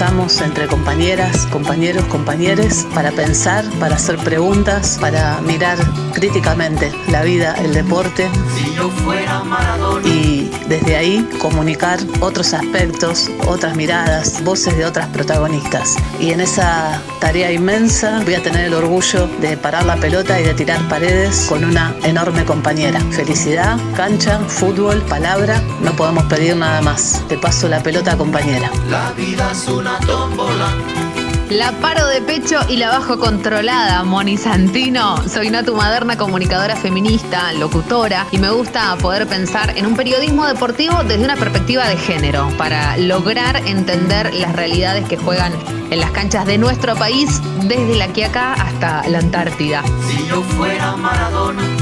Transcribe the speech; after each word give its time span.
entre 0.00 0.66
compañeras, 0.68 1.46
compañeros, 1.48 2.04
compañeres 2.06 2.86
para 2.94 3.10
pensar, 3.10 3.64
para 3.78 3.96
hacer 3.96 4.16
preguntas, 4.16 4.96
para 4.98 5.40
mirar 5.42 5.76
críticamente 6.12 6.90
la 7.08 7.22
vida, 7.22 7.54
el 7.58 7.74
deporte. 7.74 8.28
Si 8.56 8.74
yo 8.74 8.88
fuera 8.88 9.44
Maradona. 9.44 10.08
Y 10.08 10.50
desde 10.66 10.96
ahí 10.96 11.28
comunicar 11.38 11.98
otros 12.20 12.54
aspectos, 12.54 13.30
otras 13.46 13.76
miradas, 13.76 14.42
voces 14.42 14.76
de 14.76 14.86
otras 14.86 15.08
protagonistas. 15.08 15.96
Y 16.18 16.30
en 16.30 16.40
esa 16.40 17.00
tarea 17.20 17.52
inmensa 17.52 18.22
voy 18.24 18.34
a 18.34 18.42
tener 18.42 18.66
el 18.66 18.74
orgullo 18.74 19.28
de 19.40 19.56
parar 19.56 19.84
la 19.84 19.96
pelota 19.96 20.40
y 20.40 20.44
de 20.44 20.54
tirar 20.54 20.80
paredes 20.88 21.46
con 21.48 21.64
una 21.64 21.94
enorme 22.02 22.44
compañera. 22.44 22.98
Felicidad, 23.10 23.78
cancha, 23.94 24.38
fútbol, 24.48 25.02
palabra, 25.02 25.60
no 25.82 25.92
podemos 25.92 26.24
pedir 26.24 26.56
nada 26.56 26.80
más. 26.80 27.22
Te 27.28 27.36
paso 27.36 27.68
la 27.68 27.82
pelota 27.82 28.16
compañera. 28.16 28.70
La 28.88 29.12
vida 29.12 29.54
una 29.82 29.98
tómbola 30.06 30.68
la 31.50 31.70
paro 31.72 32.06
de 32.06 32.22
pecho 32.22 32.60
y 32.66 32.76
la 32.78 32.88
bajo 32.88 33.18
controlada, 33.18 34.02
Moni 34.04 34.38
Santino. 34.38 35.16
Soy 35.28 35.50
Natu 35.50 35.74
Maderna, 35.74 36.16
comunicadora 36.16 36.76
feminista, 36.76 37.52
locutora, 37.52 38.26
y 38.30 38.38
me 38.38 38.50
gusta 38.50 38.96
poder 38.96 39.26
pensar 39.26 39.76
en 39.76 39.84
un 39.84 39.94
periodismo 39.94 40.46
deportivo 40.46 41.02
desde 41.04 41.22
una 41.22 41.36
perspectiva 41.36 41.86
de 41.88 41.98
género, 41.98 42.48
para 42.56 42.96
lograr 42.96 43.56
entender 43.66 44.32
las 44.32 44.56
realidades 44.56 45.06
que 45.06 45.18
juegan 45.18 45.52
en 45.90 46.00
las 46.00 46.10
canchas 46.12 46.46
de 46.46 46.56
nuestro 46.56 46.96
país, 46.96 47.42
desde 47.64 47.96
la 47.96 48.08
Quiaca 48.08 48.54
hasta 48.54 49.06
la 49.08 49.18
Antártida. 49.18 49.82
Si 50.08 50.26
yo 50.28 50.42
fuera 50.42 50.96
Maradona 50.96 51.81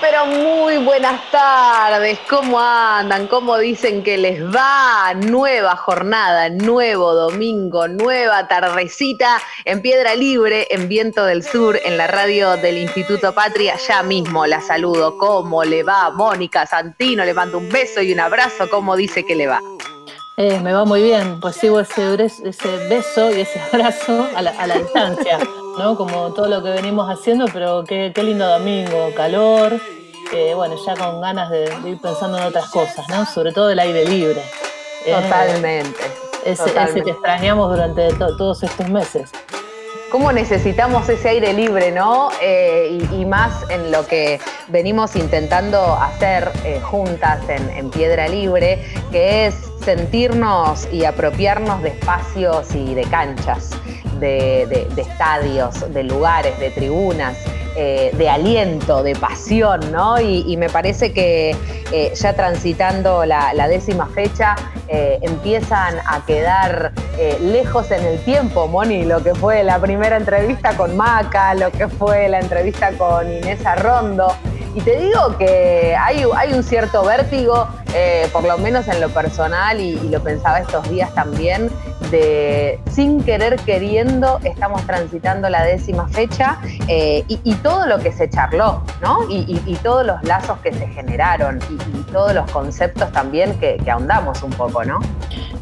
Pero 0.00 0.26
muy 0.26 0.78
buenas 0.78 1.20
tardes. 1.30 2.18
¿Cómo 2.28 2.58
andan? 2.58 3.26
¿Cómo 3.26 3.58
dicen 3.58 4.02
que 4.02 4.16
les 4.16 4.42
va? 4.44 5.12
Nueva 5.14 5.76
jornada, 5.76 6.48
nuevo 6.48 7.14
domingo, 7.14 7.88
nueva 7.88 8.48
tardecita 8.48 9.40
en 9.64 9.82
Piedra 9.82 10.14
Libre, 10.14 10.66
en 10.70 10.88
Viento 10.88 11.24
del 11.24 11.42
Sur, 11.42 11.78
en 11.84 11.98
la 11.98 12.06
radio 12.06 12.56
del 12.56 12.78
Instituto 12.78 13.34
Patria. 13.34 13.76
Ya 13.88 14.02
mismo 14.02 14.46
la 14.46 14.60
saludo. 14.60 15.18
¿Cómo 15.18 15.64
le 15.64 15.82
va? 15.82 16.10
Mónica 16.10 16.66
Santino, 16.66 17.24
le 17.24 17.34
mando 17.34 17.58
un 17.58 17.68
beso 17.68 18.00
y 18.00 18.12
un 18.12 18.20
abrazo. 18.20 18.70
¿Cómo 18.70 18.96
dice 18.96 19.24
que 19.24 19.34
le 19.34 19.46
va? 19.46 19.60
Eh, 20.36 20.60
me 20.60 20.72
va 20.72 20.84
muy 20.84 21.02
bien, 21.02 21.40
pues 21.40 21.56
sigo 21.56 21.80
ese, 21.80 22.14
ese 22.24 22.88
beso 22.88 23.30
y 23.30 23.42
ese 23.42 23.60
abrazo 23.72 24.26
a 24.34 24.42
la, 24.42 24.50
a 24.52 24.66
la 24.66 24.78
distancia. 24.78 25.38
¿no? 25.78 25.96
Como 25.96 26.32
todo 26.32 26.48
lo 26.48 26.62
que 26.62 26.70
venimos 26.70 27.08
haciendo, 27.08 27.46
pero 27.52 27.84
qué, 27.84 28.12
lindo 28.16 28.46
domingo, 28.46 29.10
calor, 29.14 29.80
bueno, 30.54 30.76
ya 30.84 30.96
con 30.96 31.20
ganas 31.20 31.50
de, 31.50 31.70
ir 31.84 32.00
pensando 32.00 32.38
en 32.38 32.44
otras 32.44 32.70
cosas, 32.70 33.06
¿no? 33.08 33.26
Sobre 33.26 33.52
todo 33.52 33.70
el 33.70 33.78
aire 33.78 34.04
libre. 34.06 34.42
Eh, 35.04 35.12
totalmente. 35.12 36.00
ese, 36.44 37.02
que 37.02 37.10
extrañamos 37.10 37.70
durante 37.70 38.12
todos 38.14 38.62
estos 38.62 38.88
meses. 38.88 39.30
¿Cómo 40.12 40.30
necesitamos 40.30 41.08
ese 41.08 41.30
aire 41.30 41.54
libre, 41.54 41.90
no? 41.90 42.28
Eh, 42.42 43.00
y, 43.10 43.24
más 43.24 43.64
en 43.70 43.90
lo 43.90 44.06
que 44.06 44.40
venimos 44.68 45.16
intentando 45.16 45.94
hacer 45.94 46.52
eh, 46.66 46.80
juntas 46.82 47.40
en, 47.48 47.88
Piedra 47.88 48.28
Libre, 48.28 48.84
que 49.10 49.46
es 49.46 49.54
sentirnos 49.82 50.86
y 50.92 51.06
apropiarnos 51.06 51.82
de 51.82 51.88
espacios 51.88 52.74
y 52.74 52.92
de 52.92 53.04
canchas 53.04 53.70
de, 54.20 54.86
estadios, 54.98 55.90
de 55.94 56.02
lugares, 56.02 56.60
de 56.60 56.68
tribunas, 56.72 57.38
eh, 57.74 58.10
de 58.12 58.28
aliento, 58.28 59.02
de 59.02 59.16
pasión, 59.16 59.80
¿no? 59.92 60.20
Y, 60.20 60.58
me 60.58 60.68
parece 60.68 61.14
que 61.14 61.56
ya 62.14 62.34
transitando 62.34 63.24
la, 63.24 63.66
décima 63.66 64.06
fecha 64.08 64.56
eh, 64.92 65.18
empiezan 65.22 65.96
a 66.06 66.24
quedar 66.26 66.92
lejos 67.40 67.90
en 67.90 68.04
el 68.04 68.18
tiempo, 68.24 68.66
Moni, 68.66 69.04
lo 69.04 69.22
que 69.22 69.34
fue 69.34 69.62
la 69.62 69.78
primera 69.78 70.16
entrevista 70.16 70.76
con 70.76 70.96
Maca, 70.96 71.54
lo 71.54 71.70
que 71.70 71.88
fue 71.88 72.28
la 72.28 72.40
entrevista 72.40 72.92
con 72.92 73.30
Inés 73.30 73.64
Arrondo. 73.64 74.34
Y 74.74 74.80
te 74.80 74.98
digo 74.98 75.36
que 75.38 75.96
hay, 75.98 76.24
un 76.24 76.62
cierto 76.62 77.04
vértigo, 77.04 77.68
por 78.32 78.44
lo 78.44 78.56
menos 78.58 78.88
en 78.88 79.00
lo 79.00 79.08
personal, 79.10 79.80
y, 79.80 79.98
y, 80.02 80.08
lo 80.08 80.22
pensaba 80.22 80.60
estos 80.60 80.88
días 80.88 81.14
también, 81.14 81.70
de 82.10 82.78
sin 82.90 83.22
querer 83.22 83.56
queriendo 83.56 84.38
estamos 84.44 84.82
transitando 84.86 85.48
la 85.48 85.64
décima 85.64 86.06
fecha 86.08 86.58
eh, 86.88 87.24
y, 87.26 87.54
todo 87.56 87.86
lo 87.86 87.98
que 87.98 88.12
se 88.12 88.28
charló, 88.28 88.82
¿no? 89.00 89.20
Y, 89.28 89.76
todos 89.82 90.06
los 90.06 90.22
lazos 90.22 90.58
que 90.58 90.72
se 90.72 90.86
generaron 90.88 91.58
y, 91.70 92.12
todos 92.12 92.34
los 92.34 92.50
conceptos 92.50 93.10
también 93.12 93.58
que, 93.58 93.78
ahondamos 93.90 94.42
un 94.42 94.50
poco, 94.50 94.84
¿no? 94.84 95.00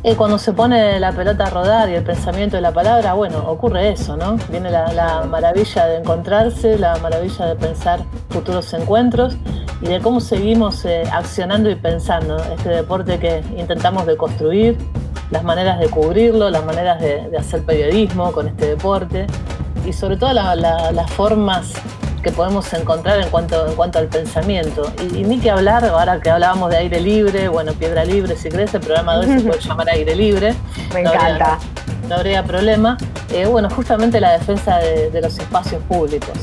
Eh, 0.02 0.16
cuando 0.16 0.38
se 0.38 0.54
pone 0.54 0.98
la 0.98 1.12
pelota 1.12 1.44
a 1.44 1.50
rodar 1.50 1.90
y 1.90 1.94
el 1.94 2.02
pensamiento 2.02 2.56
de 2.56 2.62
la 2.62 2.72
palabra, 2.72 3.12
bueno, 3.12 3.38
ocurre 3.46 3.90
eso, 3.90 4.16
¿no? 4.16 4.36
Viene 4.48 4.70
la, 4.70 5.26
maravilla 5.28 5.86
de 5.86 5.98
encontrarse, 5.98 6.78
la 6.78 6.96
maravilla 6.98 7.44
de 7.44 7.56
pensar 7.56 8.00
futuros 8.30 8.72
encuentros 8.72 9.36
y 9.82 9.88
de 9.88 10.00
cómo 10.00 10.20
seguimos 10.20 10.86
eh, 10.86 11.02
accionando 11.12 11.68
y 11.68 11.74
pensando 11.74 12.38
este 12.38 12.70
deporte 12.70 13.18
que 13.18 13.42
intentamos 13.58 14.06
deconstruir, 14.06 14.78
las 15.30 15.44
maneras 15.44 15.78
de 15.78 15.90
cubrirlo, 15.90 16.48
las 16.48 16.64
maneras 16.64 16.98
de, 17.00 17.30
hacer 17.38 17.62
periodismo 17.64 18.32
con 18.32 18.48
este 18.48 18.68
deporte 18.68 19.26
y 19.86 19.92
sobre 19.92 20.16
todo 20.16 20.32
las 20.32 21.10
formas 21.12 21.74
que 22.22 22.30
podemos 22.30 22.72
encontrar 22.72 23.20
en 23.20 23.28
cuanto, 23.30 23.68
en 23.68 23.74
cuanto 23.74 23.98
al 23.98 24.08
pensamiento. 24.08 24.92
Y, 25.02 25.24
ni 25.24 25.38
que 25.38 25.50
hablar, 25.50 25.84
ahora 25.84 26.20
que 26.20 26.30
hablábamos 26.30 26.70
de 26.70 26.78
aire 26.78 27.00
libre, 27.00 27.48
bueno, 27.48 27.72
piedra 27.72 28.04
libre, 28.04 28.36
si 28.36 28.48
crees, 28.48 28.74
el 28.74 28.80
programa 28.80 29.18
de 29.18 29.26
hoy 29.26 29.40
se 29.40 29.46
puede 29.46 29.60
llamar 29.68 29.88
aire 29.90 30.14
libre. 30.14 30.54
Me 30.92 31.00
encanta. 31.00 31.58
no 32.08 32.16
habría 32.16 32.44
problema. 32.44 32.98
Eh, 33.32 33.46
bueno, 33.46 33.70
justamente 33.70 34.20
la 34.20 34.32
defensa 34.32 34.78
de, 34.78 35.20
los 35.20 35.38
espacios 35.38 35.82
públicos. 35.84 36.36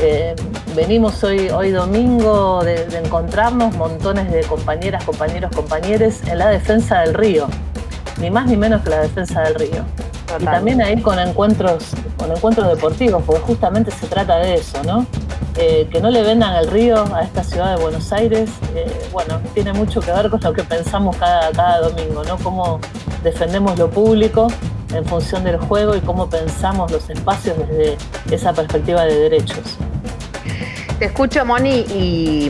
Eh, 0.00 0.34
venimos 0.74 1.22
hoy, 1.22 1.48
hoy 1.50 1.70
domingo 1.70 2.62
de, 2.64 2.86
encontrarnos 2.98 3.74
montones 3.76 4.30
de 4.32 4.42
compañeras, 4.42 5.04
compañeros, 5.04 5.54
compañeres 5.54 6.22
en 6.26 6.38
la 6.38 6.48
defensa 6.48 7.00
del 7.00 7.14
río, 7.14 7.48
ni 8.20 8.30
más 8.30 8.46
ni 8.46 8.56
menos 8.56 8.82
que 8.82 8.90
la 8.90 9.00
defensa 9.00 9.42
del 9.42 9.54
río. 9.54 9.84
Y 10.40 10.44
también 10.44 10.82
ahí 10.82 11.00
con 11.00 11.18
encuentros, 11.18 11.90
con 12.16 12.30
encuentros 12.30 12.68
deportivos, 12.68 13.22
porque 13.24 13.42
justamente 13.42 13.90
se 13.90 14.06
trata 14.06 14.38
de 14.38 14.54
eso, 14.54 14.82
¿no? 14.84 15.06
Eh, 15.56 15.88
que 15.90 16.00
no 16.00 16.10
le 16.10 16.22
vendan 16.22 16.56
el 16.56 16.68
río 16.68 17.04
a 17.14 17.22
esta 17.22 17.44
ciudad 17.44 17.76
de 17.76 17.82
Buenos 17.82 18.10
Aires, 18.12 18.50
bueno, 19.12 19.40
tiene 19.52 19.72
mucho 19.74 20.00
que 20.00 20.10
ver 20.10 20.30
con 20.30 20.40
lo 20.40 20.52
que 20.52 20.62
pensamos 20.62 21.16
cada, 21.16 21.50
cada 21.52 21.88
domingo, 21.88 22.24
¿no? 22.24 22.38
Cómo 22.38 22.80
defendemos 23.22 23.78
lo 23.78 23.90
público 23.90 24.48
en 24.94 25.04
función 25.04 25.44
del 25.44 25.58
juego 25.58 25.94
y 25.94 26.00
cómo 26.00 26.28
pensamos 26.28 26.90
los 26.90 27.08
espacios 27.10 27.56
desde 27.58 27.96
esa 28.30 28.52
perspectiva 28.52 29.04
de 29.04 29.14
derechos. 29.14 29.78
Te 31.02 31.06
escucho, 31.06 31.44
Moni, 31.44 31.84
y, 31.90 32.48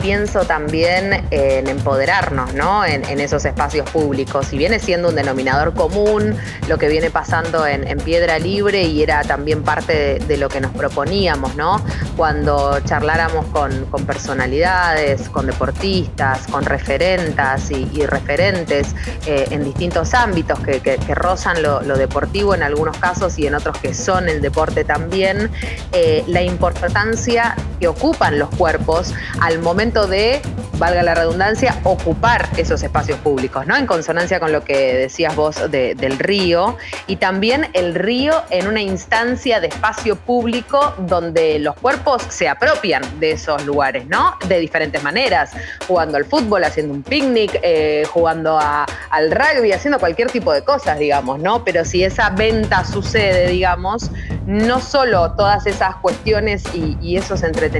pienso 0.00 0.44
también 0.44 1.26
en 1.30 1.68
empoderarnos 1.68 2.54
¿no? 2.54 2.84
En, 2.86 3.20
esos 3.20 3.44
espacios 3.44 3.88
públicos. 3.90 4.50
Y 4.54 4.56
viene 4.56 4.78
siendo 4.78 5.10
un 5.10 5.14
denominador 5.14 5.74
común 5.74 6.34
lo 6.68 6.78
que 6.78 6.88
viene 6.88 7.10
pasando 7.10 7.66
en, 7.66 7.98
Piedra 7.98 8.38
Libre 8.38 8.82
y 8.84 9.02
era 9.02 9.22
también 9.22 9.62
parte 9.62 10.18
de, 10.26 10.36
lo 10.38 10.48
que 10.48 10.62
nos 10.62 10.72
proponíamos, 10.72 11.54
¿no? 11.54 11.84
Cuando 12.16 12.80
charláramos 12.80 13.44
con, 13.48 13.84
personalidades, 14.06 15.28
con 15.28 15.46
deportistas, 15.46 16.46
con 16.46 16.64
referentas 16.64 17.70
y, 17.70 18.06
referentes 18.06 18.96
eh, 19.26 19.46
en 19.50 19.64
distintos 19.64 20.14
ámbitos 20.14 20.58
que, 20.60 20.96
rozan 21.14 21.62
lo, 21.62 21.80
deportivo 21.82 22.54
en 22.54 22.62
algunos 22.62 22.96
casos 22.96 23.38
y 23.38 23.46
en 23.46 23.54
otros 23.54 23.76
que 23.76 23.92
son 23.92 24.30
el 24.30 24.40
deporte 24.40 24.82
también, 24.82 25.50
eh, 25.92 26.24
la 26.26 26.40
importancia 26.40 27.54
que 27.82 27.88
ocupan 27.88 28.38
los 28.38 28.48
cuerpos 28.50 29.12
al 29.40 29.58
momento 29.58 30.06
de, 30.06 30.40
valga 30.78 31.02
la 31.02 31.16
redundancia, 31.16 31.80
ocupar 31.82 32.48
esos 32.56 32.80
espacios 32.84 33.18
públicos, 33.18 33.66
¿no? 33.66 33.76
En 33.76 33.86
consonancia 33.86 34.38
con 34.38 34.52
lo 34.52 34.62
que 34.62 34.94
decías 34.94 35.34
vos 35.34 35.56
del 35.68 36.18
río 36.20 36.76
y 37.08 37.16
también 37.16 37.68
el 37.72 37.96
río 37.96 38.40
en 38.50 38.68
una 38.68 38.80
instancia 38.80 39.58
de 39.58 39.66
espacio 39.66 40.14
público 40.14 40.94
donde 40.96 41.58
los 41.58 41.74
cuerpos 41.74 42.22
se 42.28 42.48
apropian 42.48 43.02
de 43.18 43.32
esos 43.32 43.64
lugares, 43.66 44.06
¿no? 44.06 44.36
De 44.46 44.60
diferentes 44.60 45.02
maneras, 45.02 45.50
jugando 45.88 46.18
al 46.18 46.24
fútbol, 46.24 46.62
haciendo 46.62 46.94
un 46.94 47.02
picnic, 47.02 47.58
eh, 47.64 48.04
jugando 48.12 48.60
al 48.60 49.30
rugby, 49.32 49.72
haciendo 49.72 49.98
cualquier 49.98 50.30
tipo 50.30 50.52
de 50.52 50.62
cosas, 50.62 51.00
digamos, 51.00 51.40
¿no? 51.40 51.64
Pero 51.64 51.84
si 51.84 52.04
esa 52.04 52.30
venta 52.30 52.84
sucede, 52.84 53.48
digamos, 53.48 54.12
no 54.46 54.80
solo 54.80 55.32
todas 55.32 55.66
esas 55.66 55.96
cuestiones 55.96 56.62
y, 56.74 57.16
esos 57.16 57.42
entretenimientos 57.42 57.71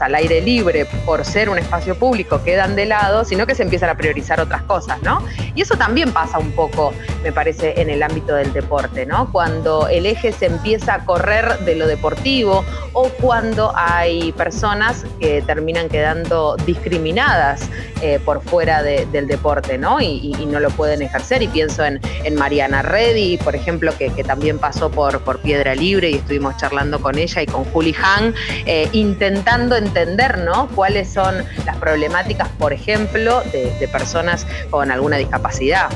al 0.00 0.14
aire 0.14 0.40
libre 0.40 0.86
por 1.04 1.24
ser 1.24 1.48
un 1.48 1.58
espacio 1.58 1.96
público 1.96 2.42
quedan 2.42 2.76
de 2.76 2.86
lado, 2.86 3.24
sino 3.24 3.46
que 3.46 3.54
se 3.54 3.62
empiezan 3.62 3.90
a 3.90 3.96
priorizar 3.96 4.40
otras 4.40 4.62
cosas, 4.62 5.00
¿no? 5.02 5.22
Y 5.54 5.62
eso 5.62 5.76
también 5.76 6.12
pasa 6.12 6.38
un 6.38 6.52
poco, 6.52 6.92
me 7.22 7.32
parece, 7.32 7.80
en 7.80 7.90
el 7.90 8.02
ámbito 8.02 8.34
del 8.34 8.52
deporte, 8.52 9.06
¿no? 9.06 9.30
Cuando 9.32 9.88
el 9.88 10.06
eje 10.06 10.32
se 10.32 10.46
empieza 10.46 10.94
a 10.94 11.04
correr 11.04 11.58
de 11.60 11.76
lo 11.76 11.86
deportivo 11.86 12.64
o 12.92 13.08
cuando 13.20 13.72
hay 13.74 14.32
personas 14.32 15.04
que 15.20 15.42
terminan 15.42 15.88
quedando 15.88 16.56
discriminadas 16.66 17.68
eh, 18.02 18.18
por 18.24 18.42
fuera 18.42 18.82
del 18.82 19.26
deporte, 19.26 19.78
¿no? 19.78 20.00
Y, 20.00 20.34
no 20.46 20.60
lo 20.60 20.70
pueden 20.70 21.02
ejercer. 21.02 21.42
Y 21.42 21.48
pienso 21.48 21.84
en, 21.84 22.00
Mariana 22.36 22.82
Reddy, 22.82 23.38
por 23.38 23.56
ejemplo, 23.56 23.92
que, 23.96 24.10
también 24.24 24.58
pasó 24.58 24.90
por, 24.90 25.16
Piedra 25.42 25.74
Libre 25.74 26.10
y 26.10 26.14
estuvimos 26.16 26.56
charlando 26.56 27.00
con 27.00 27.18
ella 27.18 27.42
y 27.42 27.46
con 27.46 27.64
Juli 27.64 27.94
Han, 28.02 28.34
eh, 28.64 28.88
intentando 28.92 29.35
entender 29.36 30.38
¿no? 30.38 30.68
cuáles 30.74 31.12
son 31.12 31.34
las 31.64 31.76
problemáticas, 31.76 32.48
por 32.58 32.72
ejemplo, 32.72 33.42
de, 33.52 33.88
personas 33.92 34.46
con 34.70 34.90
alguna 34.90 35.16
discapacidad. 35.16 35.88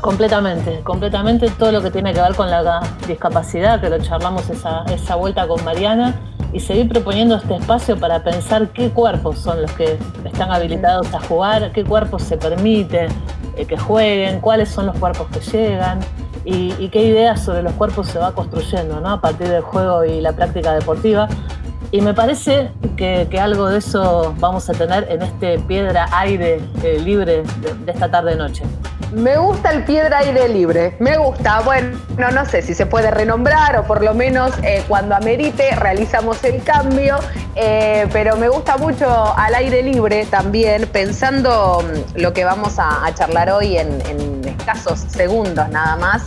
Completamente, 0.00 0.80
completamente 0.84 1.50
todo 1.50 1.72
lo 1.72 1.82
que 1.82 1.90
tiene 1.90 2.12
que 2.12 2.20
ver 2.20 2.34
con 2.34 2.50
la 2.50 2.80
discapacidad, 3.08 3.80
que 3.80 3.88
lo 3.88 3.98
charlamos 3.98 4.48
esa, 4.50 4.84
esa 4.84 5.16
vuelta 5.16 5.48
con 5.48 5.64
Mariana, 5.64 6.14
y 6.52 6.60
seguir 6.60 6.88
proponiendo 6.88 7.36
este 7.36 7.56
espacio 7.56 7.98
para 7.98 8.22
pensar 8.22 8.68
qué 8.68 8.90
cuerpos 8.90 9.38
son 9.38 9.62
los 9.62 9.72
que 9.72 9.98
están 10.24 10.50
habilitados 10.50 11.12
a 11.12 11.20
jugar, 11.20 11.72
qué 11.72 11.84
cuerpos 11.84 12.22
se 12.22 12.36
permite 12.36 13.08
eh, 13.56 13.66
que 13.66 13.76
jueguen, 13.76 14.40
cuáles 14.40 14.68
son 14.68 14.86
los 14.86 14.96
cuerpos 14.96 15.26
que 15.28 15.40
llegan 15.40 16.00
y, 16.46 16.88
qué 16.88 17.02
ideas 17.02 17.42
sobre 17.42 17.62
los 17.62 17.72
cuerpos 17.72 18.06
se 18.06 18.18
va 18.18 18.32
construyendo 18.32 19.00
¿no? 19.00 19.10
a 19.10 19.20
partir 19.20 19.48
del 19.48 19.62
juego 19.62 20.04
y 20.04 20.20
la 20.20 20.32
práctica 20.32 20.72
deportiva. 20.72 21.28
Y 21.92 22.00
me 22.00 22.14
parece 22.14 22.70
que, 22.96 23.28
algo 23.40 23.68
de 23.68 23.78
eso 23.78 24.34
vamos 24.38 24.68
a 24.68 24.72
tener 24.72 25.06
en 25.10 25.22
este 25.22 25.58
piedra 25.60 26.08
aire 26.12 26.60
eh, 26.82 26.98
libre 27.02 27.42
de, 27.60 27.92
esta 27.92 28.10
tarde-noche. 28.10 28.64
Me 29.12 29.36
gusta 29.38 29.70
el 29.70 29.84
piedra 29.84 30.18
aire 30.18 30.48
libre, 30.48 30.96
me 30.98 31.16
gusta. 31.16 31.60
Bueno, 31.60 31.96
no 32.16 32.44
sé 32.44 32.60
si 32.62 32.74
se 32.74 32.86
puede 32.86 33.10
renombrar 33.10 33.76
o 33.78 33.84
por 33.84 34.02
lo 34.02 34.14
menos 34.14 34.52
eh, 34.64 34.82
cuando 34.88 35.14
amerite 35.14 35.70
realizamos 35.76 36.42
el 36.42 36.62
cambio, 36.62 37.16
eh, 37.54 38.08
pero 38.12 38.36
me 38.36 38.48
gusta 38.48 38.76
mucho 38.76 39.34
al 39.36 39.54
aire 39.54 39.82
libre 39.82 40.26
también, 40.26 40.88
pensando 40.92 41.82
mm, 41.82 42.20
lo 42.20 42.32
que 42.32 42.44
vamos 42.44 42.74
a, 42.78 43.02
charlar 43.14 43.50
hoy 43.50 43.78
en 43.78 44.44
escasos 44.44 44.98
segundos 44.98 45.68
nada 45.68 45.96
más 45.96 46.24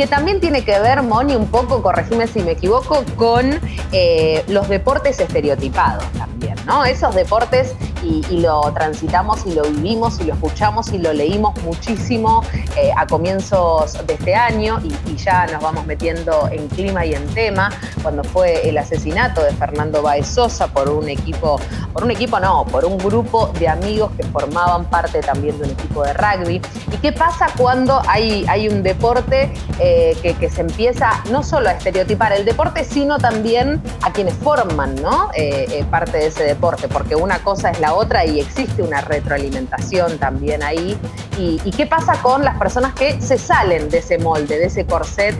que 0.00 0.06
también 0.06 0.40
tiene 0.40 0.64
que 0.64 0.80
ver, 0.80 1.02
Moni, 1.02 1.36
un 1.36 1.48
poco, 1.48 1.82
corregime 1.82 2.26
si 2.26 2.40
me 2.40 2.52
equivoco, 2.52 3.04
con 3.16 3.60
eh, 3.92 4.42
los 4.48 4.66
deportes 4.66 5.20
estereotipados 5.20 6.02
también, 6.12 6.54
¿no? 6.64 6.86
Esos 6.86 7.14
deportes 7.14 7.74
y, 8.02 8.40
lo 8.40 8.60
transitamos 8.72 9.44
y 9.46 9.52
lo 9.52 9.62
vivimos 9.64 10.20
y 10.20 10.24
lo 10.24 10.34
escuchamos 10.34 10.92
y 10.92 10.98
lo 10.98 11.12
leímos 11.12 11.60
muchísimo 11.62 12.42
eh, 12.76 12.90
a 12.96 13.06
comienzos 13.06 13.98
de 14.06 14.14
este 14.14 14.34
año 14.34 14.80
y, 14.82 14.90
ya 15.20 15.46
nos 15.48 15.62
vamos 15.62 15.84
metiendo 15.84 16.48
en 16.50 16.66
clima 16.68 17.04
y 17.04 17.12
en 17.12 17.26
tema 17.34 17.68
cuando 18.02 18.24
fue 18.24 18.66
el 18.66 18.78
asesinato 18.78 19.42
de 19.42 19.52
Fernando 19.52 20.00
Baez 20.00 20.26
Sosa 20.26 20.68
por 20.68 20.88
un 20.88 21.10
equipo, 21.10 21.60
por 21.92 22.04
un 22.04 22.10
equipo 22.10 22.40
no, 22.40 22.64
por 22.64 22.86
un 22.86 22.96
grupo 22.96 23.48
de 23.58 23.68
amigos 23.68 24.12
que 24.16 24.22
formaban 24.24 24.86
parte 24.86 25.20
también 25.20 25.58
de 25.58 25.64
un 25.64 25.70
equipo 25.72 26.02
de 26.04 26.14
rugby. 26.14 26.62
¿Y 26.90 26.96
qué 27.02 27.12
pasa 27.12 27.48
cuando 27.58 28.00
hay, 28.08 28.46
hay 28.48 28.68
un 28.68 28.82
deporte 28.82 29.52
eh, 29.78 30.16
que, 30.22 30.48
se 30.48 30.62
empieza 30.62 31.22
no 31.30 31.42
solo 31.42 31.68
a 31.68 31.72
estereotipar 31.72 32.32
el 32.32 32.46
deporte, 32.46 32.84
sino 32.84 33.18
también 33.18 33.82
a 34.02 34.10
quienes 34.10 34.34
forman 34.34 34.94
¿no? 34.96 35.28
Eh, 35.34 35.84
parte 35.90 36.16
de 36.16 36.26
ese 36.28 36.44
deporte? 36.44 36.88
Porque 36.88 37.14
una 37.14 37.40
cosa 37.40 37.70
es 37.70 37.78
la 37.78 37.89
otra 37.94 38.24
y 38.24 38.40
existe 38.40 38.82
una 38.82 39.00
retroalimentación 39.00 40.18
también 40.18 40.62
ahí. 40.62 40.98
¿Y, 41.38 41.70
qué 41.70 41.86
pasa 41.86 42.20
con 42.20 42.44
las 42.44 42.58
personas 42.58 42.92
que 42.94 43.20
se 43.22 43.38
salen 43.38 43.88
de 43.88 43.98
ese 43.98 44.18
molde, 44.18 44.58
de 44.58 44.66
ese 44.66 44.84
corset 44.84 45.34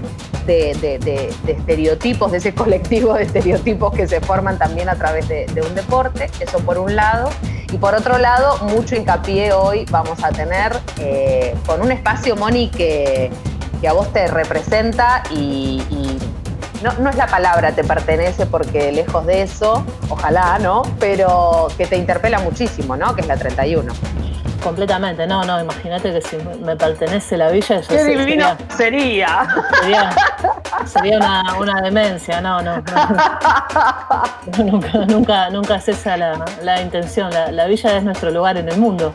de, 0.47 1.35
estereotipos, 1.47 2.33
de 2.33 2.39
ese 2.39 2.55
colectivo 2.55 3.15
de 3.15 3.25
estereotipos 3.25 3.93
que 3.93 4.07
se 4.07 4.21
forman 4.21 4.59
también 4.59 4.89
a 4.89 4.95
través 4.95 5.29
de, 5.29 5.47
un 5.67 5.75
deporte? 5.75 6.31
Eso 6.41 6.59
por 6.61 6.79
un 6.79 6.97
lado. 6.97 7.31
Y 7.73 7.77
por 7.77 7.95
otro 7.95 8.19
lado, 8.19 8.59
mucho 8.65 8.97
hincapié 8.97 9.53
hoy 9.53 9.85
vamos 9.91 10.25
a 10.25 10.31
tener 10.31 10.73
eh, 10.99 11.55
con 11.67 11.83
un 11.83 11.93
espacio, 11.93 12.35
Moni, 12.35 12.71
que, 12.71 13.31
a 13.87 13.93
vos 13.93 14.13
te 14.13 14.27
representa 14.27 15.23
y 15.31 15.83
no, 16.83 17.11
es 17.11 17.17
la 17.17 17.27
palabra 17.27 17.73
te 17.73 17.85
pertenece 17.85 18.47
porque 18.47 18.93
lejos 18.93 19.27
de 19.27 19.43
eso, 19.43 19.85
ojalá, 20.09 20.59
¿no? 20.59 20.83
Pero 20.99 21.69
que 21.77 21.87
te 21.87 21.97
interpela 21.97 22.41
muchísimo, 22.41 22.97
¿no? 22.97 23.15
Que 23.15 23.23
es 23.23 23.27
la 23.27 23.37
31. 23.37 23.93
Completamente, 24.63 25.27
no, 25.27 25.43
no, 25.45 25.59
imagínate 25.59 26.13
que 26.13 26.21
si 26.21 26.37
me 26.63 26.77
pertenece 26.77 27.39
la 27.39 27.51
villa, 27.51 27.81
yo 27.81 27.89
Qué 27.89 28.05
divino 28.05 28.57
sería. 28.77 29.49
Sería, 30.85 31.19
una, 31.59 31.81
demencia, 31.83 32.41
no, 32.41 32.61
no. 32.61 32.77
nunca, 34.59 34.99
nunca, 35.07 35.51
nunca 35.51 35.77
es 35.77 35.89
esa 35.89 36.17
la, 36.17 36.83
intención. 36.83 37.31
La, 37.31 37.67
villa 37.67 37.97
es 37.97 38.03
nuestro 38.03 38.31
lugar 38.31 38.59
en 38.59 38.69
el 38.69 38.79
mundo. 38.79 39.15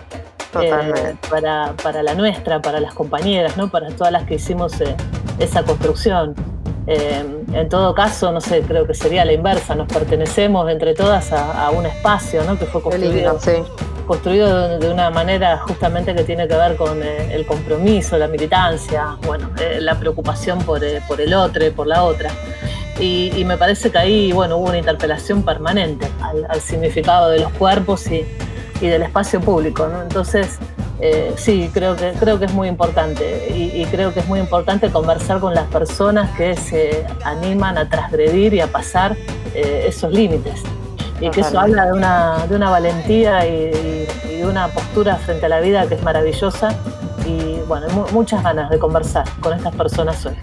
Eh, 0.61 1.15
para, 1.29 1.73
para, 1.83 2.01
la 2.01 2.15
nuestra, 2.15 2.61
para 2.61 2.79
las 2.79 2.93
compañeras, 2.93 3.57
¿no? 3.57 3.69
Para 3.69 3.89
todas 3.89 4.13
las 4.13 4.23
que 4.23 4.35
hicimos 4.35 4.79
eh, 4.81 4.95
esa 5.37 5.63
construcción. 5.63 6.33
Eh, 6.87 7.25
en 7.53 7.69
todo 7.69 7.95
caso, 7.95 8.31
no 8.31 8.39
sé, 8.39 8.61
creo 8.61 8.85
que 8.85 8.93
sería 8.93 9.25
la 9.25 9.33
inversa, 9.33 9.73
nos 9.73 9.87
pertenecemos 9.87 10.69
entre 10.69 10.93
todas 10.93 11.31
a, 11.33 11.69
un 11.71 11.85
espacio 11.85 12.43
¿no? 12.43 12.59
que 12.59 12.65
fue 12.65 12.81
construido, 12.81 13.39
construido 14.05 14.77
de, 14.77 14.91
una 14.91 15.09
manera 15.09 15.57
justamente 15.57 16.13
que 16.13 16.23
tiene 16.23 16.47
que 16.47 16.55
ver 16.55 16.75
con 16.75 17.01
eh, 17.01 17.33
el 17.33 17.47
compromiso, 17.47 18.17
la 18.19 18.27
militancia, 18.27 19.17
bueno, 19.25 19.49
eh, 19.59 19.79
la 19.81 19.99
preocupación 19.99 20.59
por, 20.59 20.81
por, 21.07 21.21
el 21.21 21.33
otro, 21.33 21.71
por 21.73 21.87
la 21.87 22.03
otra. 22.03 22.29
Y, 22.99 23.43
me 23.45 23.57
parece 23.57 23.91
que 23.91 23.97
ahí 23.97 24.31
bueno, 24.31 24.57
hubo 24.57 24.67
una 24.67 24.77
interpelación 24.77 25.43
permanente 25.43 26.07
al, 26.21 26.61
significado 26.61 27.29
de 27.29 27.39
los 27.39 27.51
cuerpos 27.53 28.09
y, 28.09 28.25
y 28.79 28.87
del 28.87 29.01
espacio 29.01 29.41
público. 29.41 29.87
¿no? 29.87 30.01
Entonces, 30.01 30.59
eh, 31.01 31.33
sí, 31.37 31.69
creo 31.73 31.95
que, 31.95 32.13
creo 32.13 32.39
que 32.39 32.45
es 32.45 32.53
muy 32.53 32.67
importante 32.67 33.49
y, 33.53 33.85
creo 33.85 34.13
que 34.13 34.21
es 34.21 34.27
muy 34.27 34.39
importante 34.39 34.89
conversar 34.89 35.39
con 35.39 35.53
las 35.53 35.65
personas 35.65 36.35
que 36.37 36.55
se 36.55 37.05
animan 37.23 37.77
a 37.77 37.89
transgredir 37.89 38.53
y 38.53 38.61
a 38.61 38.67
pasar 38.67 39.15
eh, 39.53 39.85
esos 39.87 40.11
límites. 40.11 40.61
Y 41.19 41.29
que 41.29 41.41
eso 41.41 41.59
habla 41.59 41.85
de 41.85 41.93
una, 41.93 42.45
de 42.47 42.55
una 42.55 42.69
valentía 42.69 43.47
y, 43.47 44.07
y, 44.29 44.37
de 44.37 44.45
una 44.45 44.67
postura 44.67 45.15
frente 45.15 45.45
a 45.45 45.49
la 45.49 45.59
vida 45.59 45.87
que 45.87 45.95
es 45.95 46.03
maravillosa. 46.03 46.75
Y 47.25 47.59
bueno, 47.67 47.87
muchas 48.11 48.43
ganas 48.43 48.69
de 48.69 48.79
conversar 48.79 49.25
con 49.41 49.53
estas 49.53 49.73
personas 49.75 50.25
hoy. 50.25 50.35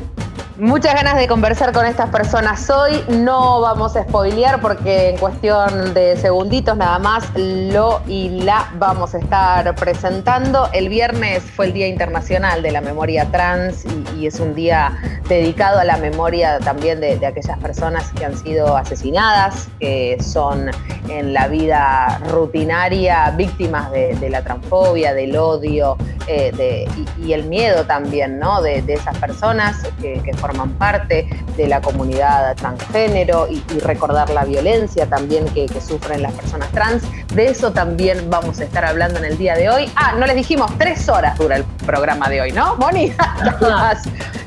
Muchas 0.59 0.95
ganas 0.95 1.17
de 1.17 1.27
conversar 1.29 1.73
con 1.73 1.87
estas 1.87 2.11
personas 2.11 2.69
hoy. 2.69 3.03
No 3.09 3.63
vamos 3.63 3.97
a 3.97 4.03
spoilear 4.03 4.61
porque 4.61 5.11
en 5.11 5.17
cuestión 5.17 5.95
de 5.95 6.15
segunditos 6.19 6.77
nada 6.77 6.99
más 6.99 7.27
lo 7.35 8.03
y 8.07 8.29
la 8.43 8.71
vamos 8.75 9.15
a 9.15 9.19
estar 9.19 9.75
presentando. 9.77 10.69
El 10.75 10.91
viernes 10.91 11.43
fue 11.43 11.67
el 11.67 11.73
Día 11.73 11.87
Internacional 11.87 12.63
de 12.63 12.71
la 12.71 12.83
Memoria 12.83 13.31
Trans 13.31 13.87
y, 14.15 14.27
es 14.27 14.39
un 14.41 14.55
día 14.55 14.99
dedicado 15.29 15.81
a 15.81 15.85
la 15.85 15.97
memoria 15.97 16.61
también 16.61 17.01
de, 17.01 17.15
aquellas 17.27 17.59
personas 17.59 18.13
que 18.13 18.25
han 18.25 18.37
sido 18.37 18.77
asesinadas, 18.77 19.69
que 19.81 20.17
son 20.21 20.71
en 21.09 21.33
la 21.33 21.49
vida 21.49 22.21
rutinaria 22.29 23.31
víctimas 23.31 23.91
de, 23.91 24.29
la 24.31 24.43
transfobia, 24.43 25.13
del 25.15 25.37
odio 25.37 25.97
eh, 26.29 26.87
y, 27.19 27.33
el 27.33 27.45
miedo 27.45 27.85
también 27.85 28.39
¿no? 28.39 28.63
de, 28.63 28.85
esas 28.87 29.17
personas 29.19 29.83
que, 30.01 30.21
que 30.23 30.33
forman 30.43 30.73
parte 30.73 31.29
de 31.57 31.69
la 31.69 31.81
comunidad 31.81 32.57
transgénero 32.57 33.47
y, 33.49 33.63
recordar 33.79 34.29
la 34.31 34.45
violencia 34.45 35.07
también 35.07 35.45
que, 35.55 35.69
sufren 35.81 36.21
las 36.21 36.33
personas 36.33 36.69
trans. 36.73 37.05
De 37.33 37.47
eso 37.47 37.73
también 37.73 38.29
vamos 38.29 38.59
a 38.59 38.65
estar 38.65 38.85
hablando 38.85 39.21
en 39.21 39.25
el 39.25 39.39
día 39.39 39.55
de 39.55 39.71
hoy. 39.71 39.91
Ah, 39.95 40.15
no 40.19 40.27
les 40.27 40.35
dijimos, 40.35 40.71
tres 40.79 41.09
horas 41.09 41.39
dura 41.39 41.57
el 41.57 41.65
programa 41.87 42.29
de 42.29 42.41
hoy, 42.41 42.53
¿no, 42.53 42.75
Moni? 42.77 43.13
las 43.61 44.03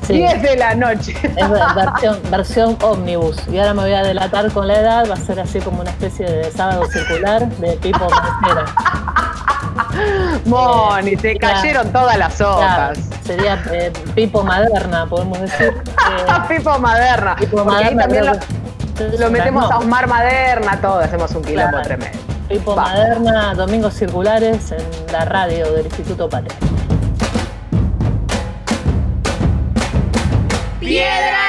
10 0.06 0.42
de 0.42 0.56
la 0.56 0.74
noche. 0.74 1.14
Es 1.22 1.50
versión, 1.74 2.20
versión 2.30 2.76
ómnibus. 2.82 3.38
Y 3.50 3.58
ahora 3.58 3.72
me 3.72 3.82
voy 3.82 3.94
a 3.94 4.02
delatar 4.02 4.52
con 4.52 4.68
la 4.68 4.80
edad, 4.80 5.10
va 5.10 5.14
a 5.14 5.18
ser 5.18 5.40
así 5.40 5.60
como 5.60 5.80
una 5.80 5.90
especie 5.90 6.26
de 6.26 6.52
sábado 6.52 6.84
circular 6.90 7.48
de 7.56 7.76
tipo 7.78 8.06
Moni, 10.44 11.16
te 11.16 11.38
cayeron 11.38 11.90
todas 11.90 12.18
las 12.18 12.38
hojas. 12.40 12.98
Sería 13.26 13.62
eh, 13.72 13.92
Pipo 14.14 14.42
Maderna, 14.42 15.06
podemos 15.06 15.40
decir. 15.40 15.74
Pipo 16.48 16.78
Maderna. 16.78 17.36
Pipo 17.36 17.64
Maderna 17.64 17.88
ahí 17.88 17.96
también 17.96 18.26
lo, 19.20 19.30
metemos 19.30 19.70
a 19.70 19.78
Osmar 19.78 20.06
Maderna, 20.06 20.80
todo, 20.80 21.00
hacemos 21.00 21.30
un 21.32 21.42
quilombo 21.42 21.80
tremendo. 21.82 22.18
Pipo 22.48 22.76
Maderna, 22.76 23.54
Domingos 23.54 23.94
Circulares 23.94 24.72
en 24.72 25.12
la 25.12 25.24
radio 25.24 25.72
del 25.72 25.86
Instituto 25.86 26.28
Patria. 26.28 26.56
Piedra 30.80 31.45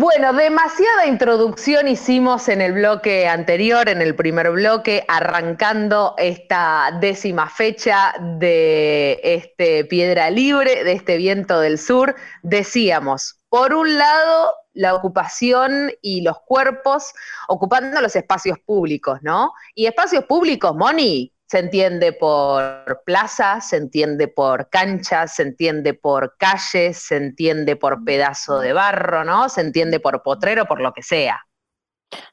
bueno, 0.00 0.32
demasiada 0.32 1.04
introducción 1.06 1.86
hicimos 1.86 2.48
en 2.48 2.62
el 2.62 2.72
bloque 2.72 3.28
anterior, 3.28 3.86
en 3.90 4.00
el 4.00 4.14
primer 4.14 4.50
bloque, 4.50 5.04
arrancando 5.06 6.14
esta 6.16 6.96
décima 7.02 7.50
fecha 7.50 8.14
de 8.18 9.20
este 9.22 9.84
Piedra 9.84 10.30
Libre, 10.30 10.84
de 10.84 10.92
este 10.92 11.18
viento 11.18 11.60
del 11.60 11.76
sur. 11.76 12.16
Decíamos, 12.42 13.40
por 13.50 13.74
un 13.74 13.98
lado, 13.98 14.54
la 14.72 14.94
ocupación 14.94 15.92
y 16.00 16.22
los 16.22 16.40
cuerpos 16.46 17.12
ocupando 17.48 18.00
los 18.00 18.16
espacios 18.16 18.58
públicos, 18.58 19.18
¿no? 19.20 19.52
Y 19.74 19.84
espacios 19.84 20.24
públicos, 20.24 20.74
Moni, 20.74 21.30
se 21.50 21.58
entiende 21.58 22.12
por 22.12 23.02
plazas, 23.04 23.70
se 23.70 23.76
entiende 23.76 24.28
por 24.28 24.70
canchas, 24.70 25.34
se 25.34 25.42
entiende 25.42 25.94
por 25.94 26.36
calles, 26.38 26.98
se 26.98 27.16
entiende 27.16 27.74
por 27.74 28.04
pedazo 28.04 28.60
de 28.60 28.72
barro, 28.72 29.24
¿no? 29.24 29.48
Se 29.48 29.60
entiende 29.60 29.98
por 29.98 30.22
potrero, 30.22 30.66
por 30.66 30.80
lo 30.80 30.92
que 30.92 31.02
sea. 31.02 31.40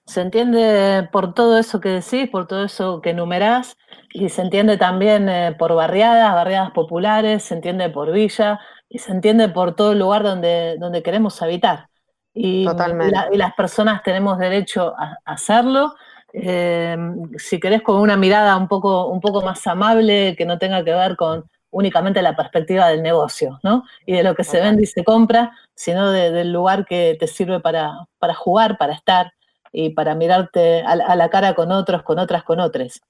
Se 0.05 0.21
entiende 0.21 1.09
por 1.11 1.33
todo 1.33 1.57
eso 1.57 1.79
que 1.79 1.89
decís, 1.89 2.29
por 2.29 2.45
todo 2.45 2.65
eso 2.65 3.01
que 3.01 3.09
enumerás, 3.09 3.75
y 4.13 4.29
se 4.29 4.43
entiende 4.43 4.77
también 4.77 5.27
eh, 5.29 5.55
por 5.57 5.73
barriadas, 5.73 6.35
barriadas 6.35 6.69
populares, 6.69 7.41
se 7.41 7.55
entiende 7.55 7.89
por 7.89 8.11
villa, 8.11 8.59
y 8.87 8.99
se 8.99 9.11
entiende 9.13 9.49
por 9.49 9.75
todo 9.75 9.93
el 9.93 9.99
lugar 9.99 10.21
donde, 10.21 10.75
donde 10.77 11.01
queremos 11.01 11.41
habitar. 11.41 11.89
Y, 12.35 12.65
Totalmente. 12.65 13.17
y, 13.31 13.37
las 13.37 13.55
personas 13.55 14.03
tenemos 14.03 14.37
derecho 14.37 14.93
a 14.95 15.17
hacerlo 15.25 15.95
Em, 16.39 17.31
si 17.37 17.59
querés, 17.59 17.81
con 17.81 17.99
una 17.99 18.15
mirada 18.15 18.55
un 18.57 18.67
poco, 18.67 19.07
un 19.07 19.19
poco 19.21 19.41
más 19.41 19.65
amable, 19.65 20.35
que 20.37 20.45
no 20.45 20.59
tenga 20.59 20.83
que 20.83 20.93
ver 20.93 21.15
con 21.15 21.49
únicamente 21.71 22.21
la 22.21 22.35
perspectiva 22.35 22.87
del 22.87 23.01
negocio, 23.01 23.59
¿no? 23.63 23.83
Y 24.05 24.13
de 24.13 24.23
lo 24.23 24.35
que 24.35 24.43
se 24.43 24.61
vende 24.61 24.83
y 24.83 24.85
se 24.85 25.03
compra, 25.03 25.51
sino 25.75 26.11
del 26.11 26.51
lugar 26.51 26.85
que 26.85 27.17
te 27.19 27.27
sirve 27.27 27.59
para, 27.59 28.07
para 28.19 28.33
jugar, 28.33 28.77
para 28.77 28.93
estar 28.93 29.33
y 29.71 29.89
para 29.91 30.15
mirarte 30.15 30.81
a, 30.83 30.91
a 30.91 31.15
la 31.15 31.29
cara 31.29 31.55
con 31.55 31.71
otros, 31.71 32.03
con 32.03 32.19
otras, 32.19 32.43
con 32.43 32.59
otros. 32.59 33.01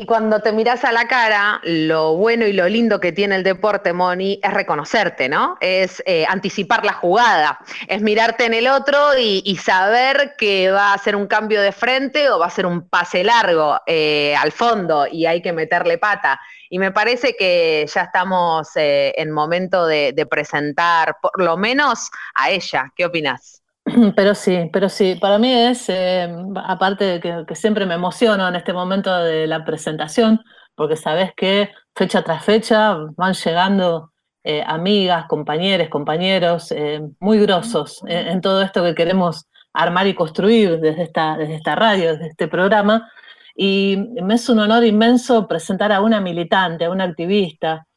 Y 0.00 0.06
cuando 0.06 0.38
te 0.38 0.52
miras 0.52 0.84
a 0.84 0.92
la 0.92 1.08
cara, 1.08 1.60
lo 1.64 2.14
bueno 2.14 2.46
y 2.46 2.52
lo 2.52 2.68
lindo 2.68 3.00
que 3.00 3.10
tiene 3.10 3.34
el 3.34 3.42
deporte, 3.42 3.92
Moni, 3.92 4.38
es 4.44 4.54
reconocerte, 4.54 5.28
¿no? 5.28 5.56
Es 5.60 6.04
eh, 6.06 6.24
anticipar 6.28 6.84
la 6.84 6.92
jugada, 6.92 7.58
es 7.88 8.00
mirarte 8.00 8.44
en 8.44 8.54
el 8.54 8.68
otro 8.68 9.18
y, 9.18 9.56
saber 9.56 10.36
que 10.38 10.70
va 10.70 10.92
a 10.92 10.98
ser 10.98 11.16
un 11.16 11.26
cambio 11.26 11.60
de 11.60 11.72
frente 11.72 12.30
o 12.30 12.38
va 12.38 12.46
a 12.46 12.50
ser 12.50 12.64
un 12.64 12.88
pase 12.88 13.24
largo 13.24 13.80
eh, 13.86 14.36
al 14.36 14.52
fondo 14.52 15.08
y 15.10 15.26
hay 15.26 15.42
que 15.42 15.52
meterle 15.52 15.98
pata. 15.98 16.40
Y 16.70 16.78
me 16.78 16.92
parece 16.92 17.34
que 17.36 17.84
ya 17.92 18.02
estamos 18.02 18.68
eh, 18.76 19.12
en 19.16 19.32
momento 19.32 19.84
de, 19.84 20.12
de 20.12 20.26
presentar 20.26 21.16
por 21.20 21.42
lo 21.42 21.56
menos 21.56 22.08
a 22.34 22.50
ella. 22.50 22.92
¿Qué 22.94 23.04
opinas? 23.04 23.62
Pero 24.16 24.34
sí, 24.34 24.68
pero 24.72 24.88
sí, 24.88 25.16
para 25.16 25.38
mí 25.38 25.52
es, 25.52 25.88
eh, 25.88 26.28
aparte 26.64 27.04
de 27.04 27.44
que, 27.46 27.54
siempre 27.54 27.86
me 27.86 27.94
emociono 27.94 28.48
en 28.48 28.56
este 28.56 28.72
momento 28.72 29.14
de 29.16 29.46
la 29.46 29.64
presentación, 29.64 30.40
porque 30.74 30.96
sabes 30.96 31.32
que 31.36 31.70
fecha 31.94 32.22
tras 32.22 32.44
fecha 32.44 32.96
van 33.16 33.34
llegando 33.34 34.12
eh, 34.44 34.62
amigas, 34.66 35.26
compañeros, 35.26 35.88
compañeros 35.88 36.72
eh, 36.72 37.00
muy 37.20 37.38
grosos 37.40 38.00
en, 38.06 38.40
todo 38.40 38.62
esto 38.62 38.84
que 38.84 38.94
queremos 38.94 39.46
armar 39.72 40.06
y 40.06 40.14
construir 40.14 40.80
desde 40.80 41.02
esta, 41.02 41.36
desde 41.36 41.56
esta 41.56 41.74
radio, 41.74 42.12
desde 42.12 42.28
este 42.28 42.48
programa. 42.48 43.10
Y 43.56 43.96
me 44.22 44.34
es 44.34 44.48
un 44.48 44.60
honor 44.60 44.84
inmenso 44.84 45.48
presentar 45.48 45.92
a 45.92 46.00
una 46.00 46.20
militante, 46.20 46.84
a 46.84 46.90
una 46.90 47.04
activista, 47.04 47.87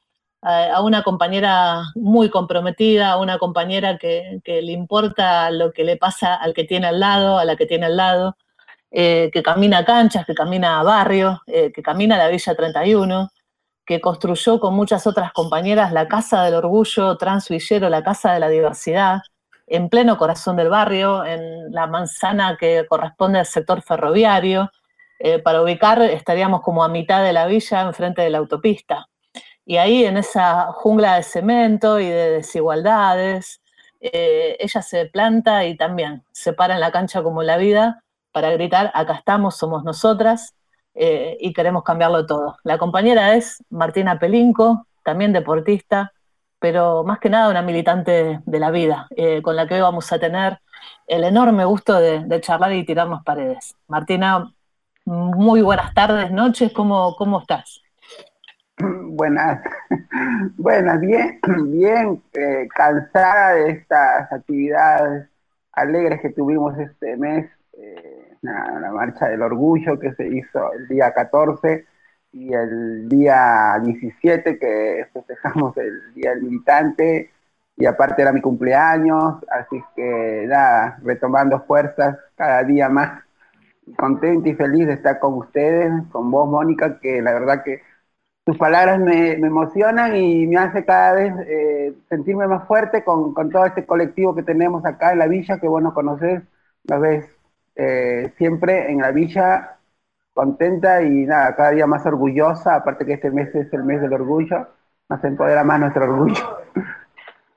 a 0.41 0.81
una 0.81 1.03
compañera 1.03 1.83
muy 1.95 2.29
comprometida, 2.29 3.11
a 3.11 3.17
una 3.19 3.37
compañera 3.37 3.97
que, 3.97 4.41
le 4.45 4.71
importa 4.71 5.51
lo 5.51 5.71
que 5.71 5.83
le 5.83 5.97
pasa 5.97 6.35
al 6.35 6.53
que 6.53 6.63
tiene 6.63 6.87
al 6.87 6.99
lado, 6.99 7.37
a 7.37 7.45
la 7.45 7.55
que 7.55 7.67
tiene 7.67 7.85
al 7.85 7.97
lado, 7.97 8.37
eh, 8.89 9.29
que 9.31 9.43
camina 9.43 9.85
canchas, 9.85 10.25
que 10.25 10.33
camina 10.33 10.81
barrios, 10.83 11.39
eh, 11.47 11.71
que 11.71 11.83
camina 11.83 12.17
la 12.17 12.27
Villa 12.27 12.55
31, 12.55 13.29
que 13.85 14.01
construyó 14.01 14.59
con 14.59 14.73
muchas 14.73 15.05
otras 15.07 15.31
compañeras 15.31 15.91
la 15.91 16.07
Casa 16.07 16.43
del 16.43 16.55
Orgullo 16.55 17.17
Transvillero, 17.17 17.89
la 17.89 18.03
Casa 18.03 18.33
de 18.33 18.39
la 18.39 18.49
Diversidad, 18.49 19.21
en 19.67 19.89
pleno 19.89 20.17
corazón 20.17 20.57
del 20.57 20.69
barrio, 20.69 21.23
en 21.23 21.71
la 21.71 21.87
manzana 21.87 22.57
que 22.59 22.85
corresponde 22.89 23.39
al 23.39 23.45
sector 23.45 23.81
ferroviario. 23.81 24.71
Eh, 25.19 25.39
para 25.39 25.61
ubicar, 25.61 26.01
estaríamos 26.01 26.61
como 26.61 26.83
a 26.83 26.89
mitad 26.89 27.23
de 27.23 27.31
la 27.31 27.45
villa, 27.45 27.81
enfrente 27.81 28.21
de 28.23 28.31
la 28.31 28.39
autopista. 28.39 29.07
Y 29.65 29.77
ahí 29.77 30.05
en 30.05 30.17
esa 30.17 30.71
jungla 30.73 31.15
de 31.15 31.23
cemento 31.23 31.99
y 31.99 32.05
de 32.05 32.31
desigualdades, 32.31 33.61
eh, 33.99 34.57
ella 34.59 34.81
se 34.81 35.05
planta 35.05 35.65
y 35.65 35.77
también 35.77 36.23
se 36.31 36.53
para 36.53 36.73
en 36.73 36.79
la 36.79 36.91
cancha 36.91 37.21
como 37.23 37.43
la 37.43 37.57
vida 37.57 38.03
para 38.31 38.51
gritar, 38.51 38.91
acá 38.93 39.13
estamos, 39.13 39.57
somos 39.57 39.83
nosotras 39.83 40.55
eh, 40.95 41.37
y 41.39 41.53
queremos 41.53 41.83
cambiarlo 41.83 42.25
todo. 42.25 42.57
La 42.63 42.77
compañera 42.77 43.35
es 43.35 43.63
Martina 43.69 44.19
Pelinco, 44.19 44.87
también 45.03 45.33
deportista, 45.33 46.13
pero 46.59 47.03
más 47.03 47.19
que 47.19 47.29
nada 47.29 47.49
una 47.49 47.61
militante 47.61 48.39
de 48.45 48.59
la 48.59 48.71
vida, 48.71 49.07
eh, 49.15 49.41
con 49.41 49.55
la 49.55 49.67
que 49.67 49.75
hoy 49.75 49.81
vamos 49.81 50.11
a 50.11 50.19
tener 50.19 50.59
el 51.07 51.23
enorme 51.23 51.65
gusto 51.65 51.99
de, 51.99 52.41
charlar 52.41 52.73
y 52.73 52.85
tirarnos 52.85 53.23
paredes. 53.23 53.75
Martina, 53.87 54.51
muy 55.05 55.61
buenas 55.61 55.93
tardes, 55.93 56.31
noches, 56.31 56.71
¿cómo, 56.71 57.15
cómo 57.15 57.41
estás? 57.41 57.81
Buenas, 59.11 59.61
buenas, 60.57 60.99
bien, 60.99 61.39
bien 61.71 62.21
eh, 62.33 62.67
cansada 62.73 63.55
de 63.55 63.71
estas 63.71 64.31
actividades 64.31 65.27
alegres 65.73 66.21
que 66.21 66.29
tuvimos 66.29 66.77
este 66.77 67.15
mes, 67.17 67.49
eh, 67.73 68.35
la, 68.41 68.91
marcha 68.91 69.27
del 69.27 69.41
orgullo 69.41 69.99
que 69.99 70.13
se 70.13 70.27
hizo 70.27 70.73
el 70.73 70.87
día 70.87 71.13
14 71.13 71.85
y 72.33 72.53
el 72.53 73.07
día 73.07 73.79
17 73.81 74.57
que 74.57 75.07
festejamos 75.13 75.75
el 75.77 76.13
Día 76.13 76.31
del 76.31 76.43
Militante 76.43 77.29
y 77.77 77.85
aparte 77.85 78.21
era 78.21 78.33
mi 78.33 78.41
cumpleaños, 78.41 79.35
así 79.49 79.81
que 79.95 80.45
nada, 80.47 80.99
retomando 81.03 81.61
fuerzas 81.61 82.17
cada 82.35 82.63
día 82.63 82.89
más, 82.89 83.23
contenta 83.97 84.49
y 84.49 84.53
feliz 84.55 84.87
de 84.87 84.93
estar 84.93 85.19
con 85.19 85.35
ustedes, 85.35 85.91
con 86.11 86.31
vos 86.31 86.49
Mónica, 86.49 86.99
que 86.99 87.21
la 87.21 87.33
verdad 87.33 87.63
que 87.63 87.81
palabras 88.57 88.99
me, 88.99 89.33
emocionan 89.33 90.15
y 90.15 90.47
me 90.47 90.57
hace 90.57 90.85
cada 90.85 91.13
vez 91.13 91.33
eh, 91.47 91.93
sentirme 92.09 92.47
más 92.47 92.67
fuerte 92.67 93.03
con, 93.03 93.33
todo 93.33 93.65
este 93.65 93.85
colectivo 93.85 94.35
que 94.35 94.43
tenemos 94.43 94.85
acá 94.85 95.11
en 95.11 95.19
la 95.19 95.27
villa, 95.27 95.59
que 95.59 95.67
vos 95.67 95.81
nos 95.81 95.93
conocés, 95.93 96.41
lo 96.85 96.99
ves 96.99 97.25
eh, 97.75 98.31
siempre 98.37 98.91
en 98.91 98.99
la 98.99 99.11
villa 99.11 99.77
contenta 100.33 101.01
y 101.03 101.25
nada, 101.25 101.55
cada 101.55 101.71
día 101.71 101.87
más 101.87 102.05
orgullosa, 102.05 102.75
aparte 102.75 103.05
que 103.05 103.13
este 103.13 103.31
mes 103.31 103.53
es 103.53 103.71
el 103.73 103.83
mes 103.83 104.01
del 104.01 104.13
orgullo, 104.13 104.67
nos 105.09 105.23
empodera 105.23 105.63
más 105.63 105.79
nuestro 105.79 106.05
orgullo. 106.05 106.57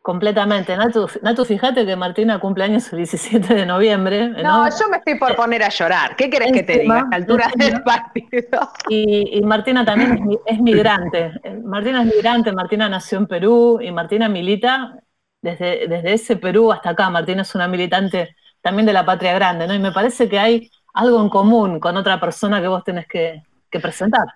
Completamente. 0.05 0.77
Natu, 0.77 1.09
Natu, 1.23 1.47
fíjate 1.47 1.87
que 1.87 1.97
Martina 1.97 2.39
cumple 2.39 2.65
años 2.65 2.93
el 2.93 2.99
17 2.99 3.55
de 3.55 3.65
noviembre. 3.65 4.29
No, 4.29 4.69
yo 4.69 4.89
me 4.91 4.99
estoy 4.99 5.19
por 5.19 5.35
poner 5.35 5.63
a 5.63 5.71
llorar. 5.71 6.15
¿Qué 6.15 6.29
querés 6.29 6.53
que 6.53 6.63
te 6.63 6.81
diga 6.81 7.09
a 7.11 7.17
altura 7.17 7.51
del 7.57 7.83
partido? 7.83 8.71
Y, 8.91 9.41
Martina 9.43 9.83
también 9.83 10.39
es, 10.45 10.61
migrante. 10.61 11.33
Martina 11.65 12.03
es 12.03 12.15
migrante, 12.15 12.53
Martina 12.53 12.87
nació 12.87 13.17
en 13.17 13.27
Perú 13.27 13.81
y 13.81 13.91
Martina 13.93 14.29
milita 14.29 14.95
desde, 15.41 15.89
desde 15.89 16.13
ese 16.13 16.37
Perú 16.37 16.71
hasta 16.71 16.91
acá. 16.91 17.09
Martina 17.09 17.41
es 17.41 17.55
una 17.55 17.67
militante 17.67 18.37
también 18.61 18.85
de 18.85 18.93
la 18.93 19.07
patria 19.07 19.33
grande, 19.33 19.67
¿no? 19.67 19.73
Y 19.73 19.79
me 19.79 19.93
parece 19.93 20.29
que 20.29 20.39
hay 20.39 20.71
algo 20.93 21.19
en 21.23 21.31
común 21.31 21.81
con 21.81 21.97
otra 21.97 22.21
persona 22.21 22.61
que 22.61 22.69
vos 22.69 22.85
tenés 22.85 23.09
que, 23.09 23.43
que 23.71 23.81
presentar. 23.81 24.27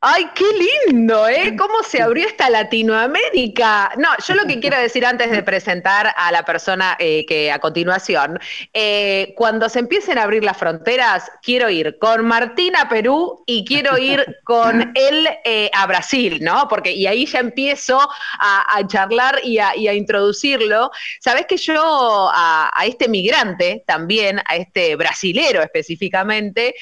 Ay, 0.00 0.26
qué 0.32 0.44
lindo, 0.86 1.26
¿eh? 1.26 1.56
¿Cómo 1.58 1.82
se 1.82 2.00
abrió 2.00 2.24
esta 2.24 2.48
Latinoamérica? 2.48 3.90
No, 3.96 4.10
yo 4.24 4.34
lo 4.36 4.44
que 4.46 4.60
quiero 4.60 4.78
decir 4.78 5.04
antes 5.04 5.28
de 5.28 5.42
presentar 5.42 6.14
a 6.16 6.30
la 6.30 6.44
persona 6.44 6.96
eh, 7.00 7.26
que 7.26 7.50
a 7.50 7.58
continuación, 7.58 8.38
eh, 8.72 9.34
cuando 9.36 9.68
se 9.68 9.80
empiecen 9.80 10.16
a 10.16 10.22
abrir 10.22 10.44
las 10.44 10.56
fronteras, 10.56 11.28
quiero 11.42 11.68
ir 11.68 11.98
con 11.98 12.24
Martín 12.24 12.76
a 12.76 12.88
Perú 12.88 13.42
y 13.44 13.64
quiero 13.64 13.98
ir 13.98 14.24
con 14.44 14.92
él 14.94 15.28
eh, 15.44 15.68
a 15.74 15.84
Brasil, 15.88 16.38
¿no? 16.42 16.68
Porque, 16.68 16.92
y 16.92 17.08
ahí 17.08 17.26
ya 17.26 17.40
empiezo 17.40 17.98
a, 18.38 18.80
charlar 18.86 19.40
y 19.42 19.58
a, 19.58 19.94
introducirlo. 19.94 20.92
Sabes 21.18 21.46
que 21.46 21.56
yo 21.56 22.30
a, 22.32 22.70
este 22.86 23.08
migrante 23.08 23.82
también, 23.84 24.38
a 24.46 24.54
este 24.54 24.94
brasilero 24.94 25.60
específicamente, 25.60 26.76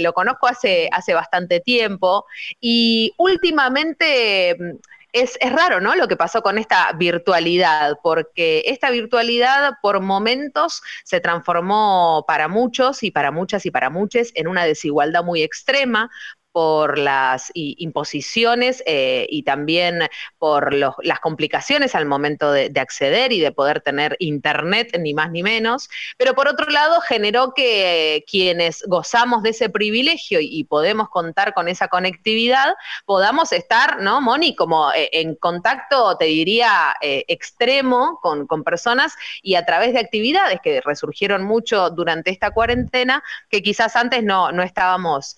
lo 0.00 0.14
conozco 0.14 0.46
hace, 0.46 0.88
hace 0.90 1.12
bastante 1.12 1.60
tiempo. 1.60 2.24
Y 2.60 3.12
últimamente 3.16 4.56
mm, 4.58 4.76
es, 5.12 5.38
raro, 5.50 5.80
¿no? 5.80 5.94
Lo 5.94 6.08
que 6.08 6.16
pasó 6.16 6.42
con 6.42 6.58
esta 6.58 6.92
virtualidad, 6.92 7.98
porque 8.02 8.62
esta 8.66 8.90
virtualidad 8.90 9.74
por 9.82 10.00
momentos 10.00 10.82
se 11.04 11.20
transformó 11.20 12.24
para 12.26 12.48
muchos 12.48 13.02
y 13.02 13.10
para 13.10 13.30
muchas 13.30 13.66
y 13.66 13.70
para 13.70 13.90
muchos 13.90 14.30
en 14.34 14.48
una 14.48 14.64
desigualdad 14.64 15.24
muy 15.24 15.42
extrema, 15.42 16.10
por 16.58 16.98
las 16.98 17.52
imposiciones 17.54 18.82
eh, 18.84 19.28
y 19.30 19.44
también 19.44 20.08
por 20.38 20.74
las 20.74 21.20
complicaciones 21.20 21.94
al 21.94 22.04
momento 22.04 22.50
de, 22.50 22.72
acceder 22.80 23.32
y 23.32 23.38
de 23.38 23.52
poder 23.52 23.80
tener 23.80 24.16
internet, 24.18 24.90
ni 24.98 25.14
más 25.14 25.30
ni 25.30 25.44
menos. 25.44 25.88
Pero 26.16 26.34
por 26.34 26.48
otro 26.48 26.68
lado, 26.68 27.00
generó 27.00 27.52
que 27.54 28.24
quienes 28.28 28.82
gozamos 28.88 29.44
de 29.44 29.50
ese 29.50 29.68
privilegio 29.68 30.40
y, 30.42 30.64
podemos 30.64 31.08
contar 31.10 31.54
con 31.54 31.68
esa 31.68 31.86
conectividad, 31.86 32.74
podamos 33.06 33.52
estar, 33.52 34.02
¿no, 34.02 34.20
Moni? 34.20 34.56
Como 34.56 34.92
eh, 34.92 35.10
en 35.12 35.36
contacto, 35.36 36.16
te 36.16 36.24
diría, 36.24 36.96
eh, 37.00 37.24
extremo 37.28 38.18
con, 38.20 38.48
personas 38.64 39.14
y 39.42 39.54
a 39.54 39.64
través 39.64 39.92
de 39.92 40.00
actividades 40.00 40.58
que 40.60 40.80
resurgieron 40.80 41.44
mucho 41.44 41.90
durante 41.90 42.32
esta 42.32 42.50
cuarentena, 42.50 43.22
que 43.48 43.62
quizás 43.62 43.94
antes 43.94 44.24
no, 44.24 44.50
no 44.50 44.64
estábamos 44.64 45.36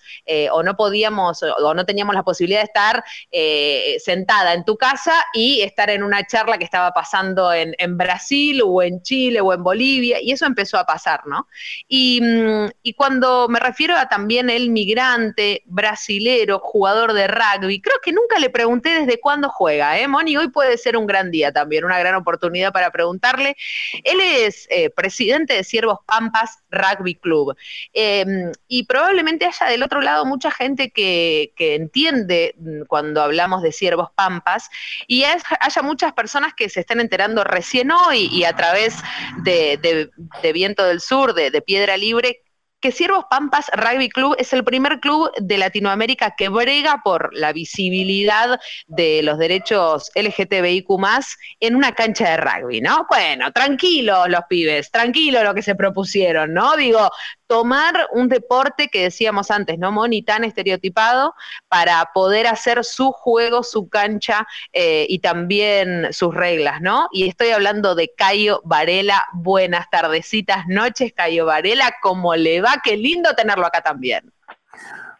o 0.51 0.63
no 0.63 0.75
podíamos 0.75 1.10
o 1.19 1.73
no 1.73 1.85
teníamos 1.85 2.15
la 2.15 2.23
posibilidad 2.23 2.59
de 2.59 2.65
estar 2.65 3.03
eh, 3.31 3.97
sentada 3.99 4.53
en 4.53 4.65
tu 4.65 4.77
casa 4.77 5.13
y 5.33 5.61
estar 5.61 5.89
en 5.89 6.03
una 6.03 6.25
charla 6.25 6.57
que 6.57 6.63
estaba 6.63 6.91
pasando 6.91 7.53
en, 7.53 7.97
Brasil 7.97 8.61
o 8.65 8.81
en 8.81 9.01
Chile 9.01 9.41
o 9.41 9.53
en 9.53 9.63
Bolivia, 9.63 10.21
y 10.21 10.31
eso 10.31 10.45
empezó 10.45 10.77
a 10.77 10.85
pasar, 10.85 11.25
¿no? 11.25 11.47
Mm, 11.89 12.69
y, 12.83 12.93
cuando 12.93 13.47
me 13.49 13.59
refiero 13.59 13.95
a 13.97 14.07
también 14.07 14.49
el 14.49 14.69
migrante 14.69 15.63
brasilero, 15.65 16.59
jugador 16.59 17.13
de 17.13 17.27
rugby, 17.27 17.81
creo 17.81 17.97
que 18.03 18.11
nunca 18.11 18.39
le 18.39 18.49
pregunté 18.49 18.89
desde 18.89 19.19
cuándo 19.19 19.49
juega, 19.49 19.99
¿eh? 19.99 20.07
Moni, 20.07 20.37
hoy 20.37 20.49
puede 20.49 20.77
ser 20.77 20.97
un 20.97 21.05
gran 21.05 21.31
día 21.31 21.51
también, 21.51 21.85
una 21.85 21.99
gran 21.99 22.15
oportunidad 22.15 22.71
para 22.71 22.91
preguntarle. 22.91 23.55
Él 24.03 24.19
es 24.21 24.67
eh, 24.69 24.89
presidente 24.89 25.53
de 25.53 25.63
Siervos 25.63 25.99
Pampas 26.05 26.59
Rugby 26.69 27.15
Club, 27.15 27.55
em, 27.93 28.51
y 28.67 28.83
probablemente 28.83 29.45
haya 29.45 29.65
del 29.67 29.83
otro 29.83 30.01
lado 30.01 30.25
mucha 30.25 30.51
gente 30.51 30.90
que, 30.93 31.53
entiende 31.57 32.55
mm, 32.57 32.83
cuando 32.87 33.21
hablamos 33.21 33.61
de 33.61 33.71
ciervos 33.71 34.09
pampas 34.15 34.69
y 35.07 35.23
haya 35.23 35.81
muchas 35.81 36.13
personas 36.13 36.53
que 36.53 36.69
se 36.69 36.81
estén 36.81 36.99
enterando 36.99 37.43
recién 37.43 37.91
hoy 37.91 38.29
y 38.31 38.43
a 38.43 38.55
través 38.55 38.95
de, 39.43 40.09
Viento 40.53 40.85
del 40.85 41.01
Sur, 41.01 41.33
de 41.33 41.61
Piedra 41.61 41.97
Libre, 41.97 42.41
que 42.81 42.91
Siervos 42.91 43.25
Pampas 43.29 43.69
Rugby 43.73 44.09
Club 44.09 44.35
es 44.39 44.51
el 44.53 44.63
primer 44.63 44.99
club 44.99 45.31
de 45.39 45.57
Latinoamérica 45.57 46.35
que 46.35 46.49
brega 46.49 47.01
por 47.03 47.29
la 47.33 47.53
visibilidad 47.53 48.59
de 48.87 49.21
los 49.23 49.37
derechos 49.37 50.09
LGTBIQ 50.15 50.89
en 51.59 51.75
una 51.75 51.93
cancha 51.93 52.31
de 52.31 52.37
rugby, 52.37 52.81
¿no? 52.81 53.05
Bueno, 53.09 53.51
tranquilos 53.51 54.27
los 54.29 54.41
pibes, 54.49 54.91
tranquilos 54.91 55.43
lo 55.43 55.53
que 55.53 55.61
se 55.61 55.75
propusieron, 55.75 56.53
¿no? 56.53 56.75
Digo, 56.75 57.09
tomar 57.51 58.07
un 58.13 58.29
deporte 58.29 58.87
que 58.87 59.03
decíamos 59.03 59.51
antes, 59.51 59.77
¿no, 59.77 59.91
Moni? 59.91 60.23
Tan 60.23 60.45
estereotipado 60.45 61.35
para 61.67 62.09
poder 62.13 62.47
hacer 62.47 62.85
su 62.85 63.11
juego, 63.11 63.63
su 63.63 63.89
cancha 63.89 64.47
eh, 64.71 65.05
y 65.09 65.19
también 65.19 66.13
sus 66.13 66.33
reglas, 66.33 66.79
¿no? 66.79 67.09
Y 67.11 67.27
estoy 67.27 67.49
hablando 67.49 67.93
de 67.93 68.09
Cayo 68.15 68.61
Varela. 68.63 69.25
Buenas 69.33 69.89
tardecitas, 69.89 70.65
noches, 70.67 71.11
Cayo 71.13 71.45
Varela. 71.45 71.93
¿Cómo 72.01 72.35
le 72.37 72.61
va? 72.61 72.70
Qué 72.83 72.97
lindo 72.97 73.33
tenerlo 73.35 73.65
acá 73.65 73.81
también. 73.81 74.31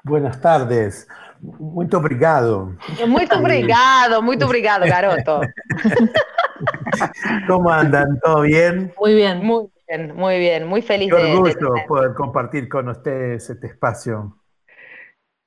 Buenas 0.03 0.39
tardes. 0.39 1.07
Muy 1.39 1.87
obrigado. 1.93 2.75
Muy 3.07 3.27
obrigado, 3.31 4.21
muy 4.21 4.41
obrigado, 4.41 4.85
garoto. 4.85 5.41
¿Cómo 7.47 7.71
andan? 7.71 8.19
¿Todo 8.23 8.41
bien? 8.41 8.93
Muy 8.99 9.15
bien. 9.15 9.43
Muy 9.43 9.69
muy 10.15 10.39
bien, 10.39 10.67
muy 10.67 10.81
feliz 10.81 11.09
Qué 11.13 11.33
orgullo 11.33 11.73
poder 11.87 12.13
compartir 12.13 12.69
con 12.69 12.87
ustedes 12.87 13.49
este 13.49 13.67
espacio. 13.67 14.40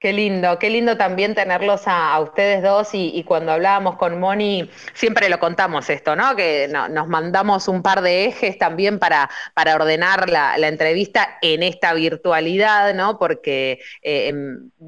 Qué 0.04 0.12
lindo, 0.12 0.58
qué 0.58 0.68
lindo 0.68 0.98
también 0.98 1.34
tenerlos 1.34 1.84
a, 1.86 2.20
ustedes 2.20 2.62
dos 2.62 2.90
y, 2.92 3.24
cuando 3.24 3.52
hablábamos 3.52 3.96
con 3.96 4.20
Moni, 4.20 4.68
siempre 4.92 5.30
lo 5.30 5.38
contamos 5.38 5.88
esto, 5.88 6.14
¿no? 6.14 6.36
Que 6.36 6.68
nos 6.68 7.08
mandamos 7.08 7.68
un 7.68 7.82
par 7.82 8.02
de 8.02 8.26
ejes 8.26 8.58
también 8.58 8.98
para, 8.98 9.30
ordenar 9.74 10.28
la, 10.28 10.56
entrevista 10.68 11.38
en 11.40 11.62
esta 11.62 11.94
virtualidad, 11.94 12.92
¿no? 12.92 13.18
Porque 13.18 13.80
eh, 14.02 14.30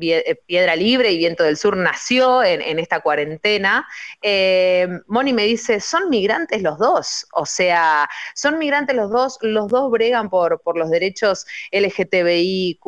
eh, 0.02 0.36
Piedra 0.44 0.76
Libre 0.76 1.12
y 1.12 1.16
Viento 1.16 1.44
del 1.44 1.56
Sur 1.56 1.78
nació 1.78 2.44
en, 2.44 2.78
esta 2.78 3.00
cuarentena. 3.00 3.88
Eh, 4.20 4.86
Moni 5.06 5.32
me 5.32 5.44
dice, 5.44 5.80
son 5.80 6.10
migrantes 6.10 6.60
los 6.60 6.78
dos, 6.78 7.26
o 7.32 7.46
sea, 7.46 8.06
son 8.34 8.58
migrantes 8.58 8.94
los 8.94 9.10
dos, 9.10 9.38
los 9.40 9.68
dos 9.68 9.90
bregan 9.90 10.28
por, 10.28 10.60
los 10.76 10.90
derechos 10.90 11.46
LGTBIQ 11.72 12.84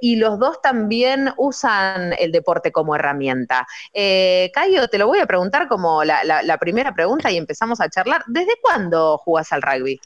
y 0.00 0.16
los 0.16 0.40
dos 0.40 0.60
también 0.60 0.87
también 0.88 1.28
usan 1.36 2.14
el 2.18 2.32
deporte 2.32 2.72
como 2.72 2.94
herramienta. 2.94 3.66
Eh, 3.92 4.50
Cayo, 4.54 4.88
te 4.88 4.96
lo 4.96 5.06
voy 5.06 5.18
a 5.18 5.26
preguntar 5.26 5.68
como 5.68 6.02
la, 6.02 6.56
primera 6.58 6.94
pregunta 6.94 7.30
y 7.30 7.36
empezamos 7.36 7.78
a 7.82 7.90
charlar. 7.90 8.22
¿Desde 8.26 8.52
cuándo 8.62 9.18
jugás 9.18 9.52
al 9.52 9.60
rugby? 9.60 10.00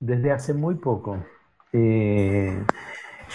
Desde 0.00 0.32
hace 0.32 0.54
muy 0.54 0.74
poco. 0.74 1.24
Eh, 1.72 2.60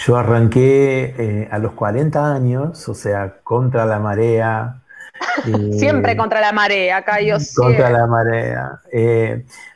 yo 0.05 0.17
arranqué 0.17 1.15
eh, 1.17 1.47
a 1.49 1.57
los 1.57 1.71
40 1.71 2.33
años, 2.33 2.89
o 2.89 2.93
sea, 2.93 3.37
contra 3.45 3.85
la 3.85 3.99
marea. 3.99 4.81
siempre 5.79 6.17
contra 6.17 6.41
la 6.41 6.51
marea, 6.51 7.01
Cayo. 7.05 7.37
Contra 7.55 7.89
la 7.91 8.07
marea. 8.07 8.81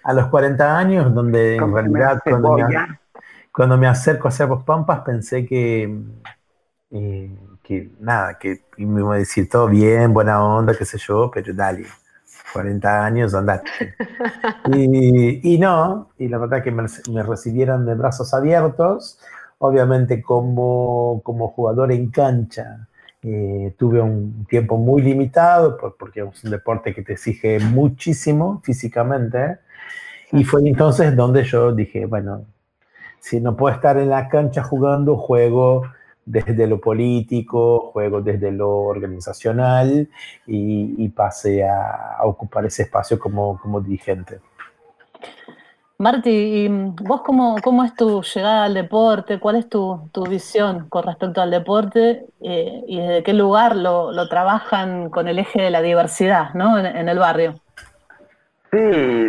a 0.04 0.13
los 0.13 0.28
40 0.28 0.78
años, 0.78 1.15
donde 1.15 1.56
en 1.56 1.74
realidad 1.74 2.20
cuando 2.22 2.58
me, 2.58 2.65
cuando 3.54 3.78
me, 3.78 3.88
acerco 3.88 4.28
a 4.28 4.32
Cervos 4.32 4.65
Pampas 4.65 5.00
pensé 5.06 5.46
que 5.46 5.89
que 6.89 7.91
nada, 8.00 8.38
que 8.38 8.62
me 8.78 9.02
iba 9.02 9.15
a 9.15 9.17
decir 9.17 9.50
todo 9.50 9.67
bien, 9.67 10.13
buena 10.13 10.43
onda, 10.43 10.76
qué 10.78 10.86
sé 10.86 10.97
yo, 10.97 11.30
pero 11.34 11.54
dale, 11.54 11.86
40 12.54 13.06
años, 13.06 13.34
andate. 13.34 13.95
y, 14.73 15.58
no, 15.60 16.10
y 16.17 16.28
la 16.28 16.38
verdad 16.38 16.63
que 16.63 16.71
me, 16.71 17.23
recibieron 17.23 17.86
de 17.86 17.95
brazos 17.95 18.34
abiertos, 18.34 19.19
obviamente 19.60 20.21
como, 20.21 21.21
como 21.23 21.50
jugador 21.50 21.91
en 21.91 22.10
cancha. 22.10 22.88
Eh, 23.23 23.73
tuve 23.78 24.00
un 24.00 24.45
tiempo 24.45 24.78
muy 24.78 25.02
limitado 25.02 25.78
porque 25.97 26.21
es 26.21 26.43
un 26.43 26.52
deporte 26.52 26.93
que 26.93 27.02
te 27.02 27.13
exige 27.13 27.60
muchísimo 27.60 28.62
físicamente 28.63 29.58
y 30.32 30.43
fue 30.43 30.62
entonces 30.62 31.15
donde 31.15 31.43
yo 31.43 31.73
dije, 31.73 32.06
bueno, 32.06 32.45
si 33.19 33.41
no 33.41 33.58
puedo 33.58 33.76
estar 33.76 33.97
en 33.97 34.10
la 34.10 34.30
cancha 34.30 34.62
jugando, 34.63 35.17
juego 35.17 35.84
desde 36.28 36.68
lo 36.68 36.80
político, 36.80 37.92
juego 37.94 38.22
desde 38.22 38.52
lo 38.52 38.70
organizacional 38.70 40.10
y, 40.46 41.08
pase 41.10 41.63
a, 41.63 42.18
ocupar 42.24 42.66
ese 42.66 42.84
espacio 42.84 43.18
como, 43.18 43.58
como 43.60 43.80
dirigente. 43.80 44.40
Marti, 46.00 46.68
vos 46.70 47.22
cómo, 47.22 47.56
cómo, 47.63 47.84
es 47.84 47.96
tu 47.96 48.22
llegada 48.22 48.66
al 48.66 48.74
deporte? 48.76 49.40
¿Cuál 49.40 49.56
es 49.56 49.70
tu, 49.70 50.10
visión 50.30 50.88
con 50.90 51.04
respecto 51.04 51.42
al 51.42 51.50
deporte? 51.50 52.26
Eh, 52.42 52.84
¿Y 52.86 53.00
desde 53.00 53.24
qué 53.24 53.34
lugar 53.34 53.76
lo, 53.76 54.12
trabajan 54.30 55.10
con 55.10 55.28
el 55.28 55.40
eje 55.40 55.62
de 55.62 55.72
la 55.72 55.82
diversidad 55.82 56.54
¿no? 56.54 56.78
en, 56.78 57.10
el 57.10 57.18
barrio? 57.18 57.56
Sí, 58.70 58.78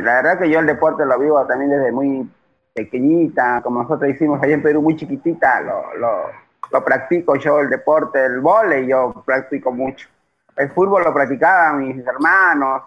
la 0.02 0.16
verdad 0.20 0.40
que 0.40 0.50
yo 0.50 0.58
el 0.58 0.66
deporte 0.66 1.06
lo 1.06 1.18
vivo 1.18 1.46
también 1.46 1.70
desde 1.70 1.92
muy 1.92 2.28
pequeñita, 2.74 3.62
como 3.62 3.82
nosotros 3.82 4.10
hicimos 4.10 4.42
allá 4.42 4.54
en 4.54 4.62
Perú, 4.62 4.82
muy 4.82 4.96
chiquitita, 4.96 5.60
lo, 5.62 5.96
lo, 5.96 6.47
practico 6.70 7.36
yo, 7.36 7.60
el 7.60 7.70
deporte, 7.70 8.24
el 8.24 8.40
vóley, 8.40 8.86
yo 8.86 9.22
practico 9.24 9.72
mucho. 9.72 10.08
El 10.56 10.70
fútbol 10.70 11.04
lo 11.04 11.14
practicaban 11.14 11.78
mis 11.78 12.06
hermanos, 12.06 12.82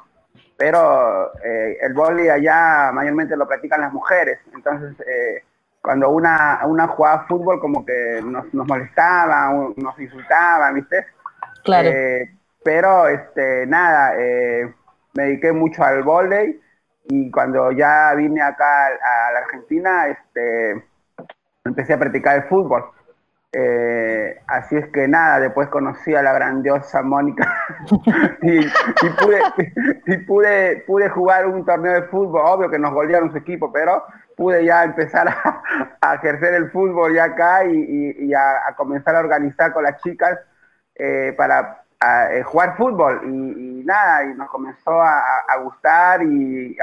pero 0.58 1.34
eh, 1.44 1.78
el 1.82 1.94
vóley 1.94 2.30
allá 2.30 2.92
mayormente 2.94 3.36
lo 3.36 3.48
practican 3.48 3.82
las 3.82 3.94
mujeres. 3.94 4.40
Entonces, 4.54 4.96
eh, 5.08 5.44
cuando 5.82 6.10
una, 6.10 6.62
una 6.66 6.88
jugaba 6.88 7.26
fútbol, 7.28 7.60
como 7.60 7.86
que 7.86 8.22
nos, 8.24 8.54
nos 8.54 8.68
molestaban, 8.68 9.74
nos 9.78 10.00
insultaban, 10.00 10.76
¿viste? 10.76 11.08
Claro. 11.64 11.90
Eh, 11.90 12.36
pero, 12.64 13.08
este, 13.08 13.66
nada, 13.66 14.14
me 15.14 15.24
dediqué 15.24 15.52
mucho 15.52 15.84
al 15.84 16.04
vóley 16.04 16.62
y 17.06 17.32
cuando 17.32 17.72
ya 17.72 18.14
vine 18.14 18.42
acá 18.42 18.88
a 18.88 19.32
la 19.34 19.40
Argentina, 19.40 20.08
este, 20.08 20.84
empecé 21.66 21.94
a 21.94 22.00
practicar 22.00 22.36
el 22.38 22.44
fútbol. 22.44 22.86
Eh, 23.54 24.42
así 24.48 24.78
es 24.78 24.88
que 24.92 25.10
nada, 25.10 25.42
después 25.42 25.68
conocí 25.68 26.16
a 26.16 26.22
la 26.22 26.32
grandiosa 26.32 27.02
Mónica 27.02 27.54
y, 28.42 28.66
pude, 30.26 30.78
pude, 30.88 31.10
jugar 31.10 31.48
un 31.48 31.66
torneo 31.66 31.94
de 31.94 32.04
fútbol, 32.04 32.44
obvio 32.46 32.70
que 32.70 32.80
nos 32.80 32.94
golearon 32.94 33.30
su 33.30 33.38
equipo, 33.38 33.70
pero 33.70 34.06
pude 34.38 34.64
ya 34.64 34.86
empezar 34.86 35.28
a, 36.02 36.16
ejercer 36.16 36.54
el 36.54 36.72
fútbol 36.72 37.14
ya 37.14 37.26
acá 37.26 37.66
y, 37.66 38.34
a, 38.34 38.74
comenzar 38.78 39.18
a 39.18 39.20
organizar 39.20 39.74
con 39.74 39.84
las 39.84 40.02
chicas 40.02 40.40
eh, 40.96 41.34
para 41.36 41.84
eh, 42.32 42.44
jugar 42.44 42.78
fútbol. 42.78 43.20
Y, 43.26 43.84
nada, 43.84 44.24
y 44.24 44.34
nos 44.34 44.50
comenzó 44.50 45.02
a, 45.02 45.58
gustar 45.62 46.24
y 46.24 46.78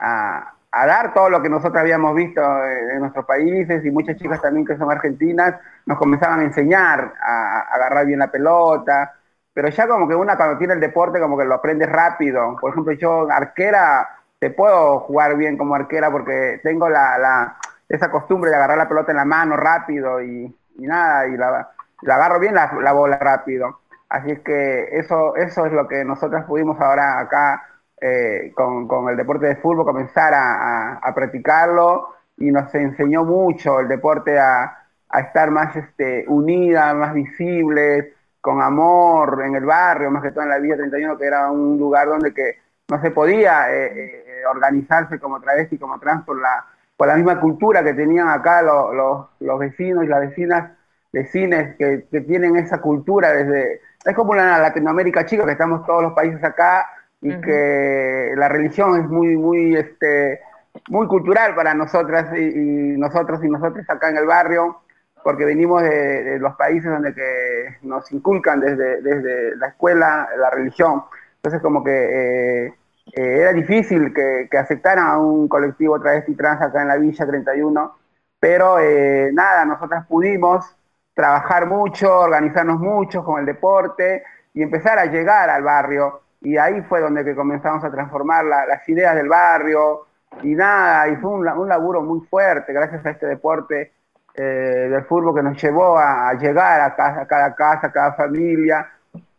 a 0.00 0.52
a 0.72 0.86
dar 0.86 1.12
todo 1.12 1.30
lo 1.30 1.42
que 1.42 1.48
nosotros 1.48 1.80
habíamos 1.80 2.14
visto 2.14 2.40
en 2.64 3.00
nuestros 3.00 3.24
países 3.24 3.84
y 3.84 3.90
muchas 3.90 4.16
chicas 4.16 4.40
también 4.40 4.64
que 4.64 4.76
son 4.76 4.90
argentinas 4.90 5.56
nos 5.86 5.98
comenzaban 5.98 6.40
a 6.40 6.44
enseñar 6.44 7.14
a, 7.20 7.60
agarrar 7.72 8.06
bien 8.06 8.20
la 8.20 8.30
pelota, 8.30 9.14
pero 9.52 9.68
ya 9.68 9.88
como 9.88 10.08
que 10.08 10.14
una 10.14 10.36
cuando 10.36 10.58
tiene 10.58 10.74
el 10.74 10.80
deporte 10.80 11.18
como 11.18 11.36
que 11.36 11.44
lo 11.44 11.56
aprende 11.56 11.86
rápido. 11.86 12.56
Por 12.60 12.70
ejemplo, 12.70 12.92
yo 12.92 13.28
arquera, 13.30 14.08
te 14.38 14.50
puedo 14.50 15.00
jugar 15.00 15.36
bien 15.36 15.58
como 15.58 15.74
arquera 15.74 16.10
porque 16.10 16.60
tengo 16.62 16.88
la, 16.88 17.56
esa 17.88 18.10
costumbre 18.10 18.50
de 18.50 18.56
agarrar 18.56 18.78
la 18.78 18.88
pelota 18.88 19.10
en 19.10 19.16
la 19.16 19.24
mano 19.24 19.56
rápido 19.56 20.22
y, 20.22 20.54
nada, 20.76 21.26
y 21.26 21.36
la, 21.36 21.68
agarro 22.08 22.38
bien 22.38 22.54
la, 22.54 22.72
la, 22.80 22.92
bola 22.92 23.18
rápido. 23.18 23.80
Así 24.08 24.30
es 24.30 24.40
que 24.40 24.88
eso, 24.92 25.34
eso 25.36 25.66
es 25.66 25.72
lo 25.72 25.88
que 25.88 26.04
nosotros 26.04 26.44
pudimos 26.44 26.80
ahora 26.80 27.18
acá 27.18 27.64
eh, 28.00 28.52
con, 28.54 29.08
el 29.08 29.16
deporte 29.16 29.46
de 29.46 29.56
fútbol, 29.56 29.84
comenzar 29.84 30.32
a, 30.34 31.12
practicarlo. 31.14 32.14
Y 32.38 32.50
nos 32.50 32.74
enseñó 32.74 33.24
mucho 33.24 33.80
el 33.80 33.88
deporte 33.88 34.38
a, 34.38 34.76
estar 35.12 35.50
más 35.50 35.74
este, 35.76 36.24
unidas, 36.28 36.94
más 36.94 37.12
visibles, 37.12 38.14
con 38.40 38.62
amor 38.62 39.42
en 39.44 39.56
el 39.56 39.64
barrio, 39.64 40.10
más 40.10 40.22
que 40.22 40.30
todo 40.30 40.44
en 40.44 40.50
la 40.50 40.58
Villa 40.58 40.76
31, 40.76 41.18
que 41.18 41.26
era 41.26 41.50
un 41.50 41.78
lugar 41.78 42.08
donde 42.08 42.32
que 42.32 42.58
no 42.88 43.00
se 43.00 43.10
podía 43.10 43.72
eh, 43.72 44.24
eh, 44.26 44.46
organizarse 44.46 45.18
como 45.18 45.40
travesti, 45.40 45.78
como 45.78 45.98
trans, 45.98 46.24
por 46.24 46.40
la, 46.40 47.16
misma 47.16 47.40
cultura 47.40 47.82
que 47.82 47.94
tenían 47.94 48.28
acá 48.28 48.62
los, 48.62 49.28
los, 49.40 49.58
vecinos 49.58 50.04
y 50.04 50.06
las 50.06 50.20
vecinas 50.20 50.70
vecines 51.12 51.76
que, 51.76 52.06
que 52.10 52.20
tienen 52.20 52.56
esa 52.56 52.80
cultura 52.80 53.32
desde... 53.32 53.80
Es 54.04 54.14
como 54.14 54.32
una 54.32 54.58
Latinoamérica 54.58 55.26
chica, 55.26 55.44
que 55.44 55.52
estamos 55.52 55.84
todos 55.84 56.02
los 56.02 56.12
países 56.12 56.42
acá, 56.42 56.86
y 57.22 57.40
que 57.40 58.32
la 58.36 58.48
religión 58.48 58.98
es 58.98 59.08
muy, 59.08 59.36
muy, 59.36 59.76
este, 59.76 60.40
muy 60.88 61.06
cultural 61.06 61.54
para 61.54 61.74
nosotras 61.74 62.36
y, 62.36 62.96
nosotros 62.96 63.44
y 63.44 63.48
nosotros 63.48 63.84
acá 63.88 64.08
en 64.08 64.16
el 64.16 64.26
barrio, 64.26 64.80
porque 65.22 65.44
venimos 65.44 65.82
de, 65.82 66.38
los 66.38 66.54
países 66.54 66.90
donde 66.90 67.14
que 67.14 67.76
nos 67.82 68.10
inculcan 68.12 68.60
desde, 68.60 69.02
desde 69.02 69.56
la 69.56 69.68
escuela 69.68 70.28
la 70.38 70.50
religión. 70.50 71.04
Entonces 71.36 71.60
como 71.60 71.84
que 71.84 71.90
eh, 71.92 72.66
eh, 73.12 73.36
era 73.40 73.52
difícil 73.52 74.14
que, 74.14 74.48
que, 74.50 74.58
aceptaran 74.58 75.06
a 75.06 75.18
un 75.18 75.48
colectivo 75.48 76.00
travesti 76.00 76.34
trans 76.34 76.62
acá 76.62 76.82
en 76.82 76.88
la 76.88 76.96
Villa 76.96 77.26
31, 77.26 77.96
pero 78.38 78.78
eh, 78.78 79.30
nada, 79.32 79.64
nosotras 79.66 80.06
pudimos 80.06 80.64
trabajar 81.12 81.66
mucho, 81.66 82.20
organizarnos 82.20 82.80
mucho 82.80 83.22
con 83.22 83.40
el 83.40 83.46
deporte 83.46 84.22
y 84.54 84.62
empezar 84.62 84.98
a 84.98 85.04
llegar 85.04 85.50
al 85.50 85.62
barrio 85.62 86.22
y 86.40 86.56
ahí 86.56 86.80
fue 86.82 87.00
donde 87.00 87.24
que 87.24 87.34
comenzamos 87.34 87.84
a 87.84 87.90
transformar 87.90 88.44
las 88.44 88.88
ideas 88.88 89.14
del 89.14 89.28
barrio 89.28 90.06
y 90.42 90.54
nada, 90.54 91.08
y 91.08 91.16
fue 91.16 91.30
un, 91.30 91.46
un 91.46 91.68
laburo 91.68 92.02
muy 92.02 92.20
fuerte 92.26 92.72
gracias 92.72 93.04
a 93.04 93.10
este 93.10 93.26
deporte 93.26 93.92
eh, 94.34 94.88
del 94.90 95.04
fútbol 95.04 95.34
que 95.34 95.42
nos 95.42 95.60
llevó 95.60 95.98
a, 95.98 96.32
llegar 96.34 96.80
a, 96.80 96.94
casa, 96.94 97.22
a, 97.22 97.26
cada 97.26 97.54
casa, 97.54 97.86
a 97.88 97.92
cada 97.92 98.12
familia 98.14 98.88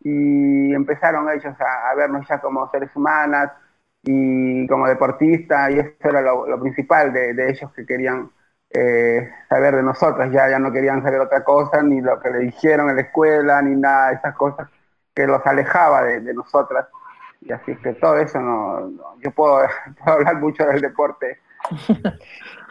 y 0.04 0.74
empezaron 0.74 1.30
ellos 1.30 1.56
a, 1.60 1.96
vernos 1.96 2.28
ya 2.28 2.40
como 2.40 2.70
seres 2.70 2.90
humanas 2.96 3.52
y 4.04 4.68
como 4.68 4.88
deportistas 4.88 5.72
y 5.72 5.80
eso 5.80 5.94
era 6.04 6.22
lo, 6.22 6.60
principal 6.60 7.14
de, 7.14 7.50
ellos 7.50 7.72
que 7.74 7.86
querían 7.86 8.30
eh, 8.70 9.30
saber 9.50 9.76
de 9.76 9.84
nosotras, 9.84 10.32
ya, 10.32 10.50
ya 10.50 10.60
no 10.60 10.72
querían 10.72 11.04
saber 11.04 11.22
otra 11.22 11.44
cosa, 11.44 11.82
ni 11.82 12.02
lo 12.02 12.20
que 12.20 12.30
le 12.30 12.40
dijeron 12.40 12.90
en 12.90 12.96
la 12.96 13.02
escuela, 13.02 13.62
ni 13.62 13.76
nada 13.76 14.10
de 14.10 14.16
esas 14.16 14.36
cosas 14.36 14.70
que 15.14 15.28
los 15.28 15.46
alejaba 15.46 16.04
de, 16.04 16.34
nosotras. 16.34 16.88
Y 17.42 17.52
así 17.52 17.76
que 17.78 17.94
todo 17.94 18.18
eso 18.18 18.40
no, 18.40 18.92
yo 19.20 19.32
puedo 19.36 19.60
hablar 20.06 20.36
mucho 20.38 20.66
del 20.66 20.82
deporte 20.82 21.40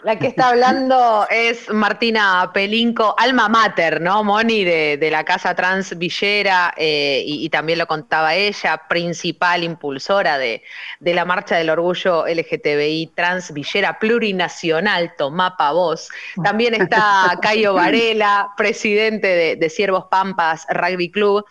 La 0.03 0.19
que 0.19 0.29
está 0.29 0.49
hablando 0.49 1.27
es 1.29 1.69
Martina 1.69 2.51
Pelinco, 2.55 3.15
alma 3.19 3.51
mater, 3.51 4.01
¿no? 4.01 4.25
Moni, 4.25 4.65
de, 4.65 5.09
la 5.11 5.25
Casa 5.25 5.55
Trans 5.55 5.99
Villera, 5.99 6.73
eh, 6.79 7.23
y, 7.27 7.51
también 7.51 7.79
lo 7.79 7.87
contaba 7.87 8.35
ella, 8.35 8.81
principal 8.89 9.63
impulsora 9.63 10.39
de, 10.39 10.63
la 11.01 11.27
Marcha 11.27 11.57
del 11.57 11.69
Orgullo 11.69 12.25
LGTBI 12.27 13.13
Trans 13.15 13.53
Villera 13.53 13.99
Plurinacional, 13.99 15.13
Tomapa 15.19 15.73
Voz. 15.73 16.09
También 16.43 16.73
está 16.73 17.39
Cayo 17.43 17.75
Varela, 17.75 18.53
presidente 18.57 19.57
de, 19.57 19.71
Siervos 19.71 20.07
Pampas 20.11 20.67
Rugby 20.71 21.11
Club. 21.11 21.45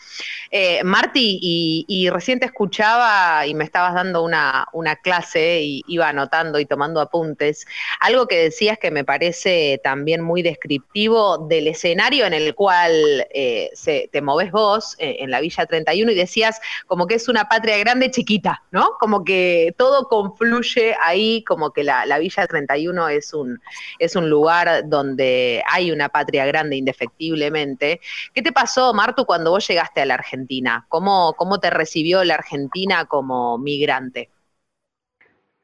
Eh, 0.50 0.84
Marti, 0.84 1.40
y, 1.88 2.10
recién 2.10 2.40
te 2.40 2.48
escuchaba 2.48 3.46
y 3.46 3.54
me 3.54 3.64
estabas 3.64 3.94
dando 3.94 4.24
una, 4.24 4.68
una 4.74 4.96
clase 4.96 5.62
y 5.62 5.84
iba 5.88 6.10
anotando 6.10 6.60
y 6.60 6.66
tomando 6.66 7.00
apuntes. 7.00 7.68
Algo 8.00 8.28
que 8.28 8.39
decías 8.40 8.78
que 8.78 8.92
me 8.92 9.04
parece 9.04 9.80
también 9.84 10.22
muy 10.22 10.42
descriptivo 10.42 11.38
del 11.38 11.68
escenario 11.68 12.26
en 12.26 12.34
el 12.34 12.56
cual 12.56 13.28
eh, 13.32 13.70
se, 13.74 14.10
te 14.12 14.22
moves 14.22 14.52
vos 14.52 14.96
eh, 15.00 15.18
en 15.20 15.32
la 15.32 15.42
Villa 15.42 15.66
31 15.66 16.12
y 16.12 16.16
decías 16.16 16.60
como 16.88 17.08
que 17.08 17.16
es 17.16 17.28
una 17.28 17.48
patria 17.50 17.78
grande 17.78 18.12
chiquita, 18.12 18.64
¿no? 18.72 18.92
Como 19.00 19.24
que 19.24 19.74
todo 19.78 20.08
confluye 20.08 20.96
ahí, 21.04 21.44
como 21.44 21.72
que 21.72 21.84
la, 21.84 22.20
Villa 22.20 22.48
31 22.48 23.10
es 23.10 23.34
un, 23.34 23.62
es 24.00 24.16
un 24.16 24.30
lugar 24.30 24.88
donde 24.88 25.64
hay 25.70 25.92
una 25.92 26.10
patria 26.10 26.46
grande 26.46 26.76
indefectiblemente. 26.76 28.02
¿Qué 28.34 28.42
te 28.42 28.52
pasó, 28.52 28.94
Martu, 28.94 29.26
cuando 29.26 29.52
vos 29.52 29.68
llegaste 29.68 30.02
a 30.02 30.06
la 30.06 30.16
Argentina? 30.16 30.86
¿Cómo, 30.90 31.34
cómo 31.38 31.60
te 31.60 31.70
recibió 31.70 32.24
la 32.24 32.36
Argentina 32.36 33.06
como 33.06 33.58
migrante? 33.58 34.30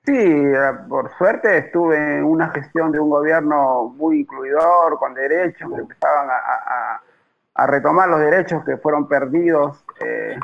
Sí, 0.06 0.14
eh, 0.16 0.72
por 0.88 1.12
suerte 1.18 1.58
estuve 1.58 2.18
en 2.18 2.26
una 2.26 2.50
gestión 2.50 2.92
de 2.92 3.00
un 3.00 3.10
gobierno 3.10 3.94
muy 3.98 4.20
incluidor, 4.20 5.00
con 5.00 5.16
derechos, 5.16 5.72
que 5.74 5.82
empezaban 5.82 6.30
a, 6.30 7.02
retomar 7.68 8.10
los 8.10 8.20
derechos 8.20 8.64
que 8.66 8.78
fueron 8.78 9.08
perdidos 9.08 9.84
eh, 10.02 10.38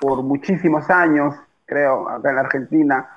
por 0.00 0.22
muchísimos 0.22 0.88
años, 0.90 1.34
creo, 1.64 2.08
acá 2.08 2.28
en 2.28 2.34
la 2.36 2.42
Argentina. 2.42 3.08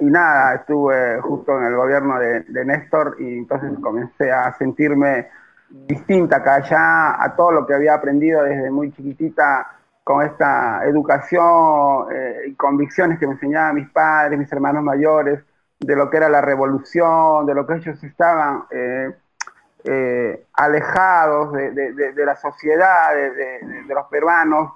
Y 0.00 0.04
nada, 0.04 0.56
estuve 0.56 1.20
justo 1.20 1.56
en 1.58 1.64
el 1.64 1.76
gobierno 1.76 2.18
de, 2.18 2.40
de 2.40 2.64
Néstor 2.64 3.16
y 3.18 3.38
entonces 3.38 3.72
comencé 3.80 4.30
a 4.30 4.52
sentirme 4.58 5.28
distinta 5.68 6.36
acá 6.36 6.60
ya 6.60 7.22
a 7.22 7.34
todo 7.34 7.52
lo 7.52 7.66
que 7.66 7.74
había 7.74 7.94
aprendido 7.94 8.42
desde 8.44 8.70
muy 8.70 8.92
chiquitita 8.92 9.75
con 10.06 10.22
esta 10.22 10.84
educación 10.84 12.06
eh, 12.12 12.42
y 12.46 12.54
convicciones 12.54 13.18
que 13.18 13.26
me 13.26 13.32
enseñaban 13.32 13.74
mis 13.74 13.90
padres, 13.90 14.38
mis 14.38 14.52
hermanos 14.52 14.84
mayores, 14.84 15.40
de 15.80 15.96
lo 15.96 16.08
que 16.08 16.18
era 16.18 16.28
la 16.28 16.40
revolución, 16.40 17.44
de 17.44 17.54
lo 17.56 17.66
que 17.66 17.74
ellos 17.74 18.04
estaban 18.04 18.66
eh, 18.70 20.46
alejados 20.52 21.52
de, 21.54 22.24
la 22.24 22.36
sociedad, 22.36 23.16
de, 23.16 23.92
los 23.92 24.06
peruanos, 24.06 24.74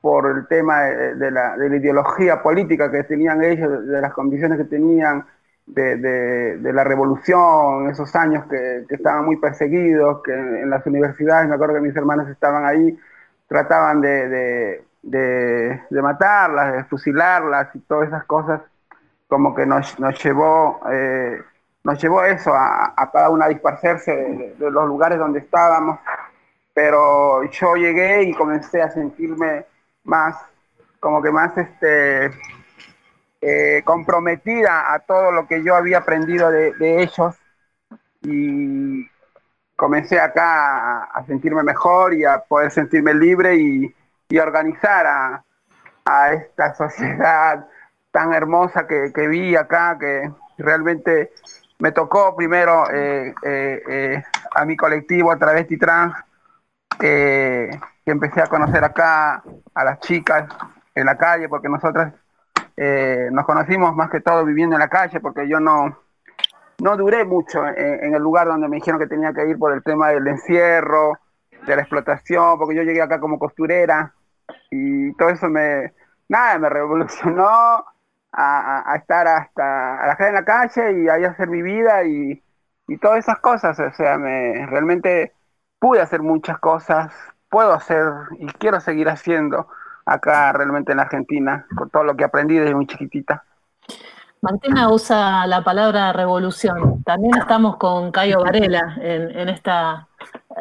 por 0.00 0.26
el 0.26 0.46
tema 0.46 0.84
de, 0.84 1.30
la, 1.30 1.54
ideología 1.66 2.42
política 2.42 2.90
que 2.90 3.04
tenían 3.04 3.44
ellos, 3.44 3.86
de, 3.86 4.00
las 4.00 4.14
condiciones 4.14 4.56
que 4.56 4.64
tenían, 4.64 5.26
de, 5.66 6.72
la 6.72 6.82
revolución, 6.82 7.90
esos 7.90 8.16
años 8.16 8.46
que, 8.46 8.86
estaban 8.88 9.26
muy 9.26 9.36
perseguidos, 9.36 10.22
que 10.22 10.32
en, 10.32 10.70
las 10.70 10.86
universidades, 10.86 11.46
me 11.46 11.56
acuerdo 11.56 11.74
que 11.74 11.82
mis 11.82 11.96
hermanos 11.96 12.26
estaban 12.30 12.64
ahí, 12.64 12.98
trataban 13.52 14.00
de, 14.00 14.82
matarlas, 15.90 16.72
de 16.72 16.84
fusilarlas 16.84 17.68
y 17.74 17.80
todas 17.80 18.08
esas 18.08 18.24
cosas, 18.24 18.62
como 19.28 19.54
que 19.54 19.66
nos, 19.66 19.96
llevó... 20.22 20.80
Eh, 20.90 21.42
nos 21.84 22.00
llevó 22.00 22.22
eso 22.22 22.52
a, 22.54 22.94
cada 23.12 23.28
una 23.28 23.46
a 23.46 23.48
dispersarse 23.48 24.12
de, 24.58 24.70
los 24.70 24.86
lugares 24.86 25.18
donde 25.18 25.40
estábamos, 25.40 25.98
pero 26.72 27.42
yo 27.50 27.74
llegué 27.74 28.22
y 28.22 28.34
comencé 28.34 28.80
a 28.80 28.90
sentirme 28.90 29.66
más, 30.04 30.36
como 31.00 31.20
que 31.20 31.32
más 31.32 31.58
este, 31.58 32.30
eh, 33.40 33.82
comprometida 33.84 34.94
a 34.94 35.00
todo 35.00 35.32
lo 35.32 35.48
que 35.48 35.64
yo 35.64 35.74
había 35.74 35.98
aprendido 35.98 36.50
de, 36.50 37.02
ellos. 37.02 37.36
Y 38.22 39.08
comencé 39.82 40.20
acá 40.20 41.02
a, 41.12 41.24
sentirme 41.26 41.64
mejor 41.64 42.14
y 42.14 42.24
a 42.24 42.38
poder 42.38 42.70
sentirme 42.70 43.14
libre 43.14 43.56
y, 43.56 43.92
organizar 44.38 45.42
a, 46.06 46.32
esta 46.32 46.72
sociedad 46.74 47.66
tan 48.12 48.32
hermosa 48.32 48.86
que, 48.86 49.12
que, 49.12 49.26
vi 49.26 49.56
acá, 49.56 49.98
que 49.98 50.30
realmente 50.56 51.32
me 51.80 51.90
tocó 51.90 52.36
primero 52.36 52.88
eh, 52.92 53.34
eh, 53.42 54.22
a 54.54 54.64
mi 54.64 54.76
colectivo 54.76 55.32
a 55.32 55.38
través 55.38 55.68
de 55.68 55.76
trans 55.76 56.14
que 56.98 57.68
empecé 58.06 58.40
a 58.40 58.46
conocer 58.46 58.84
acá 58.84 59.42
a 59.74 59.84
las 59.84 59.98
chicas 59.98 60.44
en 60.94 61.06
la 61.06 61.18
calle, 61.18 61.48
porque 61.48 61.68
nosotras 61.68 62.14
eh, 62.76 63.30
nos 63.32 63.44
conocimos 63.44 63.96
más 63.96 64.10
que 64.10 64.20
todo 64.20 64.44
viviendo 64.44 64.76
en 64.76 64.80
la 64.80 64.88
calle, 64.88 65.18
porque 65.18 65.48
yo 65.48 65.58
no, 65.58 66.01
no 66.82 66.96
duré 66.96 67.24
mucho 67.24 67.64
en, 67.64 68.12
el 68.12 68.20
lugar 68.20 68.48
donde 68.48 68.66
me 68.66 68.74
dijeron 68.74 68.98
que 68.98 69.06
tenía 69.06 69.32
que 69.32 69.48
ir 69.48 69.56
por 69.56 69.72
el 69.72 69.84
tema 69.84 70.08
del 70.08 70.26
encierro, 70.26 71.16
de 71.64 71.76
la 71.76 71.82
explotación, 71.82 72.58
porque 72.58 72.74
yo 72.74 72.82
llegué 72.82 73.00
acá 73.00 73.20
como 73.20 73.38
costurera 73.38 74.12
y 74.68 75.12
todo 75.14 75.28
eso 75.28 75.48
me, 75.48 75.92
nada, 76.28 76.58
me 76.58 76.68
revolucionó 76.68 77.84
a, 78.32 78.94
estar 78.96 79.28
hasta 79.28 80.02
a 80.02 80.06
la 80.08 80.28
en 80.28 80.34
la 80.34 80.44
calle 80.44 81.04
y 81.04 81.08
ahí 81.08 81.22
hacer 81.22 81.46
mi 81.46 81.62
vida 81.62 82.02
y, 82.02 82.42
y 82.88 82.98
todas 82.98 83.20
esas 83.20 83.38
cosas, 83.38 83.78
o 83.78 83.92
sea, 83.92 84.18
me 84.18 84.66
realmente 84.66 85.32
pude 85.78 86.00
hacer 86.00 86.20
muchas 86.20 86.58
cosas, 86.58 87.14
puedo 87.48 87.72
hacer 87.74 88.08
y 88.40 88.46
quiero 88.54 88.80
seguir 88.80 89.08
haciendo 89.08 89.68
acá 90.04 90.52
realmente 90.52 90.90
en 90.90 90.98
Argentina, 90.98 91.64
con 91.76 91.90
todo 91.90 92.02
lo 92.02 92.16
que 92.16 92.24
aprendí 92.24 92.58
desde 92.58 92.74
muy 92.74 92.88
chiquitita. 92.88 93.44
Martina 94.42 94.90
usa 94.90 95.46
la 95.46 95.62
palabra 95.62 96.12
revolución. 96.12 97.04
También 97.04 97.32
estamos 97.38 97.76
con 97.76 98.10
Cayo 98.10 98.40
Varela 98.40 98.98
en, 99.00 99.48
esta 99.48 100.08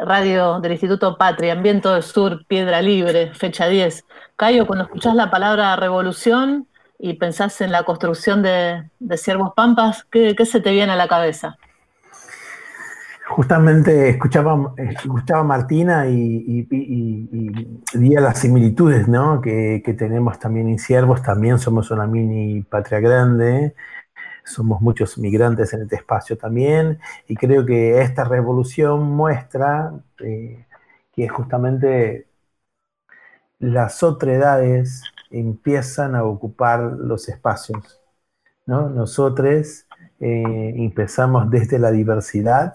radio 0.05 0.59
del 0.59 0.73
Instituto 0.73 1.17
Patria, 1.17 1.53
en 1.53 1.63
Viento 1.63 1.91
del 1.91 2.03
Sur, 2.03 2.45
Piedra 2.45 2.79
Libre, 2.83 3.33
fecha 3.33 3.67
10. 3.67 4.05
Cayo, 4.35 4.67
cuando 4.67 4.85
escuchás 4.85 5.15
la 5.15 5.31
palabra 5.31 5.75
revolución 5.77 6.67
y 6.99 7.13
pensás 7.13 7.59
en 7.61 7.71
la 7.71 7.81
construcción 7.81 8.43
de, 8.43 8.87
de 8.99 9.17
Ciervos 9.17 9.53
Pampas, 9.55 10.05
¿qué, 10.11 10.35
¿qué, 10.35 10.45
se 10.45 10.61
te 10.61 10.69
viene 10.73 10.91
a 10.91 10.95
la 10.95 11.07
cabeza? 11.07 11.57
Justamente 13.31 14.09
escuchaba, 14.09 14.73
escuchaba 14.75 15.39
a 15.39 15.43
Martina 15.45 16.05
y, 16.05 16.67
y, 16.69 17.47
las 17.93 18.39
similitudes 18.39 19.07
que, 19.41 19.95
tenemos 19.97 20.37
también 20.37 20.67
en 20.67 20.77
Siervos, 20.77 21.21
también 21.23 21.57
somos 21.57 21.91
una 21.91 22.05
mini 22.07 22.61
patria 22.61 22.99
grande, 22.99 23.73
somos 24.43 24.81
muchos 24.81 25.17
migrantes 25.17 25.73
en 25.73 25.83
este 25.83 25.95
espacio 25.95 26.37
también, 26.37 26.99
y 27.25 27.35
creo 27.35 27.65
que 27.65 28.01
esta 28.01 28.25
revolución 28.25 29.03
muestra 29.03 29.93
eh, 30.19 30.65
que 31.13 31.29
justamente 31.29 32.27
las 33.59 34.03
otredades 34.03 35.03
empiezan 35.29 36.15
a 36.15 36.25
ocupar 36.25 36.81
los 36.81 37.29
espacios. 37.29 38.01
¿no? 38.65 38.89
Nosotros 38.89 39.85
eh, 40.19 40.73
empezamos 40.75 41.49
desde 41.49 41.79
la 41.79 41.91
diversidad, 41.91 42.73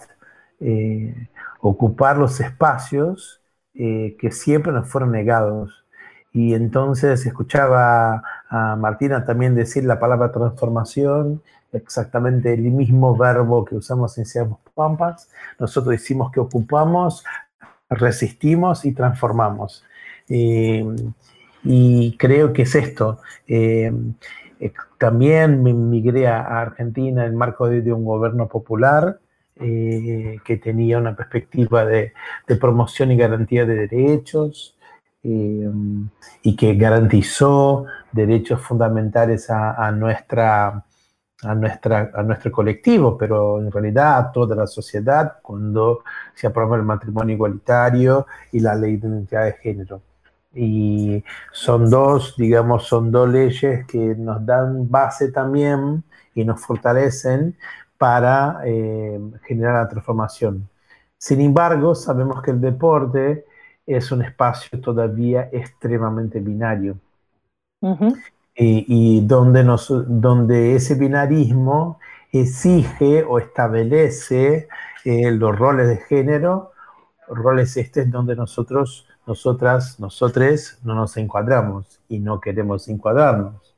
eh, 0.59 1.29
ocupar 1.61 2.17
los 2.17 2.39
espacios 2.39 3.41
eh, 3.75 4.15
que 4.19 4.31
siempre 4.31 4.71
nos 4.71 4.89
fueron 4.89 5.11
negados. 5.11 5.85
Y 6.33 6.53
entonces 6.53 7.25
escuchaba 7.25 8.23
a 8.49 8.75
Martina 8.75 9.25
también 9.25 9.55
decir 9.55 9.83
la 9.83 9.99
palabra 9.99 10.31
transformación, 10.31 11.41
exactamente 11.73 12.53
el 12.53 12.61
mismo 12.71 13.15
verbo 13.17 13.65
que 13.65 13.75
usamos 13.75 14.17
en 14.17 14.25
Ciervos 14.25 14.59
Pampas. 14.73 15.29
Nosotros 15.59 15.91
decimos 15.91 16.31
que 16.31 16.39
ocupamos, 16.39 17.23
resistimos 17.89 18.85
y 18.85 18.93
transformamos. 18.93 19.83
Eh, 20.29 20.85
y 21.63 22.17
creo 22.17 22.53
que 22.53 22.63
es 22.63 22.75
esto. 22.75 23.19
también 24.97 25.63
me 25.63 25.73
migré 25.73 26.27
a 26.27 26.61
Argentina 26.61 27.25
en 27.25 27.35
marco 27.35 27.67
de 27.67 27.93
un 27.93 28.05
gobierno 28.05 28.47
popular 28.47 29.19
eh, 29.59 30.39
que 30.45 30.57
tenía 30.57 30.97
una 30.97 31.15
perspectiva 31.15 31.85
de, 31.85 32.13
promoción 32.59 33.11
y 33.11 33.17
garantía 33.17 33.65
de 33.65 33.87
derechos 33.87 34.77
eh, 35.23 35.69
y 36.43 36.55
que 36.55 36.75
garantizó 36.75 37.85
derechos 38.11 38.61
fundamentales 38.61 39.49
a, 39.49 39.91
nuestra, 39.91 40.85
a, 41.43 41.55
nuestra, 41.55 42.11
a 42.13 42.23
nuestro 42.23 42.51
colectivo, 42.51 43.17
pero 43.17 43.59
en 43.59 43.71
realidad 43.71 44.17
a 44.19 44.31
toda 44.31 44.55
la 44.55 44.67
sociedad 44.67 45.37
cuando 45.41 46.03
se 46.33 46.47
aprobó 46.47 46.75
el 46.75 46.83
matrimonio 46.83 47.35
igualitario 47.35 48.27
y 48.51 48.59
la 48.59 48.75
ley 48.75 48.97
de 48.97 49.07
identidad 49.07 49.45
de 49.45 49.53
género. 49.53 50.01
Y 50.53 51.23
son 51.51 51.89
dos, 51.89 52.35
digamos, 52.37 52.87
son 52.87 53.11
dos 53.11 53.29
leyes 53.29 53.85
que 53.85 53.97
nos 53.97 54.45
dan 54.45 54.89
base 54.89 55.31
también 55.31 56.03
y 56.33 56.43
nos 56.45 56.61
fortalecen 56.61 57.55
para 57.97 58.61
eh, 58.65 59.19
generar 59.45 59.83
la 59.83 59.89
transformación. 59.89 60.69
Sin 61.17 61.41
embargo, 61.41 61.95
sabemos 61.95 62.41
que 62.41 62.51
el 62.51 62.61
deporte 62.61 63.45
es 63.85 64.11
un 64.11 64.21
espacio 64.21 64.79
todavía 64.79 65.49
extremadamente 65.51 66.39
binario 66.39 66.97
y, 68.55 69.21
donde, 69.21 69.63
nos, 69.63 69.87
donde 70.07 70.75
ese 70.75 70.95
binarismo 70.95 71.99
exige 72.31 73.23
o 73.23 73.39
establece 73.39 74.67
eh, 75.05 75.31
los 75.31 75.57
roles 75.57 75.87
de 75.87 75.97
género, 75.97 76.71
roles 77.27 77.77
estos 77.77 78.09
donde 78.09 78.35
nosotros, 78.35 79.07
nosotras, 79.25 79.99
nosotres 79.99 80.79
no 80.83 80.95
nos 80.95 81.17
encuadramos 81.17 81.99
y 82.09 82.19
no 82.19 82.39
queremos 82.39 82.87
encuadrarnos. 82.87 83.75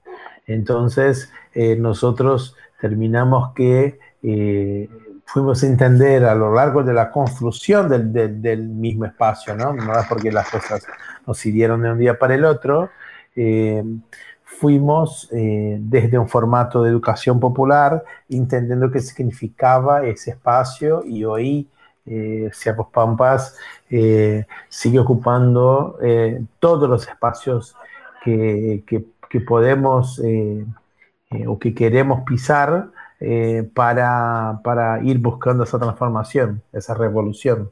Entonces, 0.48 1.32
eh, 1.54 1.76
nosotros 1.76 2.56
terminamos 2.82 3.54
que 3.54 4.00
eh, 4.22 4.90
fuimos 5.32 5.64
a 5.64 5.68
entender 5.68 6.26
a 6.26 6.34
lo 6.34 6.54
largo 6.54 6.84
de 6.84 6.94
la 6.94 7.12
construcción 7.12 7.88
del, 7.88 8.68
mismo 8.68 9.06
espacio, 9.06 9.56
¿no? 9.56 9.74
No 9.74 10.00
es 10.00 10.08
porque 10.08 10.32
las 10.32 10.50
cosas 10.50 10.86
nos 11.28 11.38
sirvieron 11.38 11.82
de 11.84 11.92
un 11.92 12.00
día 12.00 12.18
para 12.18 12.34
el 12.34 12.46
otro, 12.46 12.90
eh, 13.36 13.84
fuimos 14.44 15.30
eh, 15.32 15.78
desde 15.80 16.18
un 16.18 16.28
formato 16.28 16.82
de 16.82 16.90
educación 16.90 17.40
popular, 17.40 18.04
entendiendo 18.28 18.90
qué 18.90 19.00
significaba 19.00 20.04
ese 20.04 20.32
espacio 20.32 21.04
y 21.06 21.24
hoy 21.24 21.70
eh, 22.08 22.50
Pampas 22.92 23.56
sigue 24.68 25.00
ocupando 25.00 26.00
todos 26.60 26.90
los 26.90 27.08
espacios 27.08 27.76
que, 28.24 28.84
que 29.30 29.40
podemos 29.42 30.20
o 31.46 31.60
que 31.60 31.76
queremos 31.76 32.24
pisar 32.26 32.90
eh, 33.20 33.70
para, 33.74 34.60
para, 34.64 35.02
ir 35.04 35.20
buscando 35.20 35.64
esa 35.64 35.80
transformación, 35.80 36.64
esa 36.74 36.94
revolución. 36.94 37.72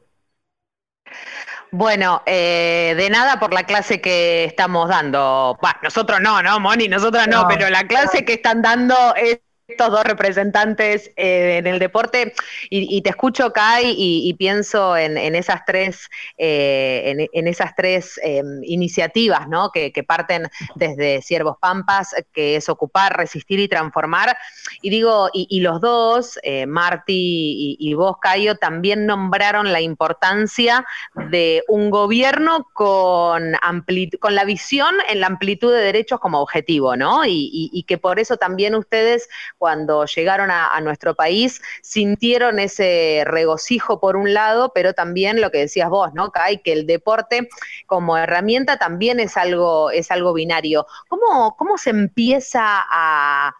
Bueno, 1.70 2.22
eh, 2.24 2.94
de 2.96 3.10
nada 3.10 3.38
por 3.38 3.52
la 3.52 3.64
clase 3.64 4.00
que 4.00 4.44
estamos 4.44 4.88
dando. 4.88 5.58
nosotros 5.82 6.20
no, 6.20 6.42
¿no, 6.42 6.60
Moni? 6.60 6.88
Nosotros 6.88 7.28
no, 7.28 7.46
pero 7.48 7.68
la 7.68 7.86
clase 7.86 8.24
que 8.24 8.34
están 8.34 8.62
dando 8.62 8.94
es 9.16 9.40
estos 9.68 9.90
dos 9.90 10.04
representantes 10.04 11.10
eh, 11.16 11.58
en 11.58 11.66
el 11.66 11.78
deporte 11.78 12.32
y, 12.70 13.02
te 13.02 13.10
escucho, 13.10 13.52
Kai, 13.52 13.94
y, 13.96 14.32
pienso 14.34 14.96
en, 14.96 15.18
esas 15.34 15.64
tres, 15.66 16.08
eh, 16.38 17.28
en, 17.32 17.46
esas 17.46 17.74
tres 17.76 18.18
em, 18.22 18.62
iniciativas 18.64 19.46
¿no? 19.46 19.70
que, 19.70 19.92
parten 20.06 20.48
desde 20.74 21.20
Siervos 21.20 21.56
Pampas, 21.60 22.14
que 22.32 22.56
es 22.56 22.70
ocupar, 22.70 23.16
resistir 23.18 23.60
y 23.60 23.68
transformar. 23.68 24.36
Y 24.80 24.88
digo, 24.88 25.28
y, 25.34 25.60
los 25.60 25.82
dos, 25.82 26.38
eh, 26.42 26.64
Marty 26.64 27.76
y, 27.78 27.94
vos, 27.94 28.16
Cayo, 28.22 28.56
también 28.56 29.04
nombraron 29.04 29.70
la 29.70 29.82
importancia 29.82 30.86
de 31.30 31.62
un 31.68 31.90
gobierno 31.90 32.66
con, 32.72 33.54
con 34.18 34.34
la 34.34 34.44
visión 34.44 34.94
en 35.10 35.20
la 35.20 35.26
amplitud 35.26 35.74
de 35.74 35.82
derechos 35.82 36.20
como 36.20 36.40
objetivo, 36.40 36.96
¿no? 36.96 37.26
y 37.26 37.84
que 37.86 37.98
por 37.98 38.18
eso 38.18 38.38
también 38.38 38.74
ustedes 38.74 39.28
cuando 39.58 40.06
llegaron 40.06 40.50
a, 40.50 40.78
nuestro 40.80 41.14
país 41.14 41.60
sintieron 41.82 42.60
ese 42.60 43.24
regocijo 43.26 44.00
por 44.00 44.16
un 44.16 44.32
lado, 44.32 44.70
pero 44.72 44.94
también 44.94 45.40
lo 45.40 45.50
que 45.50 45.58
decías 45.58 45.90
vos, 45.90 46.14
¿no, 46.14 46.30
Kai? 46.30 46.62
Que 46.62 46.72
el 46.72 46.86
deporte 46.86 47.48
como 47.86 48.16
herramienta 48.16 48.78
también 48.78 49.18
es 49.18 49.36
algo, 49.36 49.90
es 49.90 50.10
algo 50.10 50.32
binario. 50.32 50.86
¿Cómo, 51.08 51.56
cómo 51.56 51.76
se 51.76 51.90
empieza 51.90 52.62
a, 52.64 53.54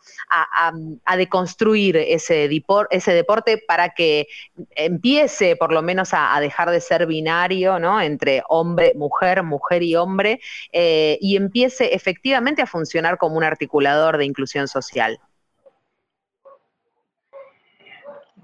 deconstruir 1.16 1.96
ese, 1.96 2.48
ese 2.90 3.12
deporte 3.12 3.58
para 3.66 3.90
que 3.90 4.28
empiece 4.76 5.56
por 5.56 5.72
lo 5.72 5.82
menos 5.82 6.10
a, 6.12 6.38
dejar 6.40 6.70
de 6.70 6.80
ser 6.80 7.06
binario, 7.06 7.78
¿no? 7.80 8.00
Entre 8.00 8.42
hombre, 8.48 8.92
mujer, 8.94 9.42
mujer 9.42 9.82
y 9.82 9.96
hombre, 9.96 10.40
eh, 10.72 11.18
y 11.20 11.36
empiece 11.36 11.94
efectivamente 11.94 12.62
a 12.62 12.66
funcionar 12.66 13.18
como 13.18 13.36
un 13.36 13.44
articulador 13.44 14.18
de 14.18 14.24
inclusión 14.24 14.68
social? 14.68 15.18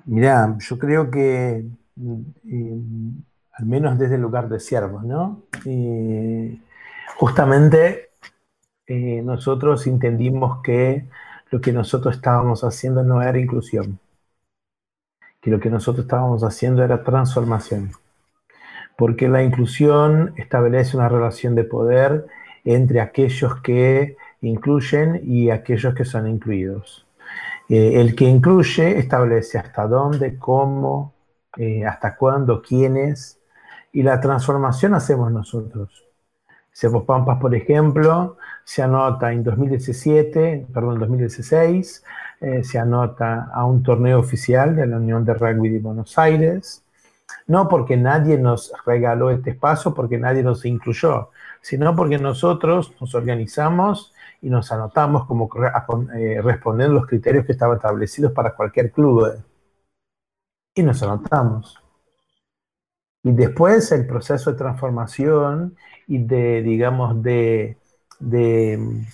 Mirá, 0.06 0.56
yo 0.58 0.78
creo 0.78 1.10
que, 1.10 1.64
eh, 2.46 2.78
al 3.52 3.66
menos 3.66 3.98
desde 3.98 4.16
el 4.16 4.22
lugar 4.22 4.48
de 4.48 4.60
siervos, 4.60 5.04
¿no? 5.04 5.42
Justamente 7.16 8.10
eh, 8.86 9.22
nosotros 9.22 9.86
entendimos 9.86 10.62
que 10.62 11.08
lo 11.50 11.60
que 11.60 11.72
nosotros 11.72 12.16
estábamos 12.16 12.64
haciendo 12.64 13.02
no 13.02 13.22
era 13.22 13.38
inclusión, 13.38 13.98
que 15.40 15.50
lo 15.50 15.60
que 15.60 15.70
nosotros 15.70 16.06
estábamos 16.06 16.42
haciendo 16.42 16.82
era 16.82 17.04
transformación, 17.04 17.92
porque 18.96 19.28
la 19.28 19.42
inclusión 19.42 20.34
establece 20.36 20.96
una 20.96 21.08
relación 21.08 21.54
de 21.54 21.64
poder 21.64 22.26
entre 22.64 23.00
aquellos 23.00 23.60
que 23.62 24.16
incluyen 24.40 25.20
y 25.24 25.50
aquellos 25.50 25.94
que 25.94 26.04
son 26.04 26.28
incluidos. 26.28 27.03
Eh, 27.68 28.00
el 28.00 28.14
que 28.14 28.24
incluye 28.24 28.98
establece 28.98 29.58
hasta 29.58 29.86
dónde, 29.86 30.38
cómo, 30.38 31.14
eh, 31.56 31.84
hasta 31.86 32.16
cuándo, 32.16 32.60
quiénes, 32.62 33.40
y 33.92 34.02
la 34.02 34.20
transformación 34.20 34.94
hacemos 34.94 35.32
nosotros. 35.32 36.04
Sebo 36.72 37.04
Pampas, 37.04 37.38
por 37.40 37.54
ejemplo, 37.54 38.36
se 38.64 38.82
anota 38.82 39.32
en 39.32 39.44
2017, 39.44 40.66
perdón, 40.74 40.98
2016, 40.98 42.04
eh, 42.40 42.64
se 42.64 42.78
anota 42.78 43.50
a 43.54 43.64
un 43.64 43.82
torneo 43.82 44.18
oficial 44.18 44.74
de 44.74 44.86
la 44.86 44.96
Unión 44.96 45.24
de 45.24 45.34
Rugby 45.34 45.68
de 45.68 45.78
Buenos 45.78 46.18
Aires, 46.18 46.82
no 47.46 47.68
porque 47.68 47.96
nadie 47.96 48.38
nos 48.38 48.72
regaló 48.84 49.30
este 49.30 49.50
espacio, 49.50 49.94
porque 49.94 50.18
nadie 50.18 50.42
nos 50.42 50.64
incluyó, 50.64 51.30
sino 51.64 51.96
porque 51.96 52.18
nosotros 52.18 52.92
nos 53.00 53.14
organizamos 53.14 54.12
y 54.42 54.50
nos 54.50 54.70
anotamos 54.70 55.24
como 55.26 55.48
eh, 56.14 56.42
respondiendo 56.42 56.96
los 56.96 57.06
criterios 57.06 57.46
que 57.46 57.52
estaban 57.52 57.76
establecidos 57.76 58.32
para 58.32 58.54
cualquier 58.54 58.92
club. 58.92 59.42
Y 60.74 60.82
nos 60.82 61.02
anotamos. 61.02 61.82
Y 63.22 63.32
después 63.32 63.90
el 63.92 64.06
proceso 64.06 64.52
de 64.52 64.58
transformación 64.58 65.74
y 66.06 66.18
de, 66.18 66.60
digamos, 66.60 67.22
de, 67.22 67.78
de 68.18 68.76
mm, 68.76 69.06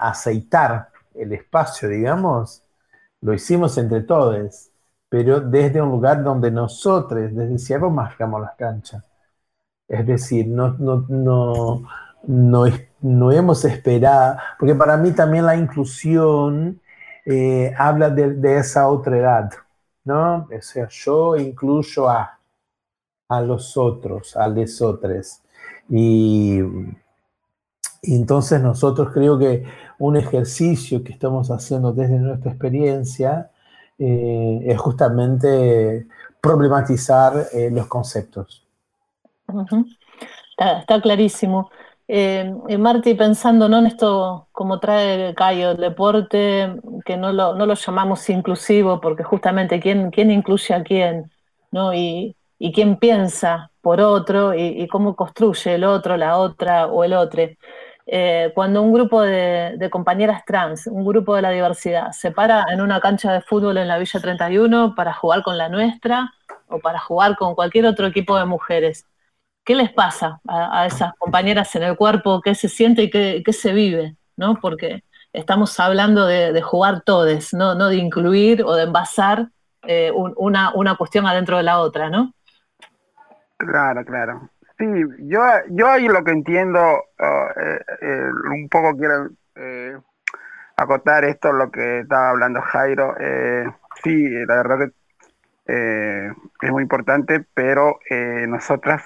aceitar 0.00 0.90
el 1.14 1.32
espacio, 1.32 1.88
digamos, 1.88 2.62
lo 3.22 3.32
hicimos 3.32 3.78
entre 3.78 4.02
todos, 4.02 4.70
pero 5.08 5.40
desde 5.40 5.80
un 5.80 5.88
lugar 5.88 6.22
donde 6.22 6.50
nosotros, 6.50 7.34
desde 7.34 7.58
Cierro, 7.58 7.90
marcamos 7.90 8.42
las 8.42 8.54
canchas. 8.56 9.02
Es 9.90 10.06
decir, 10.06 10.46
no, 10.46 10.76
no, 10.78 11.04
no, 11.08 11.82
no, 13.02 13.32
hemos 13.32 13.64
esperado, 13.64 14.36
porque 14.58 14.76
para 14.76 14.96
mí 14.96 15.10
también 15.10 15.44
la 15.44 15.56
inclusión 15.56 16.80
eh, 17.26 17.74
habla 17.76 18.08
de, 18.08 18.56
esa 18.56 18.88
otra 18.88 19.18
edad, 19.18 19.50
¿no? 20.04 20.46
O 20.56 20.62
sea, 20.62 20.86
yo 20.88 21.36
incluyo 21.36 22.08
a, 22.08 22.38
a 23.28 23.40
los 23.40 23.76
otros, 23.76 24.36
a 24.36 24.46
los 24.46 24.80
otros. 24.80 25.42
Y, 25.88 26.60
entonces 28.02 28.60
nosotros 28.62 29.10
creo 29.12 29.38
que 29.38 29.64
un 29.98 30.16
ejercicio 30.16 31.02
que 31.02 31.12
estamos 31.12 31.50
haciendo 31.50 31.92
desde 31.92 32.18
nuestra 32.18 32.52
experiencia 32.52 33.50
eh, 33.98 34.60
es 34.64 34.78
justamente 34.78 36.06
problematizar 36.40 37.48
eh, 37.52 37.70
los 37.72 37.86
conceptos. 37.88 38.69
Está, 40.56 41.00
clarísimo. 41.00 41.70
Eh, 42.08 42.52
eh, 42.68 42.78
Marti, 42.78 43.14
pensando 43.14 43.68
¿no? 43.68 43.78
en 43.78 43.86
esto, 43.86 44.48
como 44.52 44.80
trae 44.80 45.32
Cayo, 45.34 45.72
el 45.72 45.76
deporte, 45.76 46.74
que 47.04 47.16
no 47.16 47.32
lo, 47.32 47.54
no 47.54 47.66
lo 47.66 47.74
llamamos 47.74 48.28
inclusivo, 48.30 49.00
porque 49.00 49.22
justamente 49.22 49.78
quién, 49.80 50.10
quién 50.10 50.30
incluye 50.30 50.74
a 50.74 50.82
quién, 50.82 51.30
¿no? 51.70 51.94
Y, 51.94 52.36
y 52.58 52.72
quién 52.72 52.96
piensa 52.96 53.70
por 53.80 54.00
otro, 54.00 54.54
y, 54.54 54.86
cómo 54.88 55.16
construye 55.16 55.74
el 55.74 55.84
otro, 55.84 56.16
la 56.16 56.36
otra 56.36 56.86
o 56.86 57.04
el 57.04 57.14
otro. 57.14 57.42
Eh, 58.06 58.52
cuando 58.54 58.82
un 58.82 58.92
grupo 58.92 59.22
de, 59.22 59.74
de, 59.78 59.90
compañeras 59.90 60.44
trans, 60.44 60.86
un 60.86 61.04
grupo 61.06 61.36
de 61.36 61.42
la 61.42 61.50
diversidad, 61.50 62.12
se 62.12 62.32
para 62.32 62.66
en 62.72 62.80
una 62.80 63.00
cancha 63.00 63.32
de 63.32 63.40
fútbol 63.40 63.78
en 63.78 63.88
la 63.88 63.98
Villa 63.98 64.20
31 64.20 64.94
para 64.94 65.14
jugar 65.14 65.42
con 65.42 65.56
la 65.56 65.68
nuestra 65.68 66.32
o 66.68 66.80
para 66.80 66.98
jugar 66.98 67.36
con 67.36 67.54
cualquier 67.54 67.86
otro 67.86 68.06
equipo 68.06 68.36
de 68.36 68.44
mujeres, 68.46 69.06
qué 69.64 69.74
les 69.74 69.92
pasa 69.92 70.40
a, 70.48 70.86
esas 70.86 71.12
compañeras 71.18 71.74
en 71.76 71.82
el 71.82 71.96
cuerpo, 71.96 72.40
qué 72.42 72.54
se 72.54 72.68
siente 72.68 73.02
y 73.02 73.10
qué, 73.10 73.52
se 73.52 73.72
vive, 73.72 74.16
¿no? 74.36 74.56
Porque 74.60 75.04
estamos 75.32 75.78
hablando 75.78 76.26
de, 76.26 76.60
jugar 76.62 77.02
todes, 77.02 77.52
¿no? 77.54 77.74
de 77.76 77.96
incluir 77.96 78.62
o 78.62 78.74
de 78.74 78.84
envasar 78.84 79.48
eh, 79.86 80.10
una, 80.12 80.96
cuestión 80.96 81.26
adentro 81.26 81.56
de 81.56 81.62
la 81.62 81.78
otra, 81.78 82.10
¿no? 82.10 82.34
Claro, 83.56 84.04
claro. 84.04 84.50
Sí, 84.78 84.86
yo, 85.20 85.40
yo 85.70 85.88
ahí 85.88 86.08
lo 86.08 86.24
que 86.24 86.30
entiendo, 86.30 86.80
uh, 86.80 87.60
eh, 87.60 87.84
eh, 88.00 88.30
un 88.50 88.68
poco 88.68 88.96
quiero 88.96 89.28
acotar 90.76 91.24
esto, 91.24 91.52
lo 91.52 91.70
que 91.70 92.00
estaba 92.00 92.30
hablando 92.30 92.62
Jairo. 92.62 93.14
sí, 94.02 94.28
la 94.46 94.56
verdad 94.56 94.90
que 95.66 96.32
es 96.62 96.70
muy 96.70 96.82
importante, 96.82 97.44
pero 97.52 97.98
nosotras 98.48 99.02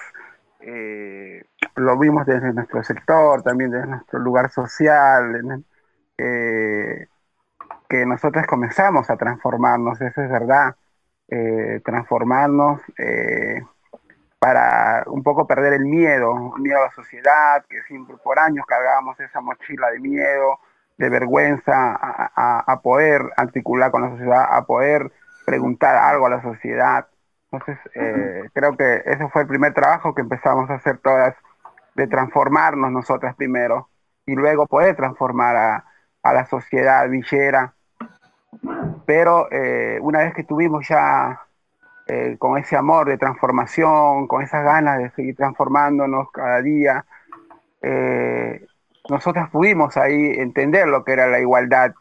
eh, 0.67 1.43
lo 1.75 1.97
vimos 1.99 2.25
desde 2.25 2.51
nuestro 2.51 2.83
sector, 2.83 3.43
también 3.43 3.69
desde 3.69 3.85
nuestro 3.87 4.19
lugar 4.19 4.49
social, 4.49 5.63
eh, 6.17 7.07
que 7.87 8.05
nosotros 8.05 8.47
comenzamos 8.47 9.09
a 9.11 9.17
transformarnos, 9.17 10.01
eso 10.01 10.21
es 10.23 10.29
verdad, 10.29 10.75
eh, 11.27 11.81
transformarnos 11.85 12.81
para 14.39 15.03
un 15.07 15.21
poco 15.21 15.45
perder 15.45 15.73
el 15.73 15.85
miedo, 15.85 16.53
miedo 16.57 16.79
a 16.79 16.85
la 16.85 16.91
sociedad, 16.91 17.63
que 17.69 17.83
siempre 17.83 18.15
por 18.23 18.39
años 18.39 18.65
cargábamos 18.65 19.19
esa 19.19 19.41
mochila 19.41 19.91
de 19.91 19.99
miedo, 19.99 20.59
de 20.97 21.09
vergüenza 21.09 21.95
a 21.95 22.81
poder 22.81 23.21
articular 23.37 23.91
con 23.91 24.01
la 24.01 24.09
sociedad, 24.09 24.47
a 24.49 24.65
poder 24.65 25.11
preguntar 25.45 25.95
algo 25.95 26.25
a 26.25 26.29
la 26.29 26.41
sociedad. 26.41 27.07
Entonces, 27.51 27.77
eh, 27.95 28.49
creo 28.53 28.75
que 28.75 29.03
ese 29.05 29.27
fue 29.29 29.43
el 29.43 29.47
primer 29.47 29.73
trabajo 29.73 30.13
que 30.13 30.21
empezamos 30.21 30.69
a 30.69 30.75
hacer 30.75 30.97
todas, 30.97 31.35
de 31.95 32.07
transformarnos 32.07 32.91
nosotras 32.91 33.35
primero 33.35 33.89
y 34.25 34.35
luego 34.35 34.67
poder 34.67 34.95
transformar 34.95 35.55
a, 35.55 35.85
la 36.33 36.45
sociedad 36.47 37.07
villera. 37.07 37.75
Pero 39.05 39.47
eh, 39.51 39.99
una 40.01 40.19
vez 40.19 40.33
que 40.33 40.43
tuvimos 40.43 40.87
ya 40.87 41.39
eh, 42.07 42.35
con 42.39 42.57
ese 42.57 42.75
amor 42.75 43.07
de 43.07 43.17
transformación, 43.17 44.27
con 44.27 44.41
esas 44.41 44.63
ganas 44.63 44.97
de 44.97 45.11
seguir 45.11 45.35
transformándonos 45.35 46.31
cada 46.31 46.61
día, 46.61 47.05
nosotras 49.07 49.51
pudimos 49.51 49.95
ahí 49.95 50.33
entender 50.39 50.87
lo 50.87 51.03
que 51.03 51.13
era 51.13 51.27
la 51.27 51.39
igualdad, 51.39 51.93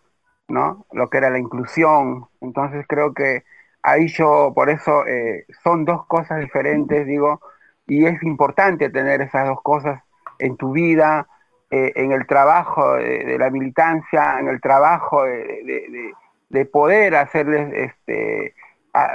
¿no? 0.49 0.87
Lo 0.93 1.11
que 1.11 1.19
era 1.19 1.29
la 1.29 1.39
inclusión. 1.39 2.29
Entonces 2.41 2.87
creo 2.89 3.13
que 3.13 3.45
ahí 3.85 4.09
yo, 4.09 4.53
por 4.55 4.69
eso, 4.71 5.07
eh, 5.07 5.47
son 5.63 5.85
dos 5.85 6.07
cosas 6.07 6.41
diferentes, 6.41 7.07
digo, 7.07 7.41
y 7.87 8.07
es 8.07 8.21
importante 8.25 8.91
tener 8.91 9.21
esas 9.21 9.47
dos 9.47 9.63
cosas 9.63 10.03
en 10.41 10.57
tu 10.57 10.73
vida, 10.73 11.29
eh, 11.71 11.93
en 11.95 12.11
el 12.11 12.27
trabajo 12.27 12.95
de, 12.95 13.39
la 13.39 13.51
militancia, 13.51 14.41
en 14.41 14.49
el 14.49 14.61
trabajo 14.61 15.23
de, 15.25 16.13
de 16.49 16.65
poder 16.67 17.15
hacerles 17.17 17.73
este, 17.75 18.55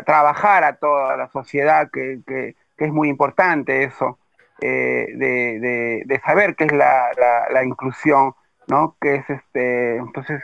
trabajar 0.05 0.63
a 0.63 0.75
toda 0.75 1.15
la 1.17 1.29
sociedad, 1.29 1.89
que, 1.91 2.55
es 2.77 2.93
muy 2.93 3.09
importante 3.09 3.83
eso, 3.83 4.19
eh, 4.61 5.07
de, 5.15 6.21
saber 6.25 6.55
qué 6.55 6.65
es 6.65 6.71
la, 6.71 7.63
inclusión, 7.63 8.35
¿no? 8.67 8.95
Que 9.01 9.15
es 9.15 9.29
este, 9.29 9.97
entonces, 9.97 10.41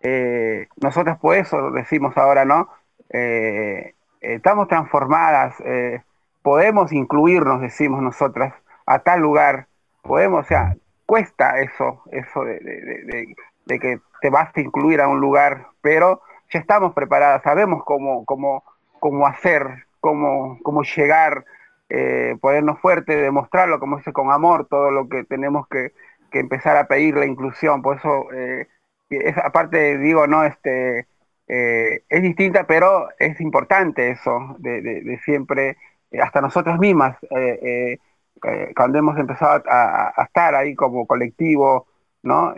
eh, 0.00 0.68
nosotros 0.80 1.18
por 1.18 1.36
eso 1.36 1.70
decimos 1.70 2.16
ahora, 2.16 2.44
¿no? 2.44 2.68
Eh, 3.10 3.94
estamos 4.20 4.68
transformadas, 4.68 5.54
podemos 6.42 6.92
incluirnos, 6.92 7.60
decimos 7.60 8.02
nosotras, 8.02 8.54
a 8.86 9.00
tal 9.00 9.20
lugar, 9.20 9.66
podemos, 10.02 10.44
o 10.44 10.48
sea, 10.48 10.74
cuesta 11.06 11.60
eso, 11.60 12.02
eso 12.10 12.44
de, 12.44 13.34
que 13.66 14.00
te 14.20 14.30
vas 14.30 14.50
a 14.54 14.60
incluir 14.60 15.00
a 15.00 15.08
un 15.08 15.20
lugar, 15.20 15.68
pero 15.80 16.22
ya 16.50 16.58
estamos 16.58 16.94
preparadas, 16.94 17.42
sabemos 17.42 17.84
cómo, 17.84 18.24
cómo, 18.24 18.64
cómo 18.98 19.26
hacer, 19.26 19.86
cómo, 20.00 20.58
cómo 20.62 20.82
llegar, 20.82 21.44
eh, 21.90 22.36
ponernos 22.40 22.78
fuertes, 22.80 23.20
demostrarlo, 23.20 23.80
como 23.80 23.96
dice, 23.98 24.12
con 24.12 24.30
amor, 24.30 24.66
todo 24.66 24.90
lo 24.90 25.08
que 25.08 25.24
tenemos 25.24 25.66
que, 25.68 25.92
empezar 26.32 26.76
a 26.76 26.86
pedir 26.86 27.16
la 27.16 27.24
inclusión. 27.24 27.80
Por 27.80 27.96
eso, 27.96 28.30
eh, 28.32 28.68
esa 29.08 29.50
parte, 29.50 29.96
digo, 29.98 30.26
no, 30.26 30.44
este, 30.44 31.06
eh, 31.48 32.02
es 32.08 32.22
distinta, 32.22 32.66
pero 32.66 33.08
es 33.18 33.40
importante 33.40 34.10
eso, 34.10 34.56
de, 34.58 35.18
siempre, 35.24 35.76
hasta 36.20 36.40
nosotras 36.40 36.78
mismas, 36.78 37.16
cuando 38.76 38.98
hemos 38.98 39.18
empezado 39.18 39.62
a, 39.68 40.12
estar 40.24 40.54
ahí 40.54 40.74
como 40.74 41.06
colectivo, 41.06 41.86
¿no? 42.22 42.54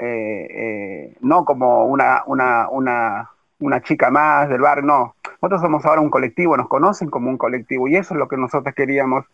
no 1.20 1.45
como 1.45 1.86
una, 1.86 2.22
una, 2.26 2.68
una 2.68 3.30
una 3.61 3.82
chica 3.82 4.11
más 4.11 4.49
del 4.49 4.61
bar, 4.61 4.82
no. 4.82 5.14
Nosotros 5.41 5.61
somos 5.61 5.84
ahora 5.86 6.01
un 6.01 6.11
colectivo, 6.11 6.57
nos 6.57 6.68
conocen 6.68 7.09
como 7.11 7.30
un 7.30 7.38
colectivo 7.38 7.88
y 7.88 7.97
eso 7.97 8.14
es 8.14 8.18
lo 8.18 8.28
que 8.28 8.36
nosotros 8.36 8.74
queríamos 8.74 9.24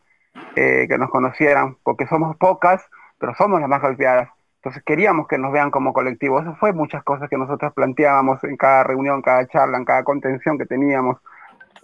eh, 0.57 0.87
que 0.89 0.99
nos 0.99 1.11
conocieran, 1.11 1.77
porque 1.83 2.07
somos 2.07 2.37
pocas, 2.37 2.85
pero 3.19 3.35
somos 3.35 3.61
las 3.61 3.69
más 3.69 3.81
golpeadas. 3.81 4.29
Entonces 4.67 4.83
queríamos 4.83 5.29
que 5.29 5.39
nos 5.39 5.53
vean 5.53 5.71
como 5.71 5.93
colectivo. 5.93 6.41
Eso 6.41 6.57
fue 6.57 6.73
muchas 6.73 7.05
cosas 7.05 7.31
que 7.31 7.39
nosotros 7.39 7.73
planteábamos 7.73 8.43
en 8.43 8.57
cada 8.57 8.83
reunión, 8.83 9.23
cada 9.23 9.47
charla, 9.47 9.79
en 9.79 9.85
cada 9.85 10.03
contención 10.03 10.59
que 10.59 10.67
teníamos. 10.67 11.19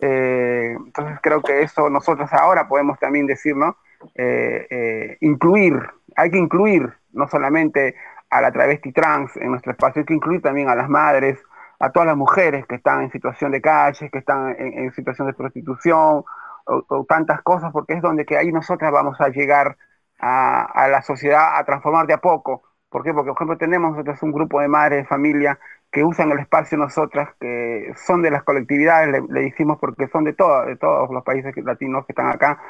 Eh, 0.00 0.74
entonces 0.76 1.16
creo 1.22 1.42
que 1.42 1.62
eso 1.62 1.88
nosotros 1.88 2.32
ahora 2.32 2.66
podemos 2.66 2.98
también 2.98 3.28
decir, 3.28 3.54
¿no? 3.54 3.76
Eh, 4.16 5.16
incluir, 5.20 5.80
hay 6.16 6.32
que 6.32 6.38
incluir 6.38 6.92
no 7.12 7.28
solamente 7.28 7.94
a 8.30 8.40
la 8.40 8.50
travesti 8.50 8.90
trans 8.90 9.36
en 9.36 9.52
nuestro 9.52 9.70
espacio, 9.70 10.00
hay 10.00 10.06
que 10.06 10.14
incluir 10.14 10.42
también 10.42 10.68
a 10.68 10.74
las 10.74 10.88
madres, 10.88 11.38
a 11.78 11.92
todas 11.92 12.08
las 12.08 12.16
mujeres 12.16 12.66
que 12.66 12.74
están 12.74 13.02
en 13.02 13.12
situación 13.12 13.52
de 13.52 13.60
calle, 13.60 14.10
que 14.10 14.18
están 14.18 14.56
en, 14.58 14.92
situación 14.92 15.28
de 15.28 15.34
prostitución 15.34 16.24
o, 16.64 17.04
tantas 17.08 17.42
cosas, 17.42 17.70
porque 17.70 17.92
es 17.92 18.02
donde 18.02 18.26
que 18.26 18.36
ahí 18.36 18.50
nosotras 18.50 18.90
vamos 18.90 19.20
a 19.20 19.28
llegar 19.28 19.76
a, 20.18 20.88
la 20.88 21.02
sociedad 21.02 21.58
a 21.58 21.64
transformar 21.64 22.06
de 22.06 22.14
a 22.14 22.18
poco. 22.18 22.62
¿Por 22.92 23.02
qué? 23.02 23.14
Porque, 23.14 23.30
por 23.30 23.36
ejemplo, 23.36 23.56
tenemos 23.56 23.92
nosotros 23.92 24.22
un 24.22 24.32
grupo 24.32 24.60
de 24.60 24.68
madres 24.68 24.98
de 25.02 25.08
familia 25.08 25.58
que 25.90 26.04
usan 26.04 26.30
el 26.30 26.38
espacio 26.38 26.76
nosotras, 26.76 27.30
que 27.40 27.92
son 27.96 28.22
de 28.22 28.30
las 28.30 28.42
colectividades, 28.42 29.22
le, 29.28 29.40
decimos 29.40 29.78
porque 29.80 30.08
son 30.08 30.24
de, 30.24 30.34
todo, 30.34 30.66
de 30.66 30.76
todos 30.76 31.10
los 31.10 31.24
países 31.24 31.54
latinos 31.64 32.04
que 32.06 32.12
están 32.12 32.28
acá, 32.28 32.60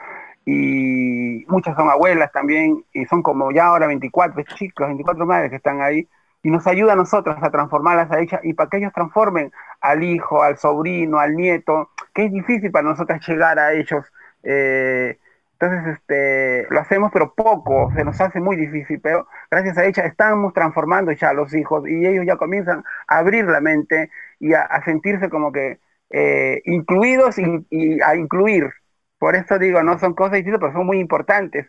y 0.46 1.44
muchas 1.48 1.76
son 1.76 1.90
abuelas 1.90 2.30
también, 2.32 2.84
y 2.92 3.04
son 3.06 3.22
como 3.22 3.50
ya 3.52 3.66
ahora 3.66 3.88
24 3.88 4.42
chicos, 4.44 4.86
24 4.86 5.26
madres 5.26 5.50
que 5.50 5.56
están 5.56 5.80
ahí, 5.82 6.08
y 6.42 6.50
nos 6.50 6.66
ayuda 6.66 6.94
a 6.94 6.96
nosotros 6.96 7.36
a 7.40 7.50
transformarlas 7.50 8.10
a 8.10 8.20
ellas 8.20 8.40
y 8.42 8.54
para 8.54 8.68
que 8.68 8.78
ellos 8.78 8.92
transformen 8.92 9.52
al 9.80 10.02
hijo, 10.02 10.42
al 10.42 10.56
sobrino, 10.56 11.18
al 11.18 11.36
nieto, 11.36 11.90
que 12.14 12.26
es 12.26 12.32
difícil 12.32 12.70
para 12.70 12.88
nosotras 12.88 13.26
llegar 13.26 13.58
a 13.58 13.72
ellos. 13.72 14.04
Eh, 14.42 15.18
entonces, 15.62 15.94
este, 15.94 16.66
lo 16.70 16.80
hacemos, 16.80 17.12
pero 17.12 17.34
poco, 17.34 17.92
se 17.94 18.04
nos 18.04 18.20
hace 18.20 18.40
muy 18.40 18.56
difícil, 18.56 19.00
pero 19.00 19.28
gracias 19.48 19.78
a 19.78 19.84
ella 19.84 20.04
estamos 20.06 20.52
transformando 20.52 21.12
ya 21.12 21.28
a 21.28 21.34
los 21.34 21.54
hijos 21.54 21.88
y 21.88 22.04
ellos 22.04 22.24
ya 22.26 22.36
comienzan 22.36 22.82
a 23.06 23.18
abrir 23.18 23.44
la 23.44 23.60
mente 23.60 24.10
y 24.40 24.54
a, 24.54 24.82
sentirse 24.84 25.30
como 25.30 25.52
que 25.52 25.78
eh, 26.10 26.62
incluidos 26.64 27.38
y, 27.38 28.00
a 28.02 28.16
incluir. 28.16 28.70
Por 29.18 29.36
eso 29.36 29.56
digo, 29.60 29.84
no 29.84 30.00
son 30.00 30.14
cosas 30.14 30.34
distintas, 30.34 30.60
pero 30.60 30.72
son 30.72 30.86
muy 30.86 30.98
importantes. 30.98 31.68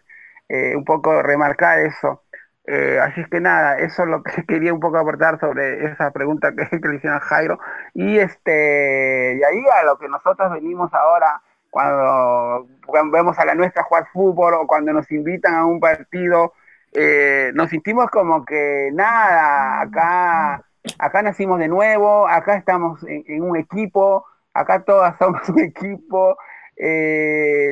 Eh, 0.49 0.75
un 0.75 0.85
poco 0.85 1.21
remarcar 1.21 1.79
eso. 1.79 2.23
Eh, 2.65 2.99
así 2.99 3.21
es 3.21 3.27
que 3.27 3.41
nada, 3.41 3.77
eso 3.77 4.03
es 4.03 4.09
lo 4.09 4.23
que 4.23 4.43
quería 4.47 4.73
un 4.73 4.79
poco 4.79 4.97
aportar 4.97 5.39
sobre 5.39 5.85
esa 5.85 6.11
pregunta 6.11 6.51
que, 6.55 6.79
le 6.87 6.95
hicieron 6.95 7.17
a 7.17 7.21
Jairo. 7.21 7.59
Y 7.93 8.17
este, 8.17 9.35
y 9.39 9.43
ahí 9.43 9.63
a 9.81 9.85
lo 9.85 9.99
que 9.99 10.09
nosotros 10.09 10.51
venimos 10.51 10.91
ahora, 10.95 11.43
cuando, 11.73 12.67
vemos 13.11 13.39
a 13.39 13.45
la 13.45 13.55
nuestra 13.55 13.81
jugar 13.81 14.05
fútbol 14.13 14.53
o 14.53 14.67
cuando 14.67 14.93
nos 14.93 15.11
invitan 15.11 15.55
a 15.55 15.65
un 15.65 15.79
partido, 15.79 16.53
eh, 16.93 17.51
nos 17.55 17.71
sentimos 17.71 18.11
como 18.11 18.45
que 18.45 18.91
nada, 18.93 19.81
acá, 19.81 20.63
acá 20.99 21.23
nacimos 21.23 21.57
de 21.57 21.67
nuevo, 21.67 22.27
acá 22.27 22.57
estamos 22.57 23.03
en 23.07 23.41
un 23.41 23.57
equipo, 23.57 24.23
acá 24.53 24.83
todas 24.83 25.17
somos 25.19 25.49
un 25.49 25.61
equipo, 25.61 26.37
eh, 26.75 27.71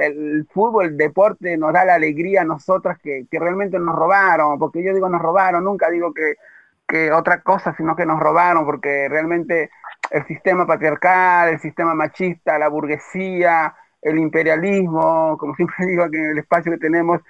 el 0.00 0.46
fútbol, 0.50 0.86
el 0.86 0.96
deporte 0.96 1.58
nos 1.58 1.74
da 1.74 1.84
la 1.84 1.96
alegría 1.96 2.40
a 2.40 2.44
nosotras 2.44 2.98
que, 3.02 3.26
realmente 3.30 3.78
nos 3.78 3.94
robaron, 3.94 4.58
porque 4.58 4.82
yo 4.82 4.94
digo 4.94 5.10
nos 5.10 5.20
robaron, 5.20 5.62
nunca 5.62 5.90
digo 5.90 6.14
que, 6.14 6.36
otra 7.12 7.40
cosa, 7.42 7.74
sino 7.76 7.96
que 7.96 8.06
nos 8.06 8.20
robaron, 8.20 8.64
porque 8.64 9.08
realmente 9.08 9.70
el 10.10 10.24
sistema 10.26 10.66
patriarcal, 10.66 11.48
el 11.48 11.60
sistema 11.60 11.94
machista, 11.94 12.58
la 12.58 12.68
burguesía, 12.68 13.74
el 14.04 14.18
imperialismo, 14.18 15.36
como 15.38 15.54
siempre 15.56 15.86
digo 15.86 16.04
aquí 16.04 16.16
en 16.16 16.30
el 16.30 16.38
espacio 16.38 16.72
que 16.72 16.78
tenemos, 16.78 17.20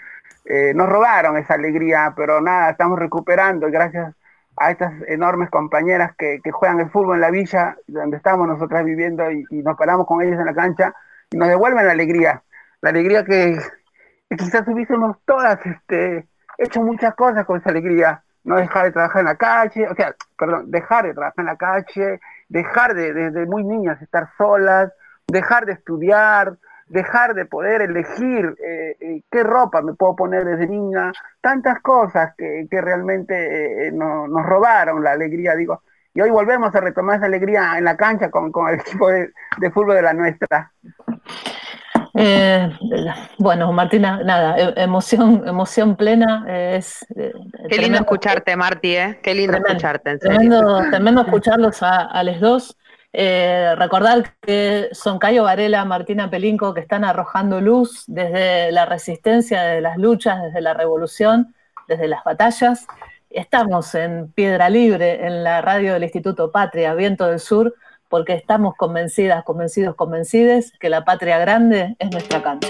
eh, 0.45 0.73
nos 0.75 0.89
robaron 0.89 1.37
esa 1.39 1.55
alegría, 1.55 2.13
pero 2.17 2.41
nada, 2.41 2.71
estamos 2.71 2.99
recuperando 2.99 3.71
gracias 3.71 4.15
a 4.57 4.71
estas 4.71 4.93
enormes 5.09 5.51
compañeras 5.51 6.15
que, 6.17 6.41
juegan 6.53 6.81
el 6.81 6.91
fútbol 6.91 7.17
en 7.17 7.23
la 7.23 7.31
villa, 7.31 7.77
donde 7.87 8.19
estamos 8.19 8.47
nosotras 8.47 8.85
viviendo 8.85 9.31
y, 9.31 9.45
nos 9.63 9.77
paramos 9.77 10.07
con 10.07 10.23
ellas 10.23 10.39
en 10.39 10.47
la 10.47 10.55
cancha 10.55 10.95
y 11.31 11.37
nos 11.37 11.49
devuelven 11.49 11.87
la 11.87 11.93
alegría, 11.93 12.43
la 12.81 12.91
alegría 12.91 13.25
que, 13.25 13.59
quizás 14.37 14.67
hubiésemos 14.69 15.17
todas 15.25 15.59
este, 15.65 16.27
hecho 16.59 16.83
muchas 16.83 17.15
cosas 17.15 17.45
con 17.47 17.61
esa 17.61 17.71
alegría, 17.71 18.24
no 18.45 18.57
dejar 18.57 18.85
de 18.85 18.93
trabajar 18.93 19.21
en 19.21 19.27
la 19.27 19.37
calle, 19.37 19.89
o 19.89 19.95
sea, 19.95 20.15
perdón, 20.39 20.71
dejar 20.71 21.07
de 21.07 21.15
trabajar 21.15 21.41
en 21.41 21.47
la 21.47 21.57
calle, 21.57 22.21
dejar 22.49 22.95
de 22.95 23.13
desde 23.13 23.47
muy 23.47 23.65
niñas 23.65 24.01
estar 24.03 24.29
solas, 24.37 24.93
dejar 25.27 25.67
de 25.67 25.73
estudiar, 25.73 26.57
dejar 26.87 27.35
de 27.35 27.47
poder 27.47 27.83
elegir 27.83 28.55
eh, 28.63 28.97
eh, 29.01 29.23
qué 29.31 29.43
ropa 29.43 29.83
me 29.83 29.95
puedo 29.95 30.15
poner 30.15 30.45
desde 30.45 30.67
niña, 30.67 31.13
tantas 31.41 31.81
cosas 31.81 32.35
que, 32.37 32.67
realmente 32.71 33.89
eh, 33.89 33.93
nos 33.93 34.47
robaron 34.47 35.03
la 35.03 35.13
alegría, 35.13 35.55
digo, 35.55 35.83
y 36.13 36.21
hoy 36.21 36.31
volvemos 36.31 36.73
a 36.75 36.81
retomar 36.81 37.17
esa 37.17 37.27
alegría 37.27 37.77
en 37.77 37.85
la 37.85 37.97
cancha 37.97 38.31
con, 38.31 38.53
el 38.69 38.75
equipo 38.81 39.09
de, 39.09 39.33
fútbol 39.73 39.97
de 39.97 40.03
la 40.03 40.13
nuestra. 40.13 40.71
Bueno, 43.39 43.73
Martina, 43.73 44.21
nada, 44.25 44.57
e, 44.57 44.83
emoción, 44.83 45.43
emoción 45.47 45.97
plena. 45.97 46.45
Es, 46.49 47.05
Qué 47.69 47.79
lindo 47.79 47.99
escucharte, 47.99 48.57
Marti, 48.57 48.97
¿eh? 48.97 49.19
Qué 49.23 49.35
lindo 49.35 49.57
escucharte, 49.57 50.11
en 50.11 50.19
Tremendo, 50.19 50.83
tremendo 50.91 51.23
escucharlos 51.23 51.83
a, 51.83 52.03
a 52.03 52.23
los 52.23 52.41
dos. 52.41 52.77
Eh, 53.17 53.77
recordar 53.77 54.35
que 54.41 54.89
son 54.91 55.21
Cayo 55.21 55.45
Varela, 55.45 55.85
Martina 55.85 56.29
Pelinco, 56.31 56.75
que 56.75 56.81
están 56.81 57.05
arrojando 57.05 57.61
luz 57.61 58.03
desde 58.09 58.73
la 58.73 58.87
resistencia, 58.87 59.63
desde 59.63 59.81
las 59.81 59.99
luchas, 59.99 60.43
desde 60.43 60.61
la 60.61 60.75
revolución, 60.75 61.55
desde 61.87 62.09
las 62.09 62.25
batallas. 62.25 62.89
Estamos 63.31 63.95
en 63.95 64.33
Piedra 64.33 64.69
Libre, 64.69 65.27
en 65.27 65.45
la 65.45 65.61
radio 65.61 65.93
del 65.93 66.03
Instituto 66.03 66.51
Patria, 66.51 66.95
Viento 66.95 67.27
del 67.27 67.39
Sur, 67.39 67.75
porque 68.15 68.35
estamos 68.35 68.77
convencidas, 68.77 69.43
convencidos, 69.43 69.97
convencides 69.97 70.71
que 70.79 70.89
la 70.89 71.05
patria 71.05 71.37
grande 71.39 71.97
es 71.99 72.13
nuestra 72.13 72.41
cancha. 72.41 72.69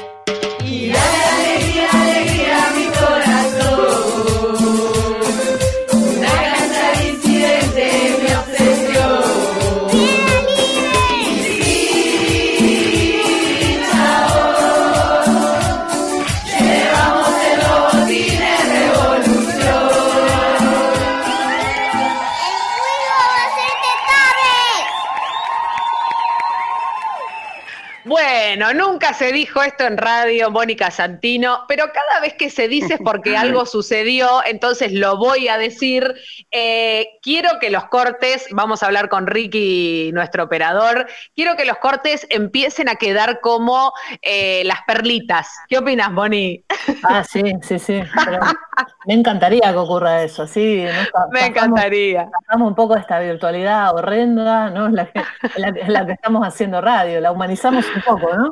Bueno, 28.57 28.73
nunca 28.73 29.13
se 29.15 29.33
dijo 29.33 29.65
esto 29.65 29.83
en 29.85 29.99
radio, 29.99 30.49
Mónica 30.49 30.93
Santino, 30.93 31.65
pero 31.67 31.87
cada 31.93 32.21
vez 32.21 32.35
que 32.35 32.51
se 32.51 32.69
dice 32.69 32.95
es 32.95 33.01
porque 33.05 33.37
algo 33.37 33.67
sucedió, 33.67 34.29
entonces 34.47 34.93
lo 34.93 35.17
voy 35.17 35.49
a 35.49 35.59
decir. 35.59 36.15
Eh, 36.53 37.19
quiero 37.21 37.59
que 37.61 37.71
los 37.71 37.87
cortes, 37.87 38.47
vamos 38.53 38.85
a 38.85 38.87
hablar 38.87 39.09
con 39.09 39.27
Ricky, 39.27 40.13
nuestro 40.13 40.45
operador, 40.45 41.09
quiero 41.35 41.57
que 41.57 41.65
los 41.65 41.79
cortes 41.79 42.29
empiecen 42.31 42.89
a 42.89 42.95
quedar 42.95 43.41
como 43.41 43.93
eh, 44.23 44.63
las 44.67 44.83
perlitas. 44.87 45.49
¿Qué 45.67 45.79
opinas, 45.79 46.13
Moni? 46.13 46.63
Ah, 47.03 47.25
sí, 47.25 47.43
sí, 47.61 47.81
sí. 47.81 48.03
me 49.07 49.15
encantaría 49.15 49.73
que 49.73 49.79
ocurra 49.79 50.23
eso, 50.23 50.47
sí. 50.47 50.87
me 51.33 51.47
encantaría. 51.47 52.29
Pasamos 52.47 52.69
un 52.69 52.75
poco 52.77 52.95
esta 52.95 53.19
virtualidad 53.19 53.93
horrenda, 53.97 54.71
¿no? 54.71 54.91
la, 54.91 55.11
la 55.89 56.07
que 56.07 56.13
estamos 56.13 56.47
haciendo 56.47 56.81
radio, 56.81 57.21
la 57.21 57.33
humanizamos 57.33 57.85
un 57.97 58.03
poco, 58.03 58.33
¿no? 58.37 58.44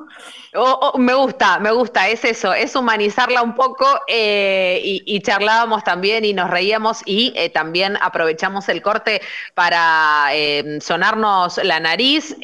Me 0.99 1.14
gusta, 1.14 1.59
me 1.61 1.70
gusta, 1.70 2.09
es 2.09 2.24
eso, 2.26 2.53
es 2.53 2.76
humanizarla 2.76 3.43
un 3.43 3.55
poco 3.55 3.86
eh, 4.07 4.80
y, 4.82 5.20
charlábamos 5.22 5.82
también 5.82 6.26
y 6.26 6.34
nos 6.34 6.51
reíamos 6.51 7.01
y 7.07 7.32
eh, 7.36 7.49
también 7.49 7.97
aprovechamos 8.01 8.68
el 8.68 8.82
corte 8.82 9.22
para 9.55 10.26
eh, 10.32 10.78
sonarnos 10.80 11.59
la 11.64 11.80
nariz, 11.80 12.36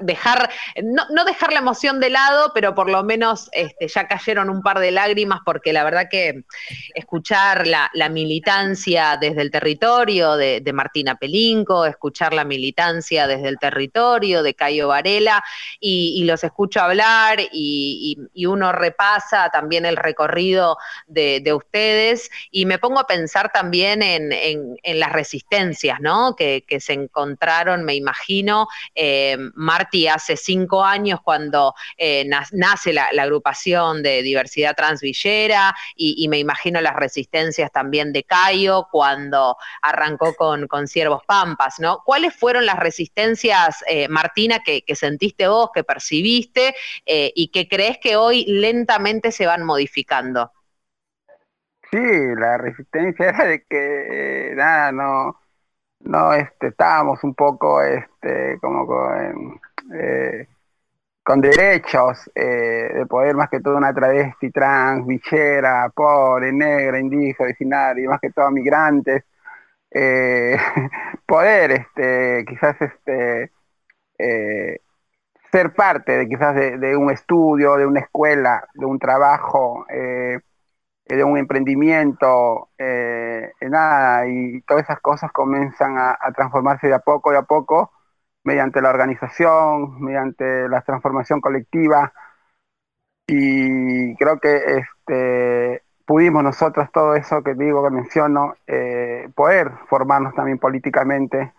dejar, 0.00 0.50
no, 0.82 1.24
dejar 1.26 1.52
la 1.52 1.58
emoción 1.58 2.00
de 2.00 2.08
lado, 2.08 2.52
pero 2.54 2.74
por 2.74 2.88
lo 2.88 3.04
menos 3.04 3.50
este, 3.52 3.88
ya 3.88 4.08
cayeron 4.08 4.48
un 4.48 4.62
par 4.62 4.78
de 4.78 4.90
lágrimas 4.90 5.40
porque 5.44 5.74
la 5.74 5.84
verdad 5.84 6.08
que 6.10 6.44
escuchar 6.94 7.66
la, 7.66 7.90
militancia 8.08 9.18
desde 9.20 9.42
el 9.42 9.50
territorio 9.50 10.36
de, 10.36 10.62
Martina 10.72 11.16
Pelinco, 11.16 11.84
escuchar 11.84 12.32
la 12.32 12.44
militancia 12.44 13.26
desde 13.26 13.48
el 13.48 13.58
territorio 13.58 14.42
de 14.42 14.54
Cayo 14.54 14.88
Varela 14.88 15.42
y 15.80 16.22
los 16.24 16.44
escucho 16.66 16.80
hablar 16.80 17.38
y, 17.52 18.18
uno 18.46 18.70
repasa 18.72 19.50
también 19.50 19.86
el 19.86 19.96
recorrido 19.96 20.78
de, 21.06 21.52
ustedes 21.52 22.30
y 22.50 22.64
me 22.64 22.78
pongo 22.78 23.00
a 23.00 23.06
pensar 23.06 23.50
también 23.52 24.02
en, 24.02 24.98
las 24.98 25.12
resistencias, 25.12 26.00
¿no? 26.00 26.34
Que, 26.36 26.64
se 26.80 26.92
encontraron, 26.92 27.84
me 27.84 27.94
imagino, 27.94 28.68
eh, 28.94 29.36
Marti 29.54 30.08
hace 30.08 30.36
cinco 30.36 30.84
años 30.84 31.20
cuando 31.22 31.74
eh, 31.96 32.28
nace 32.52 32.92
la, 32.92 33.10
agrupación 33.18 34.02
de 34.02 34.22
diversidad 34.22 34.74
transvillera 34.76 35.74
y, 35.94 36.26
me 36.28 36.38
imagino 36.38 36.80
las 36.80 36.96
resistencias 36.96 37.70
también 37.70 38.12
de 38.12 38.24
Cayo 38.24 38.88
cuando 38.90 39.56
arrancó 39.82 40.34
con, 40.34 40.66
con 40.66 40.88
Ciervos 40.88 41.22
Pampas, 41.26 41.78
¿no? 41.78 42.02
¿Cuáles 42.04 42.34
fueron 42.34 42.66
las 42.66 42.78
resistencias, 42.78 43.84
eh, 43.88 44.08
Martina, 44.08 44.60
que, 44.64 44.82
sentiste 44.94 45.48
vos, 45.48 45.70
que 45.74 45.84
percibiste? 45.84 46.55
Eh, 47.04 47.32
y 47.34 47.48
que 47.48 47.68
crees 47.68 47.98
que 47.98 48.16
hoy 48.16 48.44
lentamente 48.46 49.32
se 49.32 49.46
van 49.46 49.64
modificando. 49.64 50.52
Sí, 51.90 51.98
la 52.36 52.58
resistencia 52.58 53.28
era 53.28 53.44
de 53.44 53.64
que 53.64 54.52
nada, 54.56 54.92
no, 54.92 55.40
no 56.00 56.32
este, 56.34 56.68
estábamos 56.68 57.22
un 57.24 57.34
poco 57.34 57.82
este, 57.82 58.58
como 58.60 58.86
con, 58.86 59.60
eh, 59.94 60.48
derechos 61.36 62.30
eh, 62.34 62.90
de 62.94 63.06
poder 63.06 63.36
más 63.36 63.48
que 63.50 63.60
todo 63.60 63.76
una 63.76 63.92
travesti 63.94 64.50
trans, 64.50 65.06
bichera, 65.06 65.90
pobre, 65.94 66.52
negra, 66.52 66.98
indígena, 67.00 67.46
originaria, 67.46 68.08
más 68.08 68.20
que 68.20 68.30
todo 68.30 68.50
migrantes, 68.50 69.24
poder 71.26 71.70
este, 71.72 72.44
quizás 72.46 72.76
este, 72.80 73.52
ser 75.52 75.74
parte 75.74 76.18
de 76.18 76.28
quizás 76.28 76.54
de, 76.54 76.96
un 76.96 77.10
estudio, 77.10 77.76
de 77.76 77.86
una 77.86 78.00
escuela, 78.00 78.68
de 78.74 78.86
un 78.86 78.98
trabajo, 78.98 79.86
eh, 79.90 80.40
de 81.06 81.24
un 81.24 81.38
emprendimiento, 81.38 82.70
eh, 82.78 83.50
nada, 83.60 84.26
y 84.28 84.60
todas 84.62 84.84
esas 84.84 85.00
cosas 85.00 85.30
comienzan 85.32 85.96
a, 85.98 86.18
transformarse 86.34 86.88
de 86.88 86.94
a 86.94 86.98
poco, 87.00 87.30
de 87.30 87.38
a 87.38 87.42
poco, 87.42 87.92
mediante 88.44 88.80
la 88.80 88.90
organización, 88.90 90.00
mediante 90.00 90.68
la 90.68 90.82
transformación 90.82 91.40
colectiva, 91.40 92.12
y 93.28 94.14
creo 94.16 94.38
que 94.38 94.78
este, 94.78 95.82
pudimos 96.04 96.42
nosotros 96.42 96.90
todo 96.92 97.14
eso 97.16 97.42
que 97.42 97.54
digo, 97.54 97.82
que 97.84 97.90
menciono, 97.90 98.54
eh, 98.66 99.28
poder 99.34 99.72
formarnos 99.88 100.34
también 100.34 100.58
políticamente 100.58 101.52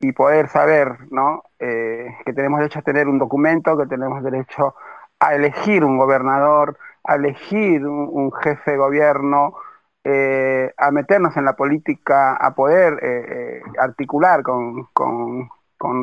y 0.00 0.12
poder 0.12 0.48
saber 0.48 0.96
¿no? 1.10 1.42
Eh, 1.58 2.16
que 2.24 2.32
tenemos 2.32 2.58
derecho 2.58 2.78
a 2.78 2.82
tener 2.82 3.06
un 3.06 3.18
documento, 3.18 3.76
que 3.76 3.86
tenemos 3.86 4.22
derecho 4.22 4.74
a 5.20 5.34
elegir 5.34 5.84
un 5.84 5.98
gobernador, 5.98 6.78
a 7.04 7.16
elegir 7.16 7.86
un, 7.86 8.32
jefe 8.32 8.72
de 8.72 8.76
gobierno, 8.78 9.54
eh, 10.02 10.72
a 10.78 10.90
meternos 10.90 11.36
en 11.36 11.44
la 11.44 11.54
política, 11.54 12.34
a 12.34 12.54
poder 12.54 12.98
eh, 13.02 13.62
articular 13.78 14.42
con, 14.42 14.86
con, 14.94 15.48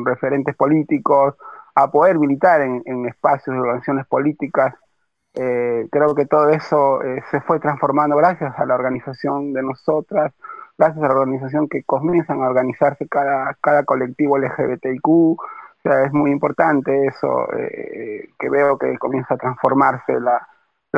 referentes 0.05 0.55
políticos, 0.55 1.35
a 1.75 1.89
poder 1.91 2.19
militar 2.19 2.61
en, 2.61 2.83
en 2.85 3.07
espacios 3.07 3.55
de 3.55 3.61
organizaciones 3.61 4.05
políticas. 4.07 4.75
Creo 5.91 6.15
que 6.15 6.25
todo 6.25 6.49
eso 6.49 6.99
se 7.31 7.41
fue 7.41 7.59
transformando 7.59 8.15
gracias 8.15 8.57
a 8.57 8.65
la 8.65 8.75
organización 8.75 9.53
de 9.53 9.61
nosotras, 9.61 10.33
gracias 10.77 11.03
a 11.03 11.07
la 11.07 11.13
organización 11.13 11.67
que 11.67 11.83
comienzan 11.83 12.41
a 12.41 12.47
organizarse 12.47 13.07
cada, 13.07 13.55
cada 13.61 13.83
colectivo 13.83 14.37
LGBTIQ, 14.37 15.07
o 15.07 15.37
sea, 15.83 16.03
es 16.03 16.13
muy 16.13 16.31
importante 16.31 17.07
eso, 17.07 17.47
eh, 17.53 18.29
que 18.39 18.49
veo 18.49 18.77
que 18.77 18.97
comienza 18.97 19.35
a 19.35 19.37
transformarse 19.37 20.19
la, 20.19 20.47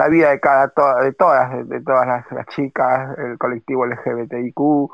vida 0.10 0.30
de 0.30 0.40
cada 0.40 0.68
de 1.02 1.14
todas, 1.14 1.68
de, 1.68 1.82
todas 1.82 2.08
las, 2.08 2.48
chicas, 2.48 3.18
el 3.18 3.38
colectivo 3.38 3.86
LGBTIQ, 3.86 4.90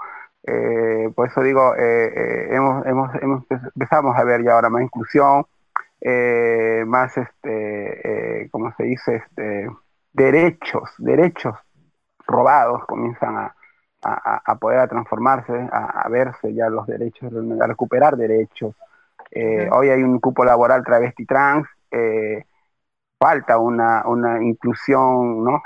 eh, 0.47 1.11
por 1.15 1.27
eso 1.27 1.41
digo, 1.41 1.75
eh, 1.77 2.47
hemos, 2.51 2.85
hemos, 2.85 3.15
hemos, 3.21 3.43
empezamos 3.49 4.17
a 4.17 4.23
ver 4.23 4.43
ya 4.43 4.53
ahora 4.53 4.69
más 4.69 4.83
inclusión, 4.83 5.45
más 6.85 7.17
este, 7.17 8.49
¿cómo 8.51 8.73
se 8.77 8.83
dice? 8.83 9.15
Este, 9.15 9.69
derechos, 10.13 10.89
derechos 10.97 11.55
robados 12.27 12.85
comienzan 12.85 13.37
a, 13.37 13.55
a, 14.05 14.55
poder 14.55 14.87
transformarse, 14.87 15.53
a, 15.71 16.07
verse 16.09 16.53
ya 16.53 16.69
los 16.69 16.85
derechos, 16.85 17.31
a 17.33 17.67
recuperar 17.67 18.15
derechos. 18.15 18.75
Eh, 19.31 19.67
hoy 19.71 19.89
hay 19.89 20.03
un 20.03 20.19
cupo 20.19 20.45
laboral 20.45 20.83
travesti 20.83 21.25
trans, 21.25 21.67
eh, 21.91 22.45
falta 23.19 23.57
una, 23.57 24.03
inclusión, 24.41 25.43
¿no? 25.43 25.63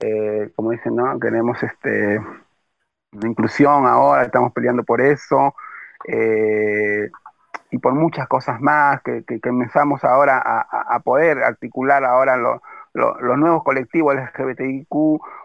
Eh, 0.00 0.52
como 0.56 0.70
dicen, 0.70 0.96
¿no? 0.96 1.18
Queremos 1.20 1.62
este, 1.62 2.18
una 3.12 3.28
inclusión 3.28 3.86
ahora, 3.86 4.22
estamos 4.22 4.52
peleando 4.52 4.82
por 4.82 5.00
eso, 5.00 5.54
y 7.70 7.78
por 7.78 7.94
muchas 7.94 8.28
cosas 8.28 8.60
más, 8.60 9.02
que, 9.02 9.24
que, 9.24 9.40
comenzamos 9.40 10.04
ahora 10.04 10.38
a, 10.38 11.00
poder 11.00 11.42
articular 11.42 12.04
ahora 12.04 12.36
los 12.36 13.38
nuevos 13.38 13.62
colectivos 13.64 14.14
LGBTIQ 14.14 14.88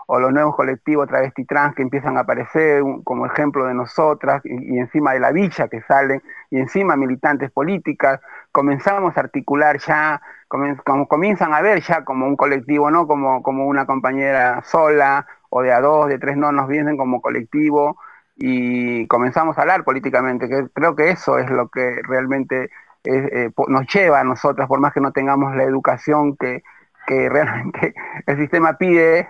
o 0.07 0.19
los 0.19 0.31
nuevos 0.31 0.55
colectivos 0.55 1.07
travesti 1.07 1.45
trans 1.45 1.75
que 1.75 1.81
empiezan 1.81 2.17
a 2.17 2.21
aparecer 2.21 2.83
como 3.03 3.25
ejemplo 3.25 3.65
de 3.65 3.73
nosotras 3.73 4.41
y, 4.43 4.77
encima 4.77 5.13
de 5.13 5.19
la 5.19 5.31
villa 5.31 5.67
que 5.67 5.81
salen 5.81 6.21
y 6.49 6.59
encima 6.59 6.95
militantes 6.95 7.51
políticas, 7.51 8.19
comenzamos 8.51 9.17
a 9.17 9.21
articular 9.21 9.79
ya, 9.79 10.21
comienzan 10.47 11.53
a 11.53 11.61
ver 11.61 11.81
ya 11.81 12.03
como 12.03 12.27
un 12.27 12.35
colectivo, 12.35 12.91
no 12.91 13.07
como, 13.07 13.41
como 13.41 13.67
una 13.67 13.85
compañera 13.85 14.61
sola 14.63 15.25
o 15.49 15.61
de 15.61 15.73
a 15.73 15.81
dos, 15.81 16.07
de 16.07 16.19
tres, 16.19 16.37
no, 16.37 16.51
nos 16.51 16.67
vienen 16.67 16.97
como 16.97 17.21
colectivo 17.21 17.97
y 18.41 19.07
comenzamos 19.07 19.57
a 19.57 19.61
hablar 19.61 19.83
políticamente, 19.83 20.49
que 20.49 20.67
creo 20.73 20.95
que 20.95 21.09
eso 21.09 21.37
es 21.37 21.49
lo 21.49 21.69
que 21.69 22.01
realmente 22.03 22.69
eh, 23.03 23.51
nos 23.67 23.87
lleva 23.87 24.19
a 24.19 24.23
nosotras, 24.23 24.67
por 24.67 24.79
más 24.79 24.93
que 24.93 25.01
no 25.01 25.11
tengamos 25.11 25.55
la 25.55 25.63
educación 25.63 26.35
que, 26.37 26.63
que 27.07 27.29
realmente 27.29 27.93
el 28.25 28.37
sistema 28.37 28.77
pide 28.77 29.27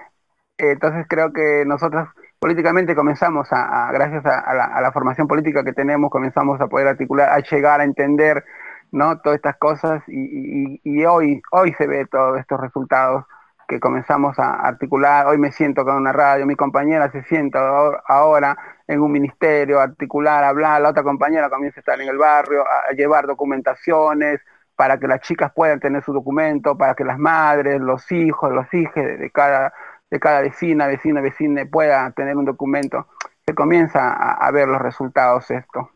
entonces 0.69 1.05
creo 1.09 1.33
que 1.33 1.63
nosotros 1.65 2.07
políticamente 2.39 2.95
comenzamos 2.95 3.47
a, 3.51 3.91
gracias 3.91 4.25
a, 4.25 4.53
la, 4.53 4.91
formación 4.91 5.27
política 5.27 5.63
que 5.63 5.73
tenemos, 5.73 6.11
comenzamos 6.11 6.59
a 6.61 6.67
poder 6.67 6.87
articular, 6.87 7.29
a 7.29 7.39
llegar 7.39 7.81
a 7.81 7.83
entender 7.83 8.45
¿no? 8.91 9.19
todas 9.19 9.37
estas 9.37 9.57
cosas 9.57 10.03
y, 10.07 11.05
hoy, 11.05 11.41
hoy 11.51 11.73
se 11.73 11.87
ve 11.87 12.05
todos 12.05 12.39
estos 12.39 12.59
resultados 12.59 13.25
que 13.71 13.79
comenzamos 13.79 14.37
a 14.37 14.55
articular. 14.55 15.27
Hoy 15.27 15.37
me 15.37 15.53
siento 15.53 15.85
con 15.85 15.95
una 15.95 16.11
radio, 16.11 16.45
mi 16.45 16.57
compañera 16.57 17.09
se 17.09 17.23
sienta 17.23 17.61
ahora 18.05 18.57
en 18.85 18.99
un 18.99 19.09
ministerio, 19.09 19.79
a 19.79 19.83
articular, 19.83 20.43
a 20.43 20.49
hablar, 20.49 20.81
la 20.81 20.89
otra 20.89 21.03
compañera 21.03 21.49
comienza 21.49 21.79
a 21.79 21.81
estar 21.81 22.01
en 22.01 22.09
el 22.09 22.17
barrio, 22.17 22.65
a, 22.65 22.91
llevar 22.91 23.27
documentaciones 23.27 24.41
para 24.75 24.99
que 24.99 25.07
las 25.07 25.21
chicas 25.21 25.53
puedan 25.55 25.79
tener 25.79 26.03
su 26.03 26.11
documento, 26.11 26.77
para 26.77 26.95
que 26.95 27.05
las 27.05 27.17
madres, 27.17 27.79
los 27.79 28.11
hijos, 28.11 28.51
los 28.51 28.73
hijos 28.73 28.95
de 28.95 29.31
cada 29.31 29.73
de 30.09 30.19
cada 30.19 30.41
vecina, 30.41 30.87
vecina, 30.87 31.21
vecina 31.21 31.63
pueda 31.71 32.11
tener 32.11 32.35
un 32.35 32.43
documento, 32.43 33.07
se 33.45 33.55
comienza 33.55 34.11
a, 34.11 34.51
ver 34.51 34.67
los 34.67 34.81
resultados 34.81 35.49
esto. 35.49 35.89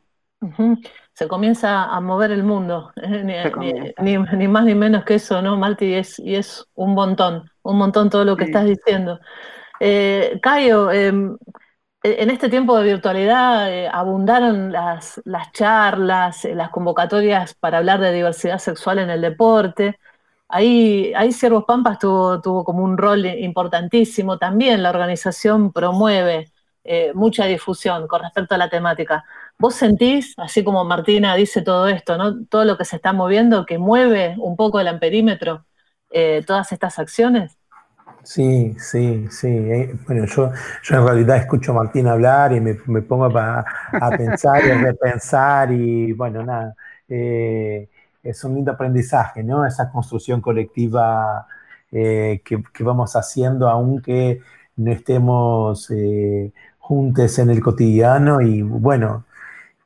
Se 1.13 1.27
comienza 1.27 1.85
a 1.85 2.01
mover 2.01 2.31
el 2.31 2.43
mundo, 2.43 2.91
eh, 3.01 3.93
ni, 4.01 4.47
más 4.47 4.65
ni 4.65 4.75
menos 4.75 5.05
que 5.05 5.15
eso, 5.15 5.41
¿no, 5.41 5.57
Marti? 5.57 5.85
Y 5.85 5.93
es, 5.93 6.19
y 6.19 6.35
es 6.35 6.65
un 6.75 6.93
montón, 6.93 7.49
un 7.63 7.77
montón 7.77 8.09
todo 8.09 8.25
lo 8.25 8.35
que 8.35 8.45
estás 8.45 8.65
diciendo. 8.65 9.19
Eh, 9.79 10.39
Cayo, 10.41 10.91
em, 10.91 11.37
e, 12.03 12.21
en 12.23 12.29
este 12.29 12.49
tiempo 12.49 12.77
de 12.77 12.83
virtualidad 12.85 13.71
eh, 13.71 13.87
abundaron 13.91 14.71
las, 14.71 15.21
las 15.25 15.51
charlas, 15.51 16.45
las 16.45 16.69
convocatorias 16.69 17.55
para 17.55 17.79
hablar 17.79 17.99
de 18.01 18.13
diversidad 18.13 18.59
sexual 18.59 18.99
en 18.99 19.09
el 19.09 19.21
deporte. 19.21 19.99
Ahí, 20.47 21.13
ahí 21.15 21.31
Siervos 21.31 21.65
Pampas 21.65 21.99
tuvo, 21.99 22.41
tuvo 22.41 22.63
como 22.63 22.83
un 22.83 22.97
rol 22.97 23.25
importantísimo. 23.25 24.37
También 24.37 24.83
la 24.83 24.91
organización 24.91 25.71
promueve 25.73 26.51
eh, 26.87 27.11
mucha 27.15 27.45
difusión 27.45 28.07
con 28.07 28.21
respecto 28.21 28.53
a 28.53 28.59
la 28.59 28.69
temática. 28.69 29.25
¿Vos 29.57 29.75
sentís, 29.75 30.33
así 30.37 30.65
como 30.65 30.83
Martina 30.83 31.33
dice 31.35 31.61
todo 31.61 31.87
esto, 31.87 32.17
¿no? 32.17 32.45
todo 32.45 32.65
lo 32.65 32.77
que 32.77 32.83
se 32.83 32.97
está 32.97 33.13
moviendo, 33.13 33.65
que 33.65 33.77
mueve 33.77 34.35
un 34.37 34.57
poco 34.57 34.81
el 34.81 34.87
amperímetro 34.87 35.65
eh, 36.11 36.43
todas 36.45 36.73
estas 36.73 36.99
acciones? 36.99 37.57
Sí, 38.23 38.75
sí, 38.79 39.27
sí. 39.29 39.47
Eh, 39.47 39.95
bueno, 40.05 40.25
yo, 40.25 40.51
yo 40.83 40.95
en 40.97 41.05
realidad 41.05 41.37
escucho 41.37 41.71
a 41.71 41.75
Martina 41.75 42.11
hablar 42.11 42.51
y 42.51 42.59
me, 42.59 42.73
pongo 43.03 43.25
a, 43.25 43.63
pensar 44.17 44.65
y 44.65 44.71
a 44.71 44.77
repensar 44.77 45.71
y 45.71 46.11
bueno, 46.11 46.43
nada, 46.43 46.75
es 47.07 48.43
un 48.43 48.55
lindo 48.55 48.71
aprendizaje, 48.71 49.43
¿no? 49.43 49.65
Esa 49.65 49.89
construcción 49.89 50.41
colectiva 50.41 51.47
que, 51.91 52.41
que, 52.43 52.83
vamos 52.83 53.15
haciendo, 53.15 53.69
aunque 53.69 54.41
no 54.75 54.91
estemos 54.91 55.89
juntos 56.79 57.39
en 57.39 57.49
el 57.51 57.61
cotidiano 57.61 58.41
y 58.41 58.61
bueno, 58.63 59.23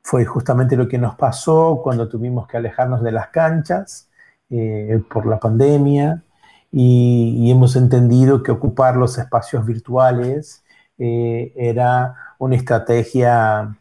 fue 0.02 0.24
justamente 0.24 0.76
lo 0.76 0.88
que 0.88 0.98
nos 0.98 1.14
pasó 1.16 1.80
cuando 1.82 2.08
tuvimos 2.08 2.46
que 2.46 2.56
alejarnos 2.56 3.02
de 3.02 3.12
las 3.12 3.28
canchas 3.28 4.08
eh, 4.50 5.00
por 5.10 5.26
la 5.26 5.38
pandemia 5.38 6.22
y, 6.72 7.50
hemos 7.50 7.76
entendido 7.76 8.42
que 8.42 8.52
ocupar 8.52 8.96
los 8.96 9.18
espacios 9.18 9.66
virtuales 9.66 10.64
eh, 10.98 11.52
era 11.56 12.14
una 12.38 12.56
estrategia, 12.56 13.76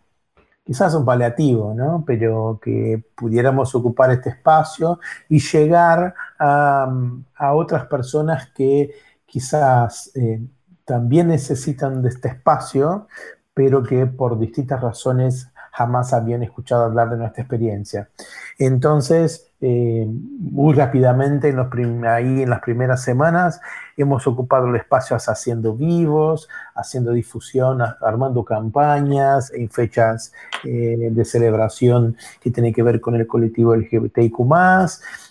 quizás 0.65 0.93
un 0.95 1.05
paliativo, 1.05 1.73
¿no? 1.75 2.03
pero 2.05 2.59
que 2.61 3.03
pudiéramos 3.15 3.75
ocupar 3.75 4.11
este 4.11 4.29
espacio 4.29 4.99
y 5.29 5.39
llegar 5.39 6.15
a, 6.39 6.91
a 7.35 7.53
otras 7.53 7.85
personas 7.85 8.49
que 8.55 8.91
quizás 9.25 10.11
eh, 10.15 10.41
también 10.85 11.27
necesitan 11.27 12.01
de 12.01 12.09
este 12.09 12.29
espacio, 12.29 13.07
pero 13.53 13.83
que 13.83 14.07
por 14.07 14.39
distintas 14.39 14.81
razones 14.81 15.51
jamás 15.71 16.13
habían 16.13 16.43
escuchado 16.43 16.85
hablar 16.85 17.09
de 17.09 17.17
nuestra 17.17 17.43
experiencia. 17.43 18.09
Entonces, 18.57 19.49
eh, 19.61 20.05
muy 20.07 20.73
rápidamente, 20.73 21.49
en 21.49 21.57
los 21.57 21.67
ahí 22.07 22.43
en 22.43 22.49
las 22.49 22.61
primeras 22.61 23.03
semanas, 23.03 23.59
hemos 23.97 24.25
ocupado 24.25 24.67
el 24.67 24.75
espacio 24.77 25.17
haciendo 25.17 25.75
vivos, 25.75 26.47
haciendo 26.75 27.11
difusión, 27.11 27.81
armando 27.81 28.45
campañas 28.45 29.51
en 29.53 29.69
fechas 29.69 30.31
eh, 30.63 31.09
de 31.11 31.25
celebración 31.25 32.15
que 32.41 32.51
tienen 32.51 32.73
que 32.73 32.83
ver 32.83 33.01
con 33.01 33.15
el 33.15 33.27
colectivo 33.27 33.75
LGBTIQ. 33.75 34.39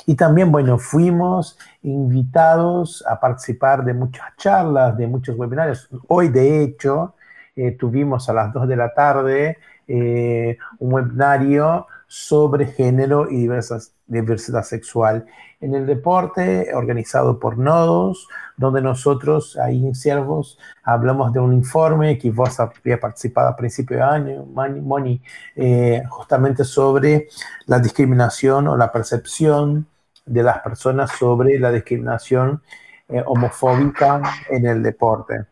Y 0.06 0.14
también, 0.14 0.52
bueno, 0.52 0.78
fuimos 0.78 1.58
invitados 1.82 3.02
a 3.08 3.18
participar 3.18 3.84
de 3.84 3.94
muchas 3.94 4.36
charlas, 4.36 4.96
de 4.96 5.06
muchos 5.06 5.38
webinarios. 5.38 5.88
Hoy, 6.06 6.28
de 6.28 6.62
hecho, 6.62 7.14
eh, 7.56 7.72
tuvimos 7.72 8.28
a 8.28 8.34
las 8.34 8.52
2 8.52 8.68
de 8.68 8.76
la 8.76 8.92
tarde 8.92 9.58
eh, 9.88 10.56
un 10.78 10.92
webinario 10.92 11.86
sobre 12.06 12.66
género 12.66 13.30
y 13.30 13.36
diversas, 13.36 13.92
diversidad 14.06 14.62
sexual 14.62 15.26
en 15.60 15.74
el 15.74 15.86
deporte, 15.86 16.72
organizado 16.74 17.38
por 17.38 17.58
Nodos, 17.58 18.28
donde 18.56 18.80
nosotros 18.80 19.58
ahí 19.58 19.84
en 19.86 19.94
Siervos 19.94 20.58
hablamos 20.84 21.32
de 21.32 21.40
un 21.40 21.52
informe 21.52 22.16
que 22.16 22.30
vos 22.30 22.60
había 22.60 23.00
participado 23.00 23.48
a 23.48 23.56
principio 23.56 23.96
de 23.96 24.02
año, 24.02 24.46
Moni, 24.46 25.20
eh, 25.56 26.02
justamente 26.08 26.64
sobre 26.64 27.28
la 27.66 27.80
discriminación 27.80 28.68
o 28.68 28.76
la 28.76 28.92
percepción 28.92 29.86
de 30.24 30.42
las 30.42 30.60
personas 30.60 31.10
sobre 31.18 31.58
la 31.58 31.72
discriminación 31.72 32.62
eh, 33.08 33.22
homofóbica 33.26 34.22
en 34.50 34.66
el 34.66 34.82
deporte 34.82 35.46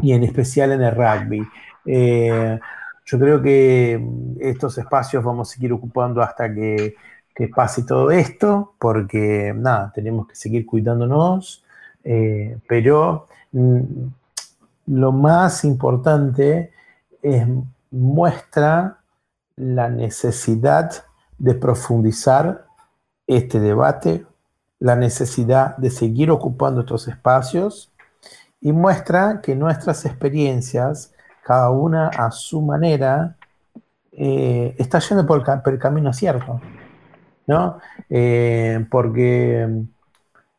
y 0.00 0.12
en 0.12 0.22
especial 0.24 0.72
en 0.72 0.82
el 0.82 0.94
rugby. 0.94 1.46
Eh, 1.84 2.58
yo 3.10 3.18
creo 3.18 3.40
que 3.40 4.06
estos 4.38 4.76
espacios 4.76 5.24
vamos 5.24 5.48
a 5.48 5.54
seguir 5.54 5.72
ocupando 5.72 6.20
hasta 6.20 6.52
que, 6.52 6.94
pase 7.54 7.84
todo 7.84 8.10
esto, 8.10 8.74
porque 8.80 9.54
nada, 9.56 9.92
tenemos 9.94 10.26
que 10.26 10.34
seguir 10.34 10.66
cuidándonos, 10.66 11.64
eh, 12.02 12.58
pero 12.68 13.28
mm, 13.52 13.80
lo 14.88 15.12
más 15.12 15.64
importante 15.64 16.72
es 17.22 17.46
muestra 17.92 18.98
la 19.56 19.88
necesidad 19.88 21.04
de 21.38 21.54
profundizar 21.54 22.66
este 23.26 23.60
debate, 23.60 24.26
la 24.80 24.96
necesidad 24.96 25.76
de 25.76 25.90
seguir 25.90 26.30
ocupando 26.30 26.80
estos 26.80 27.08
espacios 27.08 27.90
y 28.60 28.72
muestra 28.72 29.40
que 29.40 29.54
nuestras 29.54 30.04
experiencias 30.04 31.14
cada 31.48 31.70
una 31.70 32.08
a 32.08 32.30
su 32.30 32.60
manera, 32.60 33.34
eh, 34.12 34.74
está 34.76 34.98
yendo 34.98 35.26
por 35.26 35.42
el, 35.64 35.78
camino 35.78 36.12
cierto, 36.12 36.60
¿no? 37.46 37.78
Eh, 38.10 38.84
porque 38.90 39.66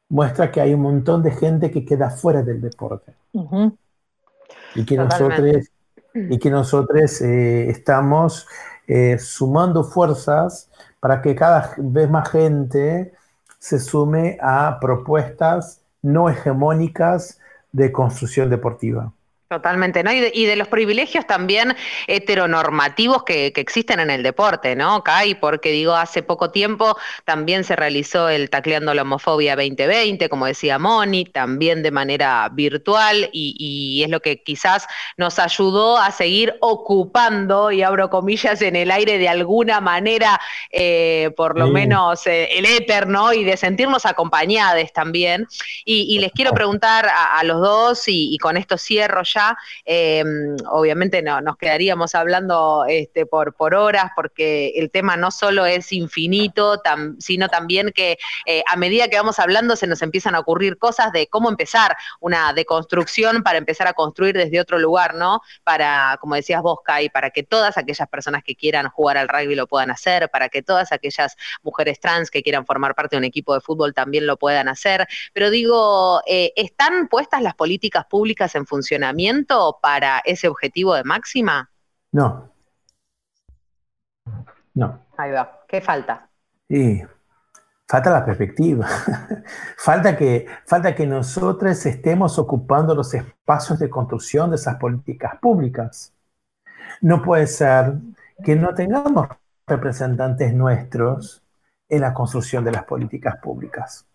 muestra 0.10 0.50
que 0.50 0.62
hay 0.62 0.74
un 0.74 0.82
montón 0.82 1.22
de 1.22 1.30
gente 1.30 1.70
que 1.70 1.86
queda 1.86 2.10
fuera 2.10 2.42
del 2.42 2.60
deporte. 2.60 3.14
Y 4.74 4.84
que 4.84 4.98
nosotros, 4.98 5.70
y 6.16 6.40
que 6.40 6.50
nosotros 6.50 7.22
eh, 7.22 7.70
estamos 7.70 8.48
sumando 9.20 9.84
fuerzas 9.84 10.72
para 11.00 11.22
que 11.22 11.36
cada 11.36 11.76
vez 11.78 12.10
más 12.10 12.28
gente 12.32 13.14
se 13.60 13.78
sume 13.78 14.40
a 14.42 14.80
propuestas 14.82 15.84
no 16.02 16.32
hegemónicas 16.32 17.40
de 17.72 17.92
construcción 17.92 18.50
deportiva. 18.50 19.14
Totalmente, 19.50 20.04
¿no? 20.04 20.12
Y 20.14 20.46
de, 20.46 20.56
los 20.56 20.68
privilegios 20.68 21.26
también 21.26 21.76
heteronormativos 22.06 23.24
que, 23.24 23.48
existen 23.48 24.00
en 24.00 24.12
el 24.12 24.22
deporte, 24.22 24.76
¿no, 24.76 25.04
Kai? 25.04 25.34
Porque 25.34 25.72
digo, 25.72 25.96
hace 25.96 26.22
poco 26.22 26.52
tiempo 26.52 26.96
también 27.26 27.64
se 27.64 27.76
realizó 27.76 28.30
el 28.30 28.52
Tacleando 28.52 28.94
la 28.94 29.02
Homofobia 29.02 29.56
2020, 29.56 30.30
como 30.30 30.46
decía 30.46 30.78
Moni, 30.78 31.26
también 31.26 31.82
de 31.82 31.90
manera 31.90 32.48
virtual, 32.52 33.32
y, 33.34 34.04
es 34.04 34.12
lo 34.12 34.20
que 34.20 34.44
quizás 34.44 34.86
nos 35.18 35.40
ayudó 35.40 35.98
a 35.98 36.12
seguir 36.12 36.56
ocupando, 36.62 37.72
y 37.72 37.82
abro 37.82 38.12
comillas, 38.12 38.62
en 38.62 38.76
el 38.76 38.92
aire 38.92 39.18
de 39.18 39.30
alguna 39.30 39.82
manera, 39.82 40.40
eh, 40.70 41.32
por 41.36 41.58
lo 41.58 41.70
menos 41.70 42.28
eh, 42.28 42.50
el 42.52 42.68
éter, 42.68 43.08
¿no? 43.08 43.34
Y 43.34 43.44
de 43.46 43.58
sentirnos 43.58 44.06
acompañados 44.06 44.94
también. 44.94 45.48
Y, 45.86 46.20
les 46.20 46.32
quiero 46.34 46.52
preguntar 46.52 47.10
a, 47.10 47.44
los 47.44 47.62
dos, 47.62 48.08
y, 48.08 48.32
y 48.32 48.38
con 48.38 48.56
esto 48.56 48.78
cierro 48.78 49.24
ya 49.24 49.39
Em, 49.86 50.56
obviamente 50.70 51.22
no, 51.22 51.42
nos 51.42 51.58
quedaríamos 51.58 52.16
hablando 52.16 52.86
este, 52.88 53.26
por, 53.26 53.54
por 53.54 53.76
horas 53.76 54.12
porque 54.16 54.74
el 54.76 54.92
tema 54.92 55.18
no 55.18 55.32
solo 55.32 55.66
es 55.66 55.92
infinito, 55.92 56.82
sino 57.20 57.50
también 57.50 57.92
que 57.94 58.18
eh, 58.46 58.64
a 58.68 58.76
medida 58.76 59.08
que 59.08 59.18
vamos 59.18 59.40
hablando 59.40 59.76
se 59.76 59.88
nos 59.88 60.02
empiezan 60.02 60.36
a 60.36 60.40
ocurrir 60.40 60.78
cosas 60.78 61.12
de 61.12 61.28
cómo 61.28 61.50
empezar 61.50 61.96
una 62.20 62.54
deconstrucción 62.54 63.44
para 63.44 63.58
empezar 63.58 63.88
a 63.88 63.94
construir 63.94 64.36
desde 64.36 64.60
otro 64.60 64.80
lugar, 64.80 65.16
¿no? 65.16 65.42
Para, 65.64 66.18
como 66.20 66.36
decías 66.36 66.62
vos, 66.62 66.80
Kai, 66.84 67.10
para 67.10 67.30
que 67.30 67.44
todas 67.44 67.78
aquellas 67.78 68.08
personas 68.08 68.44
que 68.44 68.56
quieran 68.56 68.90
jugar 68.90 69.18
al 69.18 69.28
rugby 69.28 69.56
lo 69.56 69.68
puedan 69.68 69.92
hacer, 69.92 70.30
para 70.30 70.50
que 70.50 70.62
todas 70.62 70.92
aquellas 70.92 71.36
mujeres 71.64 72.00
trans 72.00 72.30
que 72.30 72.42
quieran 72.44 72.66
formar 72.66 72.96
parte 72.96 73.16
de 73.16 73.20
un 73.20 73.26
equipo 73.26 73.54
de 73.54 73.62
fútbol 73.62 73.94
también 73.94 74.28
lo 74.28 74.38
puedan 74.38 74.68
hacer. 74.68 75.08
Pero 75.34 75.50
digo, 75.50 76.22
eh, 76.26 76.54
¿están 76.56 77.08
puestas 77.08 77.42
las 77.42 77.56
políticas 77.56 78.06
públicas 78.06 78.56
en 78.56 78.66
funcionamiento? 78.66 79.29
Para 79.82 80.20
ese 80.26 80.48
objetivo 80.48 80.96
de 80.96 81.04
máxima? 81.04 81.70
No. 82.12 82.52
No. 84.74 85.06
Ahí 85.18 85.32
va. 85.32 85.64
¿Qué 85.68 85.82
falta? 85.82 86.30
Sí. 86.70 87.04
Falta 87.88 88.12
la 88.12 88.26
perspectiva. 88.26 88.88
falta, 89.78 90.16
que, 90.16 90.46
falta 90.66 90.94
que 90.94 91.08
nosotros 91.08 91.86
estemos 91.86 92.38
ocupando 92.38 92.94
los 92.94 93.14
espacios 93.14 93.80
de 93.80 93.90
construcción 93.90 94.52
de 94.52 94.58
esas 94.58 94.76
políticas 94.76 95.40
públicas. 95.40 96.14
No 97.02 97.22
puede 97.22 97.48
ser 97.48 97.94
que 98.44 98.56
no 98.56 98.74
tengamos 98.74 99.28
representantes 99.66 100.54
nuestros 100.54 101.44
en 101.88 102.02
la 102.02 102.14
construcción 102.14 102.64
de 102.64 102.72
las 102.72 102.84
políticas 102.84 103.38
públicas. 103.42 104.06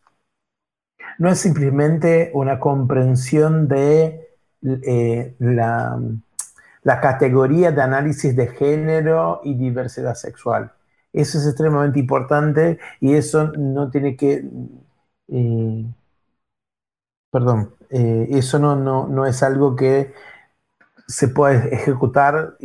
No 1.19 1.29
es 1.29 1.39
simplemente 1.39 2.31
una 2.35 2.59
comprensión 2.59 3.69
de 3.69 4.24
eh, 4.65 5.35
la, 5.39 5.99
la 6.83 7.01
categoría 7.01 7.73
de 7.73 7.83
análisis 7.83 8.37
de 8.37 8.49
género 8.49 9.41
y 9.45 9.55
diversidad 9.55 10.15
sexual. 10.15 10.73
Eso 11.12 11.39
es 11.39 11.47
extremadamente 11.47 12.01
importante 12.01 12.79
y 13.01 13.15
eso 13.15 13.53
no 13.57 13.91
tiene 13.91 14.17
que... 14.17 14.45
Eh, 15.29 15.85
perdón, 17.31 17.75
eh, 17.91 18.29
eso 18.31 18.59
no, 18.59 18.77
no, 18.77 19.27
es 19.27 19.43
algo 19.43 19.77
que 19.77 20.12
se 21.07 21.29
puede 21.29 21.75
ejecutar, 21.75 22.57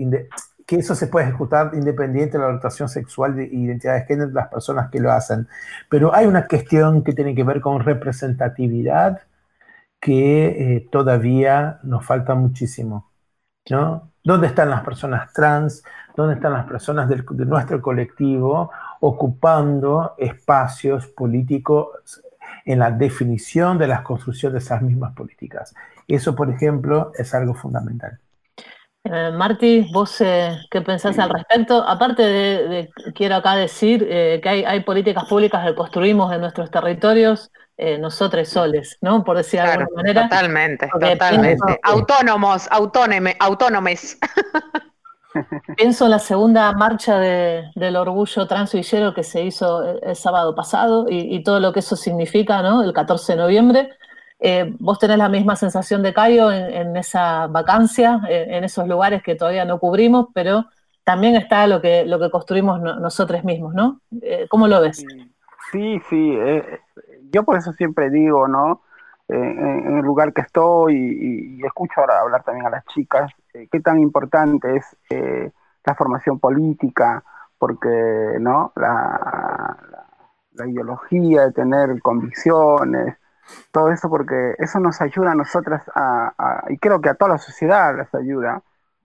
que 0.65 0.75
eso 0.77 0.95
se 0.95 1.07
puede 1.07 1.27
ejecutar 1.27 1.71
independiente 1.73 2.33
de 2.33 2.39
la 2.39 2.45
orientación 2.47 2.89
sexual 2.89 3.39
e 3.39 3.43
identidad 3.45 3.95
de 3.95 4.05
género 4.05 4.27
de 4.29 4.35
las 4.35 4.47
personas 4.49 4.89
que 4.91 4.99
lo 4.99 5.11
hacen. 5.11 5.47
Pero 5.89 6.13
hay 6.13 6.25
una 6.27 6.47
cuestión 6.47 7.03
que 7.03 7.13
tiene 7.13 7.35
que 7.35 7.43
ver 7.43 7.61
con 7.61 7.81
representatividad 7.81 9.21
que 9.99 10.75
eh, 10.75 10.87
todavía 10.91 11.79
nos 11.83 12.05
falta 12.05 12.35
muchísimo. 12.35 13.11
¿no? 13.69 14.11
¿Dónde 14.23 14.47
están 14.47 14.69
las 14.69 14.83
personas 14.83 15.31
trans? 15.33 15.83
¿Dónde 16.15 16.35
están 16.35 16.53
las 16.53 16.65
personas 16.65 17.07
de 17.09 17.23
nuestro 17.45 17.81
colectivo 17.81 18.71
ocupando 18.99 20.15
espacios 20.17 21.07
políticos 21.07 22.21
en 22.65 22.79
la 22.79 22.91
definición 22.91 23.77
de 23.77 23.87
las 23.87 24.01
construcciones 24.01 24.53
de 24.53 24.59
esas 24.59 24.81
mismas 24.81 25.13
políticas? 25.15 25.73
Eso, 26.07 26.35
por 26.35 26.49
ejemplo, 26.49 27.11
es 27.17 27.33
algo 27.33 27.53
fundamental. 27.53 28.19
Eh, 29.03 29.31
Marti, 29.31 29.87
¿vos 29.93 30.19
eh, 30.21 30.57
qué 30.69 30.81
pensás 30.81 31.17
al 31.19 31.29
respecto? 31.29 31.81
Aparte 31.87 32.21
de, 32.21 32.89
quiero 33.15 33.35
acá 33.35 33.55
decir 33.55 34.05
eh, 34.09 34.39
que 34.43 34.49
hay, 34.49 34.79
políticas 34.81 35.25
públicas 35.25 35.65
que 35.65 35.73
construimos 35.73 36.33
en 36.33 36.41
nuestros 36.41 36.69
territorios, 36.69 37.49
nosotros 37.99 38.47
soles, 38.49 38.97
¿no? 39.01 39.23
Por 39.23 39.37
decir 39.37 39.61
de 39.61 39.67
alguna 39.67 39.89
manera. 39.95 40.23
Totalmente, 40.23 40.87
totalmente. 40.87 41.79
Autónomos, 41.83 42.67
autónome, 42.71 43.35
autónomes. 43.39 44.17
Pienso 45.77 46.05
en 46.05 46.11
la 46.11 46.19
segunda 46.19 46.71
marcha 46.73 47.19
del 47.19 47.95
orgullo 47.95 48.47
transvillero 48.47 49.13
que 49.13 49.23
se 49.23 49.43
hizo 49.43 49.83
el, 50.01 50.15
sábado 50.15 50.55
pasado 50.55 51.05
y, 51.07 51.35
y, 51.35 51.43
todo 51.43 51.59
lo 51.59 51.71
que 51.71 51.79
eso 51.79 51.95
significa, 51.95 52.61
¿no? 52.61 52.83
El 52.83 52.93
14 52.93 53.33
de 53.33 53.37
noviembre. 53.37 53.89
Eh, 54.41 54.73
vos 54.79 54.97
tenés 54.97 55.17
la 55.17 55.27
misma 55.27 55.55
sensación 55.57 56.01
de 56.01 56.13
Cayo 56.13 56.49
en, 56.51 56.95
esa 56.95 57.47
vacancia, 57.47 58.21
en, 58.29 58.63
esos 58.63 58.87
lugares 58.87 59.21
que 59.21 59.35
todavía 59.35 59.65
no 59.65 59.79
cubrimos, 59.79 60.27
pero 60.33 60.65
también 61.03 61.35
está 61.35 61.67
lo 61.67 61.81
que, 61.81 62.05
lo 62.05 62.19
que 62.19 62.29
construimos 62.29 62.79
nosotros 62.79 63.43
mismos, 63.43 63.73
¿no? 63.73 63.99
Eh, 64.21 64.47
¿Cómo 64.49 64.67
lo 64.67 64.79
ves? 64.79 65.05
Sí, 65.71 65.99
sí, 66.09 66.35
eh, 66.37 66.79
yo 67.31 67.43
por 67.43 67.57
eso 67.57 67.73
siempre 67.73 68.09
digo, 68.09 68.47
¿no? 68.47 68.81
en 69.31 69.99
el 69.99 70.03
lugar 70.03 70.33
que 70.33 70.41
estoy 70.41 70.95
y, 70.95 71.63
escucho 71.63 72.01
ahora 72.01 72.21
hablar 72.21 72.41
también 72.43 72.65
a 72.65 72.71
las 72.71 72.83
chicas, 72.85 73.31
qué 73.53 73.79
tan 73.79 73.99
importante 73.99 74.77
es 74.77 75.53
la 75.85 75.93
formación 75.93 76.39
política, 76.39 77.23
porque, 77.59 78.37
¿no? 78.39 78.73
La, 78.75 79.77
la 80.53 80.67
ideología 80.67 81.43
de 81.43 81.51
tener 81.51 82.01
convicciones, 82.01 83.17
todo 83.71 83.91
eso 83.91 84.09
porque 84.09 84.55
eso 84.59 84.79
nos 84.79 85.01
ayuda 85.01 85.31
a 85.31 85.35
nosotras 85.35 85.83
a, 85.95 86.63
y 86.69 86.77
creo 86.77 87.01
que 87.01 87.09
a 87.09 87.15
toda 87.15 87.33
la 87.33 87.37
sociedad 87.37 87.95
les 87.97 88.13
ayuda, 88.13 88.61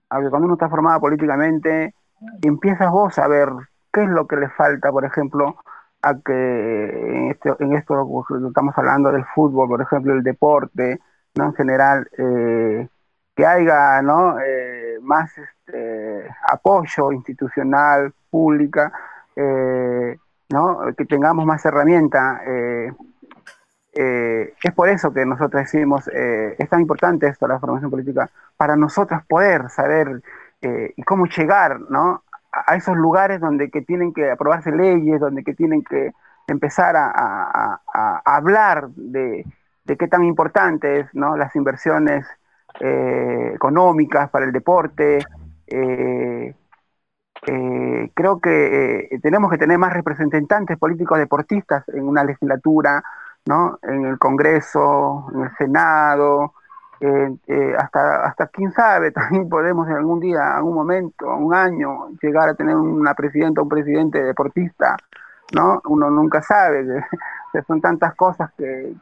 a 0.09 0.29
cuando 0.29 0.45
uno 0.45 0.53
está 0.53 0.69
formado 0.69 0.99
políticamente, 0.99 1.95
empiezas 2.41 2.91
vos 2.91 3.17
a 3.17 3.27
ver 3.27 3.49
qué 3.91 4.03
es 4.03 4.09
lo 4.09 4.27
que 4.27 4.35
le 4.35 4.49
falta, 4.49 4.91
por 4.91 5.05
ejemplo, 5.05 5.55
a 6.05 6.13
que 6.23 6.33
en, 6.33 7.31
este, 7.31 7.51
en 7.59 7.73
esto 7.73 8.25
estamos 8.47 8.77
hablando 8.77 9.11
del 9.11 9.25
fútbol, 9.25 9.67
por 9.67 9.81
ejemplo, 9.81 10.13
el 10.13 10.21
deporte. 10.21 10.99
En 11.33 11.53
general, 11.53 12.07
eh, 12.17 12.87
que 13.35 13.45
haya. 13.45 13.99
Eh, 13.99 14.97
más 15.01 15.31
este, 15.37 16.29
apoyo 16.47 17.11
institucional, 17.11 18.13
pública, 18.29 18.91
eh. 19.35 20.17
Que 20.95 21.05
tengamos 21.05 21.43
más 21.45 21.65
herramientas 21.65 22.39
es 23.91 24.73
por 24.75 24.87
eso 24.89 25.11
que 25.11 25.25
nosotros 25.25 25.63
decimos, 25.63 26.07
es 26.07 26.69
tan 26.69 26.81
importante 26.81 27.27
esto, 27.27 27.47
la 27.47 27.59
formación 27.59 27.89
política, 27.89 28.29
para 28.55 28.75
nosotros 28.75 29.21
poder 29.27 29.69
saber 29.69 30.21
y 30.61 31.01
cómo 31.03 31.25
llegar 31.25 31.79
¿no? 31.89 32.23
A, 32.65 32.75
esos 32.75 32.95
lugares 32.95 33.39
donde 33.39 33.69
que 33.69 33.81
tienen 33.81 34.13
que 34.13 34.31
aprobarse 34.31 34.71
leyes, 34.71 35.19
donde 35.19 35.43
que 35.43 35.53
tienen 35.53 35.83
que 35.83 36.13
empezar 36.47 36.95
a, 36.95 37.81
hablar 38.25 38.89
de, 38.89 39.45
qué 39.85 40.07
tan 40.07 40.23
importantes 40.23 41.07
¿no? 41.13 41.35
las 41.37 41.55
inversiones 41.55 42.25
económicas 42.79 44.29
para 44.29 44.45
el 44.45 44.51
deporte. 44.51 45.19
creo 48.13 48.39
que 48.39 49.19
tenemos 49.21 49.51
que 49.51 49.57
tener 49.57 49.77
más 49.77 49.93
representantes 49.93 50.77
políticos 50.77 51.17
deportistas 51.17 51.87
en 51.89 52.07
una 52.07 52.23
legislatura, 52.23 53.03
¿no? 53.45 53.79
En 53.83 54.05
el 54.05 54.17
Congreso, 54.17 55.27
en 55.33 55.41
el 55.41 55.51
Senado, 55.57 56.53
eh, 56.99 57.75
hasta, 57.77 58.25
hasta 58.25 58.47
quién 58.47 58.71
sabe, 58.71 59.11
también 59.11 59.49
podemos 59.49 59.87
en 59.87 59.95
algún 59.95 60.19
día, 60.19 60.55
algún 60.55 60.75
momento, 60.75 61.27
un 61.35 61.53
año, 61.53 62.09
llegar 62.21 62.49
a 62.49 62.55
tener 62.55 62.75
una 62.75 63.13
presidenta 63.13 63.61
o 63.61 63.63
un 63.63 63.69
presidente 63.69 64.23
deportista, 64.23 64.97
¿no? 65.53 65.81
Uno 65.85 66.09
nunca 66.09 66.41
sabe, 66.41 66.85
que, 67.51 67.61
son 67.67 67.81
tantas 67.81 68.15
cosas 68.15 68.51
que, 68.57 68.93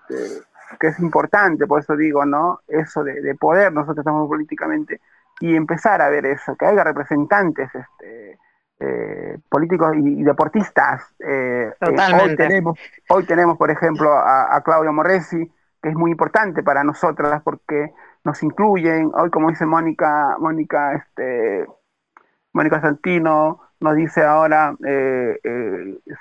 que, 0.79 0.87
es 0.87 0.99
importante, 0.99 1.67
por 1.67 1.81
eso 1.81 1.95
digo, 1.95 2.25
¿no? 2.25 2.61
Eso 2.67 3.03
de, 3.03 3.21
de 3.21 3.35
poder, 3.35 3.71
nosotros 3.71 3.99
estamos 3.99 4.27
políticamente, 4.27 5.01
y 5.39 5.55
empezar 5.55 6.01
a 6.01 6.09
ver 6.09 6.25
eso, 6.25 6.55
que 6.55 6.65
haya 6.65 6.83
representantes, 6.83 7.69
este, 7.73 8.39
eh, 8.79 9.37
políticos 9.49 9.95
y, 9.95 10.23
deportistas. 10.23 11.03
Eh, 11.19 11.71
eh, 11.79 11.95
hoy, 12.21 12.35
tenemos, 12.35 12.77
hoy 13.09 13.25
tenemos, 13.25 13.57
por 13.57 13.71
ejemplo, 13.71 14.11
a, 14.13 14.61
Claudio 14.63 14.91
Morresi, 14.91 15.49
que 15.83 15.89
es 15.89 15.95
muy 15.95 16.11
importante 16.11 16.63
para 16.63 16.83
nosotras 16.83 17.41
porque 17.43 17.93
nos 18.23 18.41
incluyen. 18.41 19.11
Hoy, 19.13 19.29
como 19.29 19.49
dice 19.49 19.65
Mónica, 19.65 20.37
Mónica, 20.39 20.93
este, 20.93 21.67
Mónica 22.53 22.79
Santino, 22.79 23.59
nos 23.81 23.95
dice 23.95 24.23
ahora, 24.23 24.75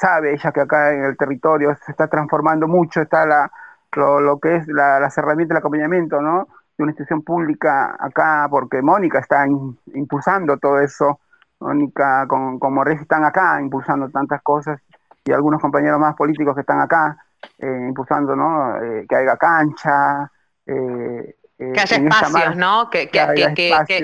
sabe 0.00 0.32
ella 0.32 0.50
que 0.50 0.60
acá 0.60 0.92
en 0.92 1.04
el 1.04 1.16
territorio 1.16 1.76
se 1.86 1.92
está 1.92 2.08
transformando 2.08 2.66
mucho, 2.66 3.02
está 3.02 3.24
la, 3.24 3.52
lo, 3.94 4.40
que 4.40 4.56
es 4.56 4.66
la, 4.66 4.98
las 4.98 5.16
herramientas 5.16 5.54
del 5.54 5.58
acompañamiento, 5.58 6.20
¿no? 6.20 6.48
De 6.76 6.82
una 6.82 6.90
institución 6.90 7.22
pública 7.22 7.96
acá, 8.00 8.48
porque 8.50 8.82
Mónica 8.82 9.20
está 9.20 9.46
impulsando 9.94 10.56
todo 10.58 10.80
eso 10.80 11.20
Mónica 11.60 12.26
con, 12.26 12.58
con 12.58 12.88
están 12.88 13.24
acá 13.24 13.60
impulsando 13.60 14.10
tantas 14.10 14.42
cosas 14.42 14.80
y 15.24 15.30
algunos 15.30 15.60
compañeros 15.60 16.00
más 16.00 16.16
políticos 16.16 16.56
que 16.56 16.62
están 16.62 16.80
acá 16.80 17.16
eh, 17.58 17.66
impulsando 17.88 18.34
¿no? 18.36 18.76
Eh, 18.82 19.06
que 19.08 19.16
haya 19.16 19.36
cancha, 19.36 20.30
eh, 20.66 21.36
que 21.72 21.80
haya 21.80 21.96
espacios, 21.96 22.56
¿no? 22.56 22.90
Que, 22.90 23.08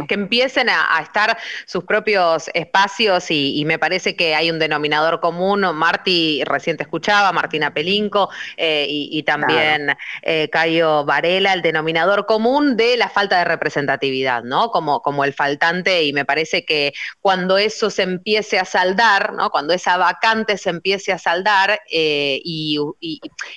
empiecen 0.08 0.68
a, 0.68 1.00
estar 1.02 1.36
sus 1.66 1.84
propios 1.84 2.50
espacios 2.54 3.30
y, 3.30 3.64
me 3.66 3.78
parece 3.78 4.16
que 4.16 4.34
hay 4.34 4.50
un 4.50 4.58
denominador 4.58 5.20
común. 5.20 5.60
Marti 5.74 6.42
recién 6.44 6.76
te 6.76 6.84
escuchaba, 6.84 7.32
Martina 7.32 7.72
Pelinco 7.72 8.30
eh, 8.56 8.86
y, 8.88 9.22
también 9.22 9.96
eh, 10.22 10.48
Cayo 10.50 11.04
Varela, 11.04 11.52
el 11.52 11.62
denominador 11.62 12.26
común 12.26 12.76
de 12.76 12.96
la 12.96 13.08
falta 13.08 13.38
de 13.38 13.44
representatividad, 13.44 14.42
¿no? 14.42 14.70
Como, 14.70 15.02
como 15.02 15.24
el 15.24 15.32
faltante 15.32 16.04
y 16.04 16.12
me 16.12 16.24
parece 16.24 16.64
que 16.64 16.92
cuando 17.20 17.58
eso 17.58 17.90
se 17.90 18.02
empiece 18.02 18.58
a 18.58 18.64
saldar, 18.64 19.32
¿no? 19.34 19.50
Cuando 19.50 19.74
esa 19.74 19.96
vacante 19.96 20.56
se 20.56 20.70
empiece 20.70 21.12
a 21.12 21.18
saldar 21.18 21.80
eh, 21.90 22.40
y, 22.44 22.78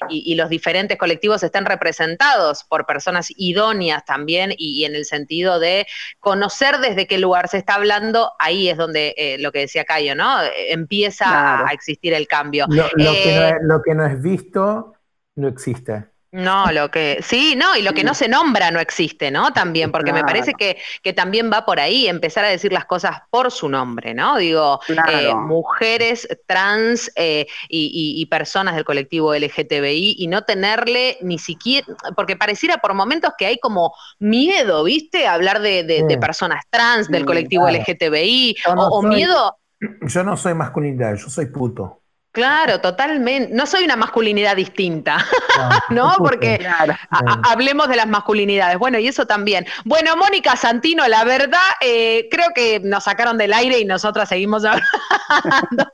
y 0.09 0.35
los 0.35 0.49
diferentes 0.49 0.97
colectivos 0.97 1.43
estén 1.43 1.65
representados 1.65 2.63
por 2.63 2.85
personas 2.85 3.27
idóneas 3.35 3.90
también 3.99 4.53
y, 4.57 4.85
en 4.85 4.95
el 4.95 5.05
sentido 5.05 5.59
de 5.59 5.85
conocer 6.19 6.79
desde 6.79 7.07
qué 7.07 7.17
lugar 7.17 7.47
se 7.49 7.57
está 7.57 7.75
hablando, 7.75 8.31
ahí 8.39 8.69
es 8.69 8.77
donde 8.77 9.13
eh, 9.17 9.37
lo 9.39 9.51
que 9.51 9.59
decía 9.59 9.85
Cayo, 9.85 10.15
¿no? 10.15 10.37
Empieza 10.69 11.67
a 11.67 11.71
existir 11.73 12.13
el 12.13 12.27
cambio. 12.27 12.65
Lo, 12.69 12.89
que 12.89 13.53
lo 13.61 13.81
que 13.81 13.93
no 13.93 14.05
es 14.05 14.21
visto 14.21 14.93
no 15.35 15.47
existe. 15.47 16.10
No, 16.31 16.71
lo 16.71 16.89
que, 16.89 17.19
sí, 17.21 17.55
no, 17.57 17.75
y 17.75 17.81
lo 17.81 17.91
que 17.91 18.05
no 18.05 18.13
se 18.13 18.29
nombra 18.29 18.71
no 18.71 18.79
existe, 18.79 19.31
¿no? 19.31 19.51
También, 19.51 19.91
porque 19.91 20.13
me 20.13 20.23
parece 20.23 20.53
que, 20.53 20.77
que, 21.03 21.11
también 21.11 21.51
va 21.51 21.65
por 21.65 21.81
ahí, 21.81 22.07
empezar 22.07 22.45
a 22.45 22.47
decir 22.47 22.71
las 22.71 22.85
cosas 22.85 23.23
por 23.29 23.51
su 23.51 23.67
nombre, 23.67 24.13
¿no? 24.13 24.37
Digo, 24.37 24.79
eh, 25.09 25.35
mujeres 25.35 26.25
trans 26.45 27.11
eh, 27.17 27.47
y, 27.67 28.25
personas 28.27 28.75
del 28.75 28.85
colectivo 28.85 29.35
LGTBI 29.35 30.15
y 30.19 30.27
no 30.27 30.43
tenerle 30.43 31.17
ni 31.21 31.37
siquiera, 31.37 31.85
porque 32.15 32.37
pareciera 32.37 32.77
por 32.77 32.93
momentos 32.93 33.33
que 33.37 33.47
hay 33.47 33.59
como 33.59 33.93
miedo, 34.19 34.85
¿viste? 34.85 35.27
Hablar 35.27 35.61
de, 35.61 36.17
personas 36.21 36.63
trans, 36.69 37.09
del 37.09 37.25
colectivo 37.25 37.69
LGTBI, 37.69 38.55
o, 38.67 39.01
miedo. 39.01 39.57
Yo 39.79 40.23
no 40.23 40.37
soy 40.37 40.53
masculinidad, 40.53 41.15
yo 41.15 41.29
soy 41.29 41.47
puto. 41.47 42.00
Claro, 42.31 42.79
totalmente. 42.79 43.53
No 43.53 43.65
soy 43.65 43.83
una 43.83 43.97
masculinidad 43.97 44.55
distinta, 44.55 45.17
¿no? 45.89 46.15
Porque 46.17 46.65
hablemos 47.43 47.89
de 47.89 47.97
las 47.97 48.07
masculinidades. 48.07 48.77
Bueno, 48.77 48.99
y 48.99 49.07
eso 49.07 49.25
también. 49.25 49.65
Bueno, 49.83 50.15
Mónica 50.15 50.55
Santino, 50.55 51.05
la 51.09 51.25
verdad, 51.25 51.59
eh, 51.81 52.29
creo 52.31 52.47
que 52.55 52.79
nos 52.79 53.03
sacaron 53.03 53.37
del 53.37 53.51
aire 53.51 53.79
y 53.79 53.85
nosotras 53.85 54.29
seguimos 54.29 54.63
hablando, 54.65 55.91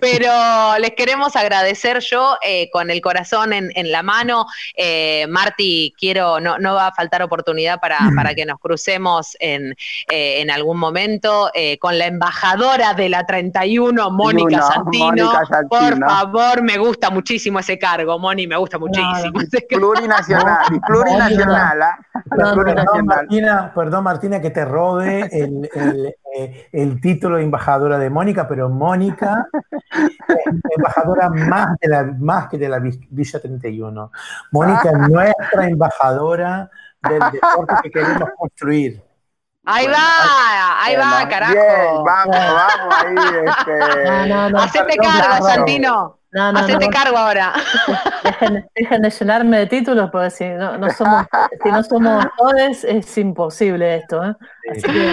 pero 0.00 0.78
les 0.78 0.92
queremos 0.92 1.34
agradecer 1.34 1.98
yo 1.98 2.38
eh, 2.42 2.70
con 2.70 2.90
el 2.90 3.00
corazón 3.00 3.52
en, 3.52 3.72
la 3.90 4.04
mano. 4.04 4.46
Eh, 4.76 5.26
Marti, 5.28 5.92
quiero, 5.98 6.38
no, 6.38 6.56
no 6.58 6.74
va 6.74 6.88
a 6.88 6.94
faltar 6.94 7.22
oportunidad 7.22 7.80
para, 7.80 7.98
para 8.14 8.34
que 8.34 8.46
nos 8.46 8.60
crucemos 8.60 9.36
en, 9.40 9.74
en 10.08 10.50
algún 10.50 10.78
momento 10.78 11.50
con 11.80 11.98
la 11.98 12.06
embajadora 12.06 12.94
de 12.94 13.08
la 13.08 13.26
31, 13.26 14.10
Mónica 14.10 14.62
Santino. 14.62 15.06
Mónica 15.06 15.44
Santino 15.46 15.63
por 15.68 15.98
favor, 15.98 16.62
me 16.62 16.78
gusta 16.78 17.10
muchísimo 17.10 17.58
ese 17.58 17.78
cargo, 17.78 18.18
Moni, 18.18 18.46
me 18.46 18.56
gusta 18.56 18.78
muchísimo. 18.78 19.32
plurinacional, 19.68 20.80
plurinacional. 20.86 21.82
¿ah? 21.82 21.98
perdón, 22.28 23.06
Martina, 23.06 23.72
perdón, 23.74 24.04
Martina, 24.04 24.40
que 24.40 24.50
te 24.50 24.64
robe 24.64 25.28
el, 25.32 25.70
eh, 26.36 26.68
el, 26.72 27.00
título 27.00 27.36
de 27.36 27.44
embajadora 27.44 27.98
de 27.98 28.10
Mónica, 28.10 28.48
pero 28.48 28.68
Mónica 28.68 29.46
es 30.28 30.76
embajadora 30.76 31.30
más, 31.30 31.76
de 31.80 31.88
la, 31.88 32.04
más 32.18 32.48
que 32.48 32.58
de 32.58 32.68
la 32.68 32.78
Villa 32.78 33.40
31. 33.40 34.10
Mónica 34.52 34.90
es 34.90 35.08
nuestra 35.08 35.68
embajadora 35.68 36.70
del 37.02 37.20
deporte 37.32 37.74
que 37.84 37.90
queremos 37.90 38.30
construir. 38.36 39.02
Ahí 39.66 39.86
va, 39.86 40.84
ahí 40.84 40.96
va, 40.96 41.28
carajo. 41.28 41.52
Bien, 41.52 42.04
vamos, 42.04 42.36
vamos 42.36 42.94
ahí. 42.94 43.14
Este... 43.46 44.28
No, 44.28 44.50
no, 44.50 44.58
Hacete 44.58 44.96
cargo, 44.96 45.46
Santino. 45.46 46.18
No, 46.32 46.52
no, 46.52 46.58
Hacete 46.58 46.88
cargo 46.88 47.16
ahora. 47.16 47.52
Dejen, 48.74 49.02
de 49.02 49.10
llenarme 49.10 49.58
de 49.58 49.66
títulos, 49.66 50.10
porque 50.10 50.30
si 50.30 50.44
no, 50.44 50.76
no 50.76 50.90
somos, 50.90 51.26
si 51.62 51.70
no 51.70 51.82
somos 51.82 52.26
todos, 52.36 52.84
es 52.84 53.18
imposible 53.18 53.96
esto. 53.96 54.22
¿eh? 54.24 54.34
Así 54.72 54.82
que 54.82 55.12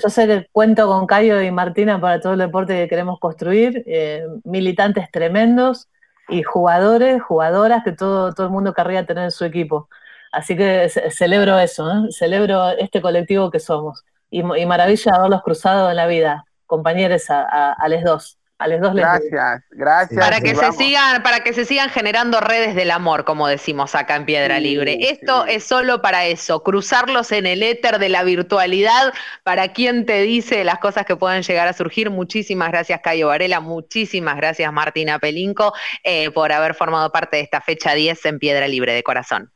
yo, 0.00 0.08
sé 0.10 0.26
que 0.26 0.46
cuento 0.52 0.86
con 0.86 1.06
Cayo 1.06 1.40
y 1.40 1.50
Martina 1.50 2.00
para 2.00 2.20
todo 2.20 2.34
el 2.34 2.38
deporte 2.38 2.74
que 2.74 2.88
queremos 2.88 3.18
construir, 3.18 3.82
eh, 3.86 4.24
militantes 4.44 5.10
tremendos 5.10 5.88
y 6.28 6.42
jugadores, 6.42 7.20
jugadoras 7.22 7.82
que 7.82 7.92
todo, 7.92 8.32
todo 8.32 8.46
el 8.46 8.52
mundo 8.52 8.74
querría 8.74 9.06
tener 9.06 9.24
en 9.24 9.30
su 9.32 9.44
equipo. 9.44 9.88
Así 10.32 10.56
que 10.56 10.88
celebro 11.10 11.58
eso, 11.58 11.88
¿eh? 11.90 12.10
celebro 12.10 12.70
este 12.70 13.02
colectivo 13.02 13.50
que 13.50 13.60
somos. 13.60 14.02
Y, 14.30 14.42
maravilla 14.42 15.12
haberlos 15.14 15.42
cruzado 15.42 15.90
en 15.90 15.96
la 15.96 16.06
vida, 16.06 16.46
compañeros 16.66 17.28
a, 17.28 17.74
a, 17.74 17.88
los 17.90 18.02
dos. 18.02 18.38
A 18.56 18.66
los 18.66 18.80
dos 18.80 18.94
gracias, 18.94 19.62
gracias. 19.72 20.24
Para 20.24 20.40
que, 20.40 20.54
se 20.54 20.72
sigan, 20.72 21.22
para 21.22 21.40
que 21.40 21.52
se 21.52 21.66
sigan 21.66 21.90
generando 21.90 22.40
redes 22.40 22.74
del 22.74 22.92
amor, 22.92 23.26
como 23.26 23.46
decimos 23.46 23.94
acá 23.94 24.16
en 24.16 24.24
Piedra 24.24 24.58
Libre. 24.58 24.96
Esto 25.10 25.44
es 25.44 25.64
solo 25.64 26.00
para 26.00 26.24
eso, 26.24 26.62
cruzarlos 26.62 27.30
en 27.32 27.44
el 27.44 27.62
éter 27.62 27.98
de 27.98 28.08
la 28.08 28.22
virtualidad, 28.22 29.12
para 29.42 29.74
quien 29.74 30.06
te 30.06 30.22
dice 30.22 30.64
las 30.64 30.78
cosas 30.78 31.04
que 31.04 31.16
pueden 31.16 31.42
llegar 31.42 31.68
a 31.68 31.74
surgir. 31.74 32.08
Muchísimas 32.08 32.70
gracias, 32.70 33.00
Cayo 33.02 33.28
Varela, 33.28 33.60
muchísimas 33.60 34.36
gracias, 34.36 34.72
Martina 34.72 35.18
Pelinco, 35.18 35.74
eh, 36.04 36.30
por 36.30 36.52
haber 36.52 36.74
formado 36.74 37.12
parte 37.12 37.36
de 37.36 37.42
esta 37.42 37.60
fecha 37.60 37.92
10 37.92 38.24
en 38.24 38.38
Piedra 38.38 38.66
Libre 38.66 38.94
de 38.94 39.02
Corazón. 39.02 39.51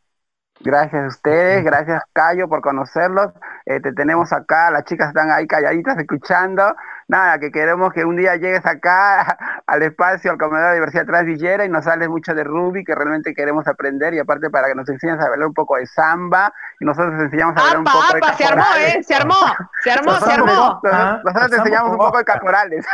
Gracias 0.61 1.05
a 1.05 1.07
ustedes, 1.09 1.65
gracias 1.65 2.03
Cayo 2.13 2.49
por 2.49 2.63
conocerlos. 2.63 3.33
Eh, 3.67 3.81
te 3.81 3.93
tenemos 3.93 4.33
acá, 4.33 4.71
las 4.71 4.85
chicas 4.85 5.09
están 5.09 5.31
ahí 5.31 5.47
calladitas 5.47 5.99
escuchando 5.99 6.75
nada, 7.09 7.39
que 7.39 7.53
queremos 7.53 7.93
que 7.93 8.05
un 8.05 8.17
día 8.17 8.37
llegues 8.37 8.65
acá 8.67 9.39
al 9.67 9.83
espacio, 9.83 10.33
al 10.33 10.39
comedor 10.39 10.71
de 10.71 10.75
diversidad 10.75 11.07
transvillera 11.07 11.65
y 11.65 11.69
nos 11.69 11.87
hables 11.87 12.09
mucho 12.09 12.35
de 12.35 12.45
Ruby, 12.45 12.85
que 12.85 12.95
realmente 12.95 13.35
queremos 13.35 13.67
aprender 13.67 14.15
y 14.15 14.19
aparte 14.19 14.51
para 14.51 14.69
que 14.69 14.75
nos 14.75 14.89
enseñes 14.89 15.21
a 15.21 15.25
hablar 15.25 15.47
un 15.47 15.55
poco 15.55 15.77
de 15.77 15.87
samba 15.87 16.53
y 16.81 16.85
nosotros 16.85 17.17
te 17.19 17.25
enseñamos 17.25 17.57
a 17.57 17.61
hablar 17.61 17.79
un 17.79 17.85
poco 17.85 17.99
apa, 17.99 18.31
de 18.31 18.37
se 18.37 18.45
armó, 18.45 18.65
¿eh? 18.77 19.03
Se 19.03 19.15
armó, 19.15 19.35
se 19.83 19.91
armó, 19.91 20.13
se 20.19 20.33
armó. 20.33 20.81
Nosotros, 21.25 21.51
te 21.51 21.57
enseñamos 21.57 21.91
un 21.93 21.99
poco 21.99 22.19
de 22.19 22.25
caporales. 22.25 22.87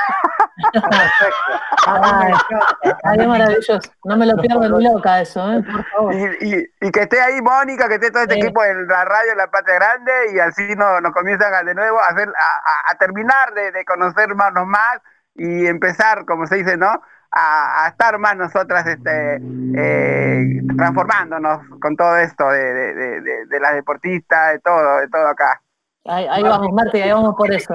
Ay, 3.05 3.27
maravilloso. 3.27 3.81
No 4.05 4.17
me 4.17 4.27
lo 4.27 4.37
pierdo 4.37 4.79
ni 4.79 4.85
loca 4.85 5.21
eso, 5.21 5.51
¿eh? 5.53 5.63
Por 5.63 5.85
favor. 5.87 6.15
Y, 6.15 6.69
y, 6.81 6.91
que 6.91 7.01
esté 7.01 7.21
ahí 7.21 7.41
Mónica, 7.41 7.89
que 7.89 7.95
esté 7.95 8.11
todo 8.11 8.23
este 8.23 8.35
equipo 8.35 8.63
en 8.63 8.87
la 8.87 9.05
radio 9.05 9.33
en 9.33 9.39
la 9.39 9.51
Patria 9.51 9.77
Grande 9.77 10.13
y 10.35 10.39
así 10.39 10.63
nos, 10.77 11.01
nos 11.01 11.13
comienzan 11.13 11.65
de 11.65 11.75
nuevo 11.75 11.99
a, 11.99 12.07
hacer, 12.09 12.29
a, 12.29 12.93
a 12.93 12.95
terminar 12.97 13.55
de, 13.55 13.73
de 13.73 13.85
conocer 13.85 14.02
conocer 14.03 14.35
más, 14.35 14.53
más 14.67 14.99
y 15.35 15.67
empezar, 15.67 16.25
como 16.25 16.47
se 16.47 16.57
dice, 16.57 16.77
¿no? 16.77 16.91
A, 17.31 17.89
estar 17.89 18.19
más 18.19 18.37
nosotras 18.37 18.87
este, 18.87 19.37
eh, 19.37 20.61
transformándonos 20.77 21.61
con 21.81 21.97
todo 21.97 22.19
esto 22.19 22.47
de, 22.51 22.93
de, 23.49 23.61
las 23.61 23.75
deportistas, 23.75 24.53
de 24.53 24.59
todo, 24.59 24.99
de 24.99 25.09
todo 25.09 25.27
acá. 25.29 25.63
Ahí, 26.05 26.43
vamos, 26.43 26.73
Marti, 26.73 27.01
ahí 27.01 27.13
vamos 27.13 27.35
por 27.37 27.51
eso. 27.51 27.75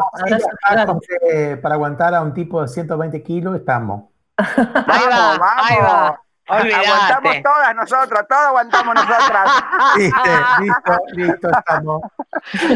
para 1.62 1.76
aguantar 1.76 2.14
a 2.14 2.22
un 2.22 2.34
tipo 2.34 2.62
de 2.62 2.68
120 2.68 3.24
kilos 3.24 3.56
estamos. 3.56 4.12
vamos, 4.38 5.40
vamos. 5.40 6.27
Aguantamos 6.48 7.36
todas 7.44 7.76
nosotros, 7.76 8.26
todos 8.28 8.42
aguantamos 8.48 8.96
nosotras. 8.96 9.64
listo, 10.60 11.00
listo, 11.14 11.50
estamos. 11.58 12.02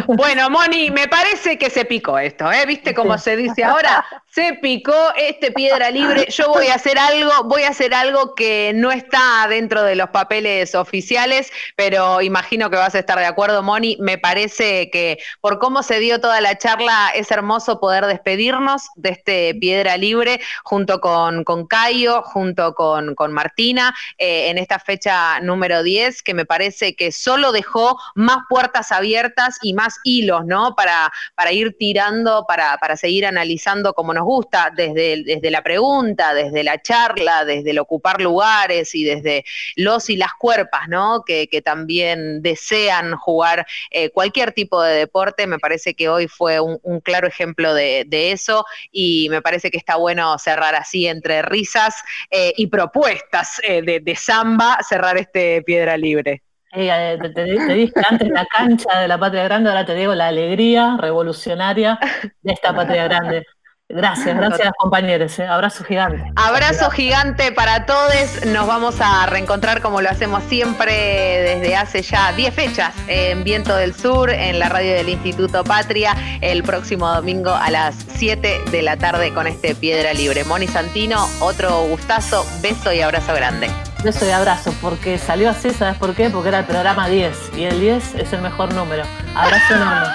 Bueno, 0.07 0.49
Moni, 0.49 0.91
me 0.91 1.07
parece 1.07 1.57
que 1.57 1.69
se 1.69 1.85
picó 1.85 2.19
esto, 2.19 2.51
¿eh? 2.51 2.65
¿Viste 2.65 2.93
cómo 2.93 3.17
se 3.17 3.35
dice 3.35 3.63
ahora? 3.63 4.05
Se 4.33 4.53
picó 4.61 4.95
este 5.17 5.51
piedra 5.51 5.91
libre. 5.91 6.25
Yo 6.29 6.47
voy 6.47 6.67
a 6.67 6.75
hacer 6.75 6.97
algo, 6.97 7.43
voy 7.49 7.63
a 7.63 7.69
hacer 7.69 7.93
algo 7.93 8.33
que 8.33 8.71
no 8.73 8.89
está 8.89 9.45
dentro 9.49 9.83
de 9.83 9.95
los 9.95 10.09
papeles 10.11 10.73
oficiales, 10.73 11.51
pero 11.75 12.21
imagino 12.21 12.69
que 12.69 12.77
vas 12.77 12.95
a 12.95 12.99
estar 12.99 13.19
de 13.19 13.25
acuerdo, 13.25 13.61
Moni. 13.61 13.97
Me 13.99 14.17
parece 14.17 14.89
que 14.89 15.19
por 15.41 15.59
cómo 15.59 15.83
se 15.83 15.99
dio 15.99 16.21
toda 16.21 16.39
la 16.39 16.57
charla, 16.57 17.11
es 17.13 17.29
hermoso 17.29 17.81
poder 17.81 18.05
despedirnos 18.05 18.83
de 18.95 19.09
este 19.09 19.55
piedra 19.55 19.97
libre 19.97 20.39
junto 20.63 21.01
con, 21.01 21.43
con 21.43 21.67
Cayo, 21.67 22.21
junto 22.21 22.73
con, 22.73 23.15
con 23.15 23.33
Martín 23.33 23.79
eh, 24.17 24.49
en 24.49 24.57
esta 24.57 24.79
fecha 24.79 25.41
número 25.41 25.83
10, 25.83 26.23
que 26.23 26.33
me 26.33 26.45
parece 26.45 26.95
que 26.95 27.11
solo 27.11 27.51
dejó 27.51 27.99
más 28.15 28.37
puertas 28.47 28.93
abiertas 28.93 29.59
y 29.61 29.73
más 29.73 29.97
hilos, 30.05 30.45
¿no? 30.45 30.73
Para, 30.73 31.11
para 31.35 31.51
ir 31.51 31.75
tirando, 31.77 32.45
para, 32.47 32.77
para 32.77 32.95
seguir 32.95 33.25
analizando 33.25 33.93
como 33.93 34.13
nos 34.13 34.20
gusta, 34.23 34.71
desde, 34.75 35.23
desde 35.23 35.51
la 35.51 35.61
pregunta, 35.61 36.33
desde 36.33 36.63
la 36.63 36.81
charla, 36.81 37.45
desde 37.45 37.71
el 37.71 37.79
ocupar 37.79 38.21
lugares 38.21 38.93
y 38.95 39.03
desde 39.03 39.43
los 39.75 40.09
y 40.09 40.17
las 40.17 40.33
cuerpas, 40.33 40.87
¿no? 40.87 41.23
Que, 41.25 41.47
también 41.63 42.41
desean 42.41 43.15
jugar 43.15 43.67
eh, 43.91 44.09
cualquier 44.09 44.51
tipo 44.51 44.81
de 44.81 44.95
deporte. 44.95 45.45
Me 45.45 45.59
parece 45.59 45.93
que 45.93 46.09
hoy 46.09 46.27
fue 46.27 46.59
un, 46.59 46.79
claro 47.01 47.27
ejemplo 47.27 47.73
de, 47.73 48.07
eso 48.31 48.65
y 48.91 49.27
me 49.29 49.41
parece 49.41 49.69
que 49.69 49.77
está 49.77 49.95
bueno 49.95 50.37
cerrar 50.37 50.75
así 50.75 51.07
entre 51.07 51.41
risas 51.41 51.95
eh, 52.29 52.53
y 52.55 52.67
propuestas 52.67 53.59
eh, 53.63 53.81
de, 53.81 54.15
samba 54.15 54.79
cerrar 54.87 55.17
este 55.17 55.61
piedra 55.63 55.97
libre. 55.97 56.43
Eh, 56.73 57.17
te, 57.35 57.43
dije 57.43 57.91
antes 58.09 58.29
la 58.29 58.45
cancha 58.45 58.99
de 58.99 59.07
la 59.07 59.17
Patria 59.17 59.43
Grande, 59.43 59.69
ahora 59.69 59.85
te 59.85 59.93
digo 59.93 60.15
la 60.15 60.27
alegría 60.27 60.95
revolucionaria 60.99 61.99
de 62.41 62.53
esta 62.53 62.73
Patria 62.73 63.05
Grande. 63.05 63.45
Gracias, 63.93 64.35
gracias 64.35 64.71
compañeros. 64.77 65.37
Eh. 65.39 65.47
Abrazo 65.47 65.83
gigante. 65.83 66.31
Abrazo 66.35 66.89
gigante 66.89 67.51
para 67.51 67.85
todos. 67.85 68.45
Nos 68.47 68.67
vamos 68.67 68.95
a 68.99 69.25
reencontrar 69.25 69.81
como 69.81 70.01
lo 70.01 70.09
hacemos 70.09 70.43
siempre 70.43 70.93
desde 70.93 71.75
hace 71.75 72.01
ya 72.01 72.31
10 72.33 72.53
fechas 72.53 72.93
en 73.07 73.43
Viento 73.43 73.75
del 73.75 73.93
Sur, 73.93 74.29
en 74.29 74.59
la 74.59 74.69
radio 74.69 74.93
del 74.93 75.09
Instituto 75.09 75.63
Patria, 75.63 76.15
el 76.41 76.63
próximo 76.63 77.13
domingo 77.13 77.51
a 77.51 77.69
las 77.69 77.95
7 78.15 78.61
de 78.71 78.81
la 78.81 78.97
tarde 78.97 79.33
con 79.33 79.47
este 79.47 79.75
Piedra 79.75 80.13
Libre. 80.13 80.43
Moni 80.43 80.67
Santino, 80.67 81.27
otro 81.39 81.83
gustazo, 81.87 82.45
beso 82.61 82.91
y 82.93 83.01
abrazo 83.01 83.33
grande. 83.33 83.69
Beso 84.03 84.25
y 84.25 84.31
abrazo, 84.31 84.73
porque 84.81 85.19
salió 85.19 85.51
así, 85.51 85.69
¿sabes 85.69 85.95
por 85.97 86.15
qué? 86.15 86.29
Porque 86.29 86.49
era 86.49 86.59
el 86.59 86.65
programa 86.65 87.07
10 87.07 87.51
y 87.55 87.65
el 87.65 87.79
10 87.79 88.15
es 88.15 88.33
el 88.33 88.41
mejor 88.41 88.73
número. 88.73 89.03
Abrazo 89.35 89.75
enorme. 89.75 90.07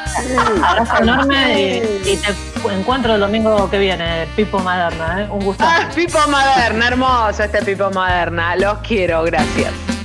Abrazo 0.65 1.03
enorme 1.03 1.83
y, 2.05 2.17
te 2.17 2.35
encuentro 2.73 3.15
el 3.15 3.21
domingo 3.21 3.71
que 3.71 3.79
viene, 3.79 4.27
Pipo 4.35 4.59
Maderna, 4.59 5.23
¿eh? 5.23 5.29
Un 5.31 5.45
gusto. 5.45 5.65
Ah, 5.65 5.89
Pipo 5.95 6.19
Maderna, 6.29 6.89
hermoso 6.89 7.45
este 7.45 7.63
Pipo 7.63 7.91
Maderna. 7.91 8.57
Los 8.57 8.79
quiero, 8.79 9.23
gracias. 9.23 9.96